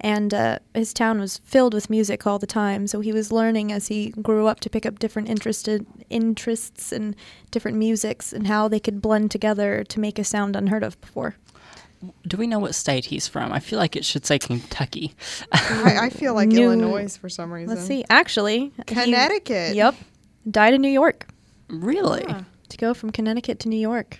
and 0.00 0.32
uh, 0.32 0.58
his 0.74 0.92
town 0.92 1.18
was 1.20 1.38
filled 1.38 1.74
with 1.74 1.90
music 1.90 2.26
all 2.26 2.38
the 2.38 2.46
time. 2.46 2.86
So 2.86 3.00
he 3.00 3.12
was 3.12 3.32
learning 3.32 3.72
as 3.72 3.88
he 3.88 4.10
grew 4.10 4.46
up 4.46 4.60
to 4.60 4.70
pick 4.70 4.86
up 4.86 4.98
different 4.98 5.28
interested 5.28 5.86
interests 6.08 6.92
and 6.92 7.16
different 7.50 7.76
musics 7.76 8.32
and 8.32 8.46
how 8.46 8.68
they 8.68 8.80
could 8.80 9.02
blend 9.02 9.30
together 9.30 9.84
to 9.84 10.00
make 10.00 10.18
a 10.18 10.24
sound 10.24 10.54
unheard 10.54 10.84
of 10.84 11.00
before. 11.00 11.36
Do 12.28 12.36
we 12.36 12.46
know 12.46 12.60
what 12.60 12.76
state 12.76 13.06
he's 13.06 13.26
from? 13.26 13.52
I 13.52 13.58
feel 13.58 13.80
like 13.80 13.96
it 13.96 14.04
should 14.04 14.24
say 14.24 14.38
Kentucky. 14.38 15.14
I, 15.50 15.98
I, 16.02 16.10
feel 16.10 16.32
like 16.32 16.48
New, 16.50 16.66
Illinois 16.66 17.16
for 17.16 17.28
some 17.28 17.52
reason. 17.52 17.74
Let's 17.74 17.88
see. 17.88 18.04
Actually, 18.08 18.72
Connecticut. 18.86 19.72
He, 19.72 19.78
yep, 19.78 19.96
died 20.48 20.74
in 20.74 20.80
New 20.80 20.90
York. 20.90 21.26
Really? 21.68 22.24
Yeah. 22.28 22.44
To 22.68 22.76
go 22.76 22.94
from 22.94 23.10
Connecticut 23.10 23.58
to 23.60 23.68
New 23.68 23.80
York. 23.80 24.18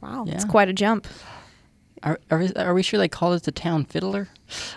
Wow, 0.00 0.24
yeah. 0.26 0.34
it's 0.34 0.46
quite 0.46 0.70
a 0.70 0.72
jump. 0.72 1.06
Are, 2.04 2.20
are, 2.30 2.38
we, 2.38 2.52
are 2.54 2.74
we 2.74 2.82
sure 2.82 2.98
they 2.98 3.08
call 3.08 3.32
it 3.32 3.44
the 3.44 3.52
town 3.52 3.86
fiddler? 3.86 4.28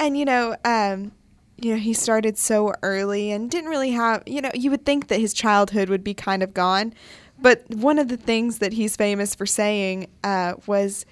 and 0.00 0.18
you 0.18 0.24
know, 0.24 0.56
um, 0.64 1.12
you 1.56 1.72
know, 1.72 1.78
he 1.78 1.94
started 1.94 2.36
so 2.36 2.74
early 2.82 3.30
and 3.30 3.48
didn't 3.48 3.70
really 3.70 3.92
have. 3.92 4.24
You 4.26 4.42
know, 4.42 4.50
you 4.54 4.70
would 4.70 4.84
think 4.84 5.06
that 5.08 5.20
his 5.20 5.32
childhood 5.32 5.88
would 5.88 6.02
be 6.02 6.14
kind 6.14 6.42
of 6.42 6.52
gone, 6.52 6.92
but 7.38 7.64
one 7.70 8.00
of 8.00 8.08
the 8.08 8.16
things 8.16 8.58
that 8.58 8.72
he's 8.72 8.96
famous 8.96 9.34
for 9.36 9.46
saying 9.46 10.08
uh, 10.24 10.54
was 10.66 11.06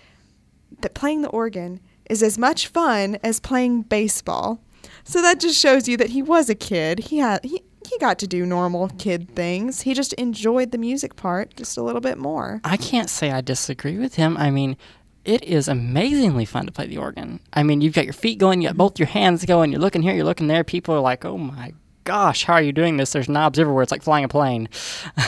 that 0.80 0.94
playing 0.94 1.22
the 1.22 1.28
organ 1.28 1.80
is 2.08 2.22
as 2.22 2.36
much 2.36 2.66
fun 2.66 3.18
as 3.22 3.38
playing 3.38 3.82
baseball. 3.82 4.60
So 5.04 5.22
that 5.22 5.38
just 5.38 5.60
shows 5.60 5.86
you 5.86 5.96
that 5.96 6.10
he 6.10 6.22
was 6.22 6.50
a 6.50 6.54
kid. 6.56 6.98
He 6.98 7.18
had 7.18 7.44
he 7.44 7.62
he 7.90 7.98
got 7.98 8.18
to 8.20 8.26
do 8.26 8.46
normal 8.46 8.88
kid 8.98 9.34
things. 9.34 9.82
He 9.82 9.94
just 9.94 10.12
enjoyed 10.14 10.70
the 10.70 10.78
music 10.78 11.16
part 11.16 11.56
just 11.56 11.76
a 11.76 11.82
little 11.82 12.00
bit 12.00 12.18
more. 12.18 12.60
I 12.64 12.76
can't 12.76 13.10
say 13.10 13.30
I 13.30 13.40
disagree 13.40 13.98
with 13.98 14.14
him. 14.14 14.36
I 14.36 14.50
mean, 14.50 14.76
it 15.24 15.42
is 15.44 15.68
amazingly 15.68 16.44
fun 16.44 16.66
to 16.66 16.72
play 16.72 16.86
the 16.86 16.96
organ. 16.98 17.40
I 17.52 17.62
mean, 17.62 17.80
you've 17.80 17.94
got 17.94 18.04
your 18.04 18.12
feet 18.14 18.38
going, 18.38 18.62
you 18.62 18.68
got 18.68 18.76
both 18.76 18.98
your 18.98 19.08
hands 19.08 19.44
going, 19.44 19.70
you're 19.72 19.80
looking 19.80 20.02
here, 20.02 20.14
you're 20.14 20.24
looking 20.24 20.46
there. 20.46 20.64
People 20.64 20.94
are 20.94 21.00
like, 21.00 21.24
oh 21.24 21.36
my 21.36 21.74
gosh, 22.04 22.44
how 22.44 22.54
are 22.54 22.62
you 22.62 22.72
doing 22.72 22.96
this? 22.96 23.12
There's 23.12 23.28
knobs 23.28 23.58
everywhere. 23.58 23.82
It's 23.82 23.92
like 23.92 24.02
flying 24.02 24.24
a 24.24 24.28
plane. 24.28 24.68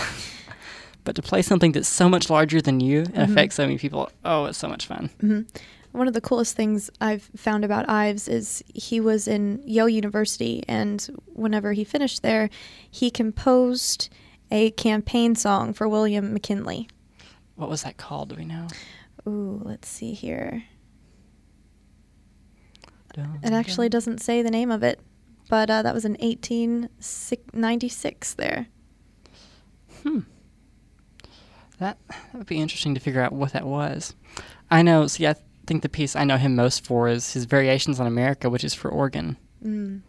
But 1.04 1.16
to 1.16 1.22
play 1.22 1.42
something 1.42 1.72
that's 1.72 1.88
so 1.88 2.08
much 2.08 2.30
larger 2.30 2.62
than 2.62 2.78
you 2.78 3.00
and 3.00 3.14
Mhm. 3.28 3.32
affects 3.32 3.56
so 3.56 3.64
many 3.64 3.76
people, 3.76 4.08
oh, 4.24 4.44
it's 4.44 4.56
so 4.58 4.68
much 4.68 4.86
fun. 4.86 5.10
hmm 5.20 5.40
One 5.92 6.08
of 6.08 6.14
the 6.14 6.20
coolest 6.20 6.56
things 6.56 6.90
I've 7.00 7.30
found 7.36 7.64
about 7.64 7.88
Ives 7.88 8.26
is 8.26 8.64
he 8.74 8.98
was 8.98 9.28
in 9.28 9.62
Yale 9.64 9.88
University, 9.88 10.64
and 10.66 11.06
whenever 11.26 11.72
he 11.72 11.84
finished 11.84 12.22
there, 12.22 12.50
he 12.90 13.10
composed 13.10 14.08
a 14.50 14.70
campaign 14.72 15.34
song 15.34 15.74
for 15.74 15.88
William 15.88 16.32
McKinley. 16.32 16.88
What 17.56 17.68
was 17.68 17.82
that 17.82 17.98
called? 17.98 18.30
Do 18.30 18.36
we 18.36 18.44
know? 18.44 18.68
Ooh, 19.26 19.60
let's 19.64 19.88
see 19.88 20.14
here. 20.14 20.64
It 23.42 23.52
actually 23.52 23.90
doesn't 23.90 24.22
say 24.22 24.40
the 24.42 24.50
name 24.50 24.70
of 24.70 24.82
it, 24.82 24.98
but 25.50 25.68
uh, 25.68 25.82
that 25.82 25.92
was 25.92 26.06
in 26.06 26.12
1896 26.12 28.34
there. 28.34 28.68
Hmm. 30.02 30.20
That 31.78 31.98
that 32.08 32.34
would 32.34 32.46
be 32.46 32.60
interesting 32.60 32.94
to 32.94 33.00
figure 33.00 33.20
out 33.20 33.32
what 33.32 33.52
that 33.52 33.66
was. 33.66 34.14
I 34.70 34.82
know. 34.82 35.06
See, 35.08 35.26
I 35.26 35.34
think 35.72 35.82
the 35.82 35.88
piece 35.88 36.14
I 36.14 36.24
know 36.24 36.36
him 36.36 36.54
most 36.54 36.84
for 36.84 37.08
is 37.08 37.32
his 37.32 37.46
Variations 37.46 37.98
on 37.98 38.06
America, 38.06 38.50
which 38.50 38.62
is 38.62 38.74
for 38.74 38.90
organ. 38.90 39.38
Mm. 39.64 40.02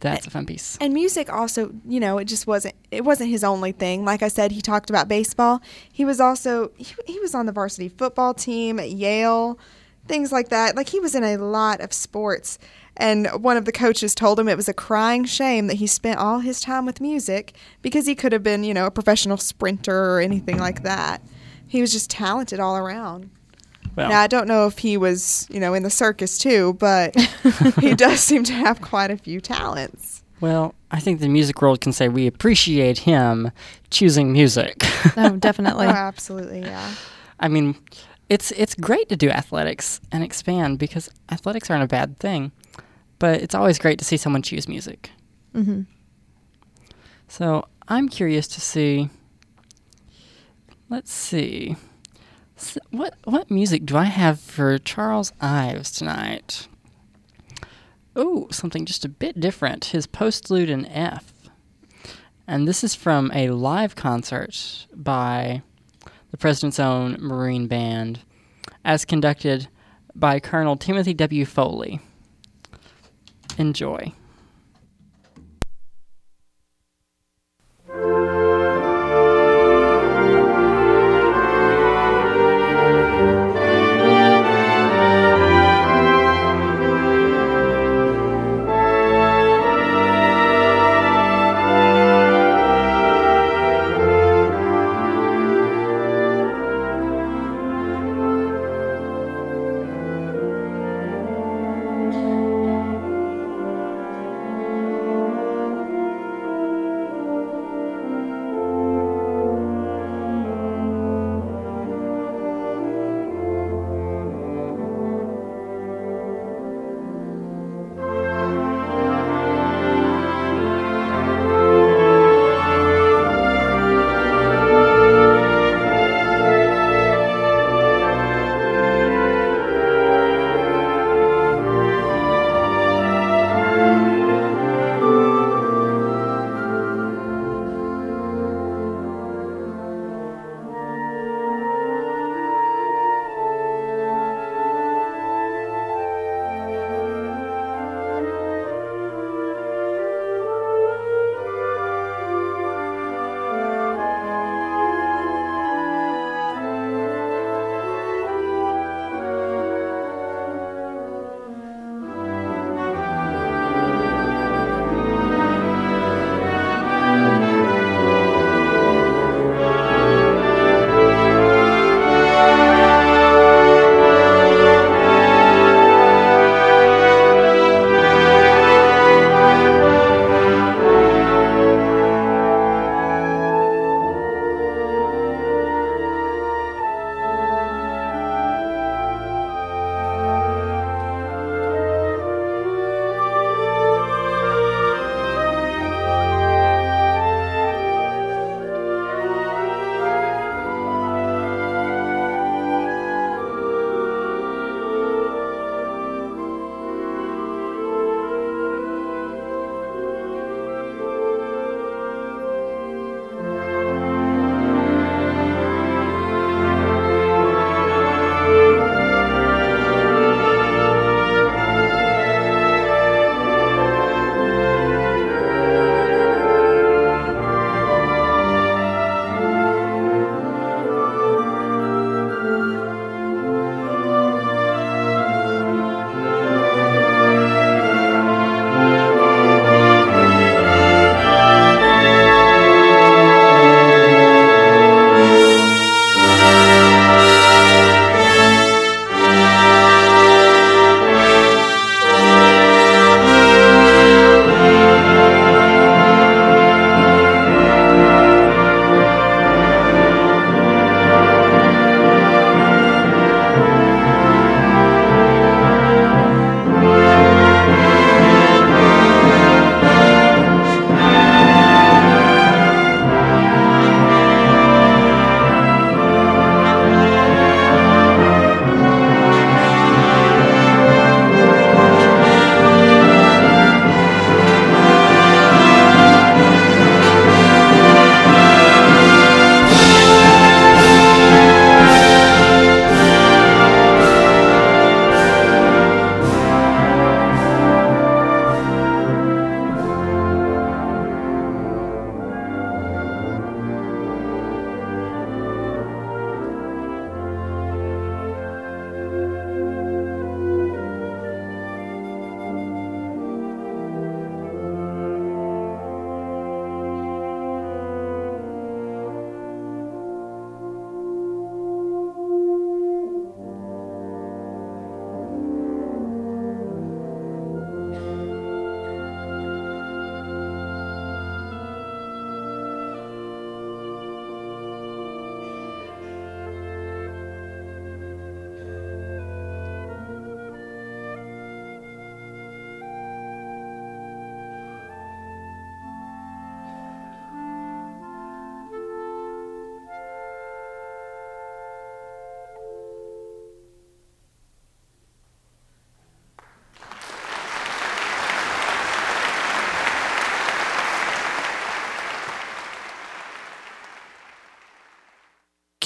That's 0.00 0.26
a 0.26 0.30
fun 0.30 0.46
piece. 0.46 0.78
And 0.80 0.94
music 0.94 1.30
also, 1.30 1.74
you 1.86 2.00
know, 2.00 2.16
it 2.16 2.24
just 2.24 2.46
wasn't 2.46 2.74
it 2.90 3.04
wasn't 3.04 3.28
his 3.28 3.44
only 3.44 3.72
thing. 3.72 4.06
Like 4.06 4.22
I 4.22 4.28
said, 4.28 4.52
he 4.52 4.62
talked 4.62 4.88
about 4.88 5.08
baseball. 5.08 5.60
He 5.92 6.06
was 6.06 6.18
also 6.18 6.70
he, 6.78 6.94
he 7.06 7.20
was 7.20 7.34
on 7.34 7.44
the 7.44 7.52
varsity 7.52 7.90
football 7.90 8.32
team 8.32 8.80
at 8.80 8.90
Yale, 8.90 9.58
things 10.08 10.32
like 10.32 10.48
that. 10.48 10.74
Like 10.74 10.88
he 10.88 11.00
was 11.00 11.14
in 11.14 11.22
a 11.22 11.36
lot 11.36 11.82
of 11.82 11.92
sports. 11.92 12.58
And 12.96 13.26
one 13.42 13.58
of 13.58 13.66
the 13.66 13.72
coaches 13.72 14.14
told 14.14 14.40
him 14.40 14.48
it 14.48 14.56
was 14.56 14.68
a 14.68 14.74
crying 14.74 15.26
shame 15.26 15.66
that 15.66 15.76
he 15.76 15.86
spent 15.86 16.18
all 16.18 16.38
his 16.38 16.62
time 16.62 16.86
with 16.86 17.02
music 17.02 17.54
because 17.82 18.06
he 18.06 18.14
could 18.14 18.32
have 18.32 18.42
been, 18.42 18.64
you 18.64 18.72
know, 18.72 18.86
a 18.86 18.90
professional 18.90 19.36
sprinter 19.36 20.14
or 20.14 20.20
anything 20.20 20.58
like 20.58 20.82
that. 20.84 21.22
He 21.66 21.82
was 21.82 21.92
just 21.92 22.08
talented 22.08 22.58
all 22.58 22.78
around. 22.78 23.30
Well, 23.96 24.08
Now 24.10 24.20
I 24.20 24.26
don't 24.28 24.46
know 24.48 24.66
if 24.66 24.78
he 24.78 24.96
was, 24.96 25.46
you 25.50 25.58
know, 25.60 25.74
in 25.74 25.82
the 25.82 25.90
circus 25.90 26.38
too, 26.38 26.74
but 26.74 27.14
he 27.80 27.94
does 27.94 28.20
seem 28.20 28.44
to 28.44 28.52
have 28.52 28.80
quite 28.80 29.10
a 29.10 29.16
few 29.16 29.40
talents. 29.40 30.22
well, 30.40 30.74
I 30.90 31.00
think 31.00 31.20
the 31.20 31.28
music 31.28 31.60
world 31.62 31.80
can 31.80 31.92
say 31.92 32.08
we 32.08 32.26
appreciate 32.26 32.98
him 32.98 33.50
choosing 33.90 34.32
music. 34.32 34.82
Oh, 35.16 35.36
definitely. 35.36 35.86
Oh, 35.90 35.90
absolutely, 35.90 36.60
yeah. 36.60 36.94
I 37.38 37.48
mean, 37.48 37.74
it's 38.28 38.50
it's 38.52 38.74
great 38.74 39.08
to 39.08 39.16
do 39.16 39.28
athletics 39.30 40.00
and 40.12 40.22
expand 40.24 40.78
because 40.78 41.10
athletics 41.30 41.68
aren't 41.70 41.84
a 41.84 41.88
bad 41.88 42.18
thing, 42.18 42.52
but 43.18 43.40
it's 43.42 43.54
always 43.54 43.78
great 43.78 43.98
to 43.98 44.04
see 44.04 44.16
someone 44.16 44.42
choose 44.42 44.66
music. 44.68 45.10
hmm 45.52 45.82
So 47.28 47.66
I'm 47.88 48.08
curious 48.08 48.46
to 48.48 48.60
see. 48.60 49.10
Let's 50.88 51.12
see. 51.12 51.76
S- 52.60 52.78
What 52.90 53.14
what 53.24 53.50
music 53.50 53.86
do 53.86 53.96
I 53.96 54.04
have 54.04 54.38
for 54.40 54.78
Charles 54.78 55.32
Ives 55.40 55.90
tonight? 55.90 56.68
Oh, 58.16 58.48
something 58.50 58.84
just 58.86 59.04
a 59.04 59.08
bit 59.08 59.40
different. 59.40 59.86
His 59.86 60.06
postlude 60.06 60.68
in 60.68 60.84
F, 60.86 61.32
and 62.46 62.66
this 62.68 62.82
is 62.84 62.94
from 62.94 63.30
a 63.34 63.50
live 63.50 63.94
concert 63.96 64.86
by 64.94 65.62
the 66.30 66.36
President's 66.36 66.78
Own 66.80 67.16
Marine 67.20 67.66
Band, 67.66 68.20
as 68.84 69.04
conducted 69.04 69.68
by 70.14 70.38
Colonel 70.40 70.76
Timothy 70.76 71.14
W. 71.14 71.44
Foley. 71.44 72.00
Enjoy. 73.58 74.12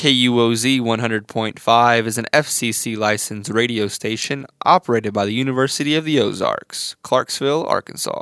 KUOZ 0.05 0.83
100.5 0.83 2.07
is 2.07 2.19
an 2.19 2.27
FCC 2.31 2.95
licensed 2.95 3.49
radio 3.49 3.89
station 3.89 4.45
operated 4.63 5.15
by 5.15 5.25
the 5.25 5.33
University 5.33 5.95
of 5.95 6.05
the 6.05 6.21
Ozarks, 6.21 6.95
Clarksville, 7.03 7.65
Arkansas. 7.65 8.21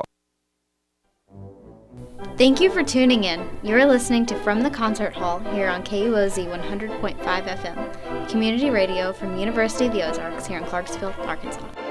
Thank 2.37 2.61
you 2.61 2.71
for 2.71 2.83
tuning 2.83 3.25
in. 3.25 3.49
You're 3.63 3.85
listening 3.85 4.25
to 4.27 4.39
From 4.43 4.61
the 4.61 4.69
Concert 4.69 5.13
Hall 5.13 5.39
here 5.53 5.67
on 5.67 5.83
KUOZ 5.83 6.47
100.5 6.47 7.17
FM, 7.17 8.29
community 8.29 8.69
radio 8.69 9.11
from 9.11 9.35
University 9.35 9.87
of 9.87 9.91
the 9.91 10.07
Ozarks 10.07 10.45
here 10.45 10.59
in 10.59 10.63
Clarksville, 10.63 11.13
Arkansas. 11.23 11.82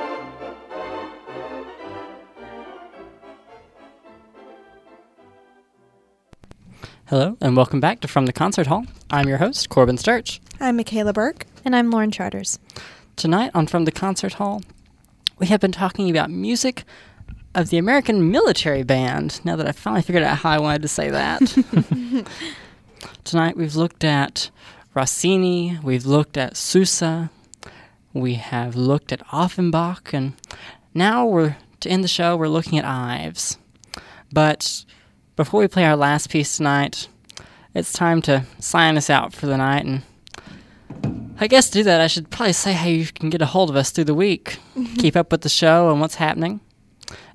Hello, 7.12 7.36
and 7.42 7.54
welcome 7.54 7.78
back 7.78 8.00
to 8.00 8.08
From 8.08 8.24
the 8.24 8.32
Concert 8.32 8.68
Hall. 8.68 8.86
I'm 9.10 9.28
your 9.28 9.36
host, 9.36 9.68
Corbin 9.68 9.98
Sturch. 9.98 10.40
I'm 10.58 10.78
Michaela 10.78 11.12
Burke. 11.12 11.44
And 11.62 11.76
I'm 11.76 11.90
Lauren 11.90 12.10
Charters. 12.10 12.58
Tonight 13.16 13.50
on 13.52 13.66
From 13.66 13.84
the 13.84 13.92
Concert 13.92 14.32
Hall, 14.32 14.62
we 15.38 15.48
have 15.48 15.60
been 15.60 15.72
talking 15.72 16.08
about 16.08 16.30
music 16.30 16.84
of 17.54 17.68
the 17.68 17.76
American 17.76 18.30
Military 18.30 18.82
Band. 18.82 19.44
Now 19.44 19.56
that 19.56 19.68
I 19.68 19.72
finally 19.72 20.00
figured 20.00 20.24
out 20.24 20.38
how 20.38 20.52
I 20.52 20.58
wanted 20.58 20.80
to 20.80 20.88
say 20.88 21.10
that. 21.10 21.42
Tonight 23.24 23.58
we've 23.58 23.76
looked 23.76 24.04
at 24.04 24.50
Rossini, 24.94 25.80
we've 25.82 26.06
looked 26.06 26.38
at 26.38 26.56
Sousa, 26.56 27.30
we 28.14 28.36
have 28.36 28.74
looked 28.74 29.12
at 29.12 29.20
Offenbach, 29.30 30.14
and 30.14 30.32
now 30.94 31.26
we're 31.26 31.58
to 31.80 31.90
end 31.90 32.04
the 32.04 32.08
show. 32.08 32.38
We're 32.38 32.48
looking 32.48 32.78
at 32.78 32.86
Ives. 32.86 33.58
But 34.32 34.86
before 35.36 35.60
we 35.60 35.68
play 35.68 35.84
our 35.84 35.96
last 35.96 36.30
piece 36.30 36.56
tonight, 36.56 37.08
it's 37.74 37.92
time 37.92 38.20
to 38.22 38.44
sign 38.58 38.96
us 38.96 39.08
out 39.08 39.32
for 39.32 39.46
the 39.46 39.56
night. 39.56 39.84
And 39.84 40.02
I 41.38 41.46
guess 41.46 41.68
to 41.68 41.78
do 41.78 41.84
that, 41.84 42.00
I 42.00 42.06
should 42.06 42.30
probably 42.30 42.52
say 42.52 42.72
how 42.72 42.86
you 42.88 43.06
can 43.06 43.30
get 43.30 43.42
a 43.42 43.46
hold 43.46 43.70
of 43.70 43.76
us 43.76 43.90
through 43.90 44.04
the 44.04 44.14
week, 44.14 44.58
keep 44.98 45.16
up 45.16 45.32
with 45.32 45.40
the 45.40 45.48
show 45.48 45.90
and 45.90 46.00
what's 46.00 46.16
happening, 46.16 46.60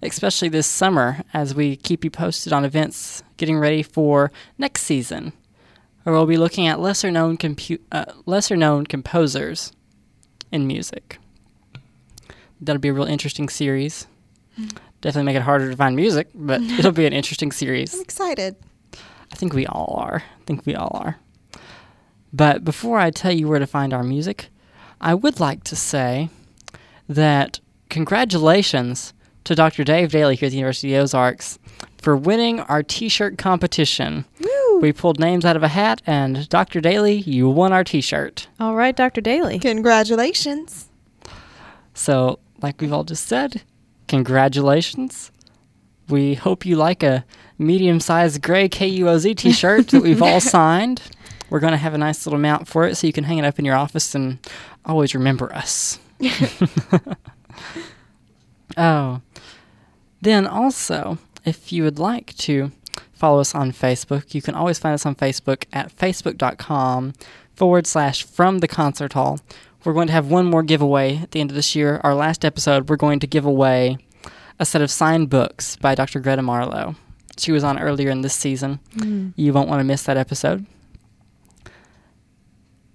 especially 0.02 0.50
this 0.50 0.68
summer 0.68 1.24
as 1.34 1.56
we 1.56 1.76
keep 1.76 2.04
you 2.04 2.12
posted 2.12 2.54
on 2.54 2.64
events 2.66 3.24
getting 3.38 3.58
ready 3.58 3.82
for 3.82 4.32
next 4.58 4.84
season, 4.84 5.34
where 6.04 6.14
we'll 6.14 6.26
be 6.26 6.38
looking 6.38 6.68
at 6.68 6.80
lesser 6.80 7.12
known 7.12 7.38
compu- 7.38 7.82
uh, 7.92 8.06
lesser 8.26 8.56
known 8.56 8.86
composers 8.86 9.72
in 10.52 10.68
music. 10.68 11.18
That'll 12.62 12.80
be 12.80 12.90
a 12.90 12.94
real 12.94 13.06
interesting 13.06 13.50
series. 13.50 14.08
Definitely 15.02 15.26
make 15.32 15.36
it 15.36 15.44
harder 15.44 15.70
to 15.70 15.76
find 15.78 15.96
music, 15.96 16.28
but 16.34 16.62
it'll 16.80 16.92
be 16.92 17.06
an 17.06 17.14
interesting 17.14 17.52
series. 17.52 17.94
I'm 17.94 18.02
excited. 18.02 18.56
I 19.32 19.36
think 19.36 19.54
we 19.54 19.66
all 19.66 19.96
are. 19.98 20.24
I 20.26 20.44
think 20.46 20.66
we 20.66 20.76
all 20.76 20.92
are. 20.94 21.18
But 22.34 22.64
before 22.64 23.00
I 23.00 23.12
tell 23.12 23.32
you 23.32 23.48
where 23.48 23.60
to 23.60 23.68
find 23.68 23.94
our 23.94 24.04
music, 24.04 24.50
I 25.00 25.14
would 25.14 25.40
like 25.40 25.64
to 25.66 25.76
say 25.76 26.30
that 27.08 27.60
congratulations 27.90 29.14
to 29.44 29.56
Dr. 29.56 29.84
Dave 29.84 30.12
Daly 30.12 30.36
here 30.36 30.48
at 30.48 30.52
the 30.52 30.58
University 30.58 30.94
of 30.96 31.04
Ozarks 31.04 31.58
for 32.02 32.16
winning 32.16 32.60
our 32.62 32.84
t 32.84 33.10
shirt 33.10 33.38
competition. 33.38 34.26
Woo! 34.42 34.80
We 34.80 34.92
pulled 34.92 35.20
names 35.20 35.46
out 35.46 35.56
of 35.56 35.64
a 35.64 35.70
hat, 35.70 36.02
and 36.06 36.48
Dr. 36.50 36.82
Daly, 36.82 37.16
you 37.16 37.50
won 37.50 37.72
our 37.72 37.84
t 37.84 38.02
shirt. 38.02 38.48
All 38.60 38.76
right, 38.76 38.96
Dr. 38.96 39.22
Daly. 39.22 39.58
Congratulations. 39.60 40.90
So, 41.94 42.40
like 42.62 42.80
we've 42.82 42.94
all 42.94 43.04
just 43.04 43.26
said, 43.26 43.64
congratulations. 44.08 45.32
We 46.10 46.36
hope 46.36 46.66
you 46.66 46.76
like 46.76 47.04
a 47.04 47.26
medium 47.58 48.00
sized 48.00 48.42
gray 48.42 48.70
KUOZ 48.70 49.36
t 49.38 49.52
shirt 49.52 49.90
that 49.90 50.02
we've 50.02 50.22
all 50.22 50.40
signed. 50.56 51.02
We're 51.50 51.60
going 51.60 51.72
to 51.72 51.78
have 51.78 51.94
a 51.94 51.98
nice 51.98 52.26
little 52.26 52.40
mount 52.40 52.68
for 52.68 52.86
it 52.86 52.96
so 52.96 53.08
you 53.08 53.14
can 53.14 53.24
hang 53.24 53.38
it 53.38 53.46
up 53.46 53.58
in 53.60 53.66
your 53.66 53.76
office 53.76 54.14
and 54.16 54.40
always 54.86 55.16
remember 55.16 55.54
us. 55.54 56.00
oh. 58.78 59.22
Then 60.22 60.48
also, 60.48 61.20
if 61.46 61.72
you 61.72 61.84
would 61.84 62.00
like 62.00 62.36
to 62.38 62.72
follow 63.14 63.40
us 63.40 63.56
on 63.56 63.72
Facebook, 63.72 64.34
you 64.34 64.42
can 64.42 64.56
always 64.56 64.80
find 64.80 64.94
us 64.94 65.06
on 65.06 65.16
Facebook 65.16 65.66
at 65.72 65.96
facebook.com 65.96 67.14
forward 67.56 67.88
slash 67.88 68.24
from 68.24 68.60
the 68.60 68.68
concert 68.68 69.14
hall. 69.14 69.40
We're 69.88 69.94
going 69.94 70.08
to 70.08 70.14
have 70.14 70.30
one 70.30 70.48
more 70.48 70.64
giveaway 70.64 71.16
at 71.16 71.32
the 71.32 71.40
end 71.40 71.50
of 71.50 71.56
this 71.56 71.74
year. 71.74 72.02
Our 72.04 72.14
last 72.14 72.44
episode, 72.44 72.90
we're 72.90 72.98
going 72.98 73.22
to 73.22 73.26
give 73.26 73.46
away 73.46 73.98
a 74.60 74.66
set 74.66 74.82
of 74.82 74.92
signed 74.92 75.30
books 75.30 75.78
by 75.78 75.96
Dr. 75.96 76.20
Greta 76.20 76.42
Marlowe. 76.42 76.96
She 77.38 77.54
was 77.54 77.64
on 77.64 77.80
earlier 77.80 78.10
in 78.10 78.20
this 78.20 78.34
season. 78.34 78.82
Hmm. 79.00 79.30
You 79.38 79.54
won't 79.54 79.70
want 79.70 79.80
to 79.80 79.86
miss 79.86 80.04
that 80.04 80.18
episode. 80.18 80.66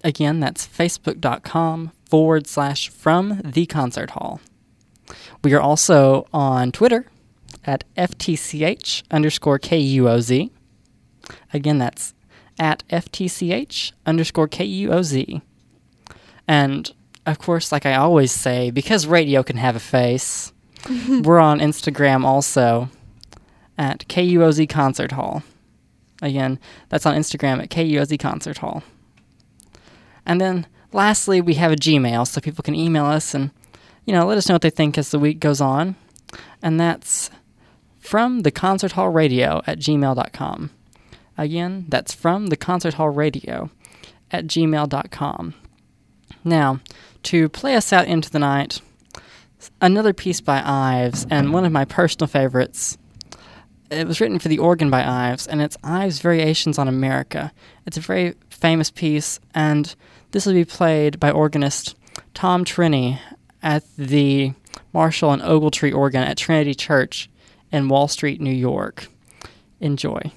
Again, 0.03 0.39
that's 0.39 0.67
facebook.com 0.67 1.93
forward 2.05 2.45
slash 2.45 2.89
from 2.89 3.41
the 3.43 3.65
concert 3.65 4.11
hall. 4.11 4.39
We 5.43 5.55
are 5.55 5.61
also 5.61 6.27
on 6.31 6.71
Twitter 6.71 7.07
at 7.65 7.85
FTCH 7.97 9.01
underscore 9.09 9.57
KUOZ. 9.57 10.51
Again, 11.55 11.79
that's 11.79 12.13
at 12.59 12.83
FTCH 12.89 13.93
underscore 14.05 14.47
KUOZ. 14.47 15.41
And 16.47 16.91
of 17.25 17.39
course, 17.39 17.71
like 17.71 17.85
I 17.85 17.95
always 17.95 18.31
say, 18.31 18.71
because 18.71 19.07
radio 19.07 19.43
can 19.43 19.57
have 19.57 19.75
a 19.75 19.79
face, 19.79 20.51
we're 21.23 21.39
on 21.39 21.59
Instagram 21.59 22.25
also 22.25 22.89
at 23.77 24.07
KUOZ 24.07 24.67
Concert 24.69 25.13
Hall. 25.13 25.43
Again, 26.21 26.59
that's 26.89 27.05
on 27.05 27.15
Instagram 27.15 27.61
at 27.61 27.69
KUOZ 27.69 28.19
Concert 28.19 28.59
Hall. 28.59 28.83
And 30.25 30.39
then 30.39 30.67
lastly, 30.91 31.41
we 31.41 31.55
have 31.55 31.71
a 31.71 31.75
Gmail 31.75 32.27
so 32.27 32.41
people 32.41 32.63
can 32.63 32.75
email 32.75 33.05
us 33.05 33.33
and, 33.33 33.51
you 34.05 34.13
know, 34.13 34.25
let 34.25 34.37
us 34.37 34.47
know 34.47 34.55
what 34.55 34.61
they 34.61 34.69
think 34.69 34.97
as 34.97 35.11
the 35.11 35.19
week 35.19 35.39
goes 35.39 35.59
on. 35.59 35.95
And 36.61 36.79
that's 36.79 37.29
from 37.99 38.41
the 38.41 38.51
concert 38.51 38.93
hall 38.93 39.09
radio 39.09 39.61
at 39.65 39.79
gmail.com. 39.79 40.69
Again, 41.37 41.85
that's 41.89 42.13
from 42.13 42.47
the 42.47 42.57
concert 42.57 42.95
hall 42.95 43.09
radio 43.09 43.69
at 44.31 44.45
gmail.com. 44.45 45.55
Now, 46.43 46.79
to 47.23 47.49
play 47.49 47.75
us 47.75 47.93
out 47.93 48.07
into 48.07 48.29
the 48.29 48.39
night, 48.39 48.81
another 49.81 50.13
piece 50.13 50.41
by 50.41 50.61
Ives, 50.63 51.25
and 51.29 51.53
one 51.53 51.65
of 51.65 51.71
my 51.71 51.85
personal 51.85 52.27
favorites. 52.27 52.97
It 53.89 54.07
was 54.07 54.19
written 54.19 54.39
for 54.39 54.49
the 54.49 54.59
organ 54.59 54.89
by 54.89 55.03
Ives, 55.05 55.47
and 55.47 55.61
it's 55.61 55.77
Ives' 55.83 56.19
Variations 56.19 56.77
on 56.79 56.87
America. 56.87 57.51
It's 57.85 57.97
a 57.97 58.01
very 58.01 58.33
famous 58.49 58.89
piece, 58.89 59.39
and 59.53 59.93
this 60.31 60.45
will 60.45 60.53
be 60.53 60.65
played 60.65 61.19
by 61.19 61.31
organist 61.31 61.95
Tom 62.33 62.65
Trenney 62.65 63.19
at 63.61 63.83
the 63.97 64.53
Marshall 64.93 65.31
and 65.31 65.41
Ogletree 65.41 65.93
organ 65.93 66.23
at 66.23 66.37
Trinity 66.37 66.73
Church 66.73 67.29
in 67.71 67.87
Wall 67.87 68.07
Street, 68.07 68.41
New 68.41 68.53
York. 68.53 69.07
Enjoy. 69.79 70.31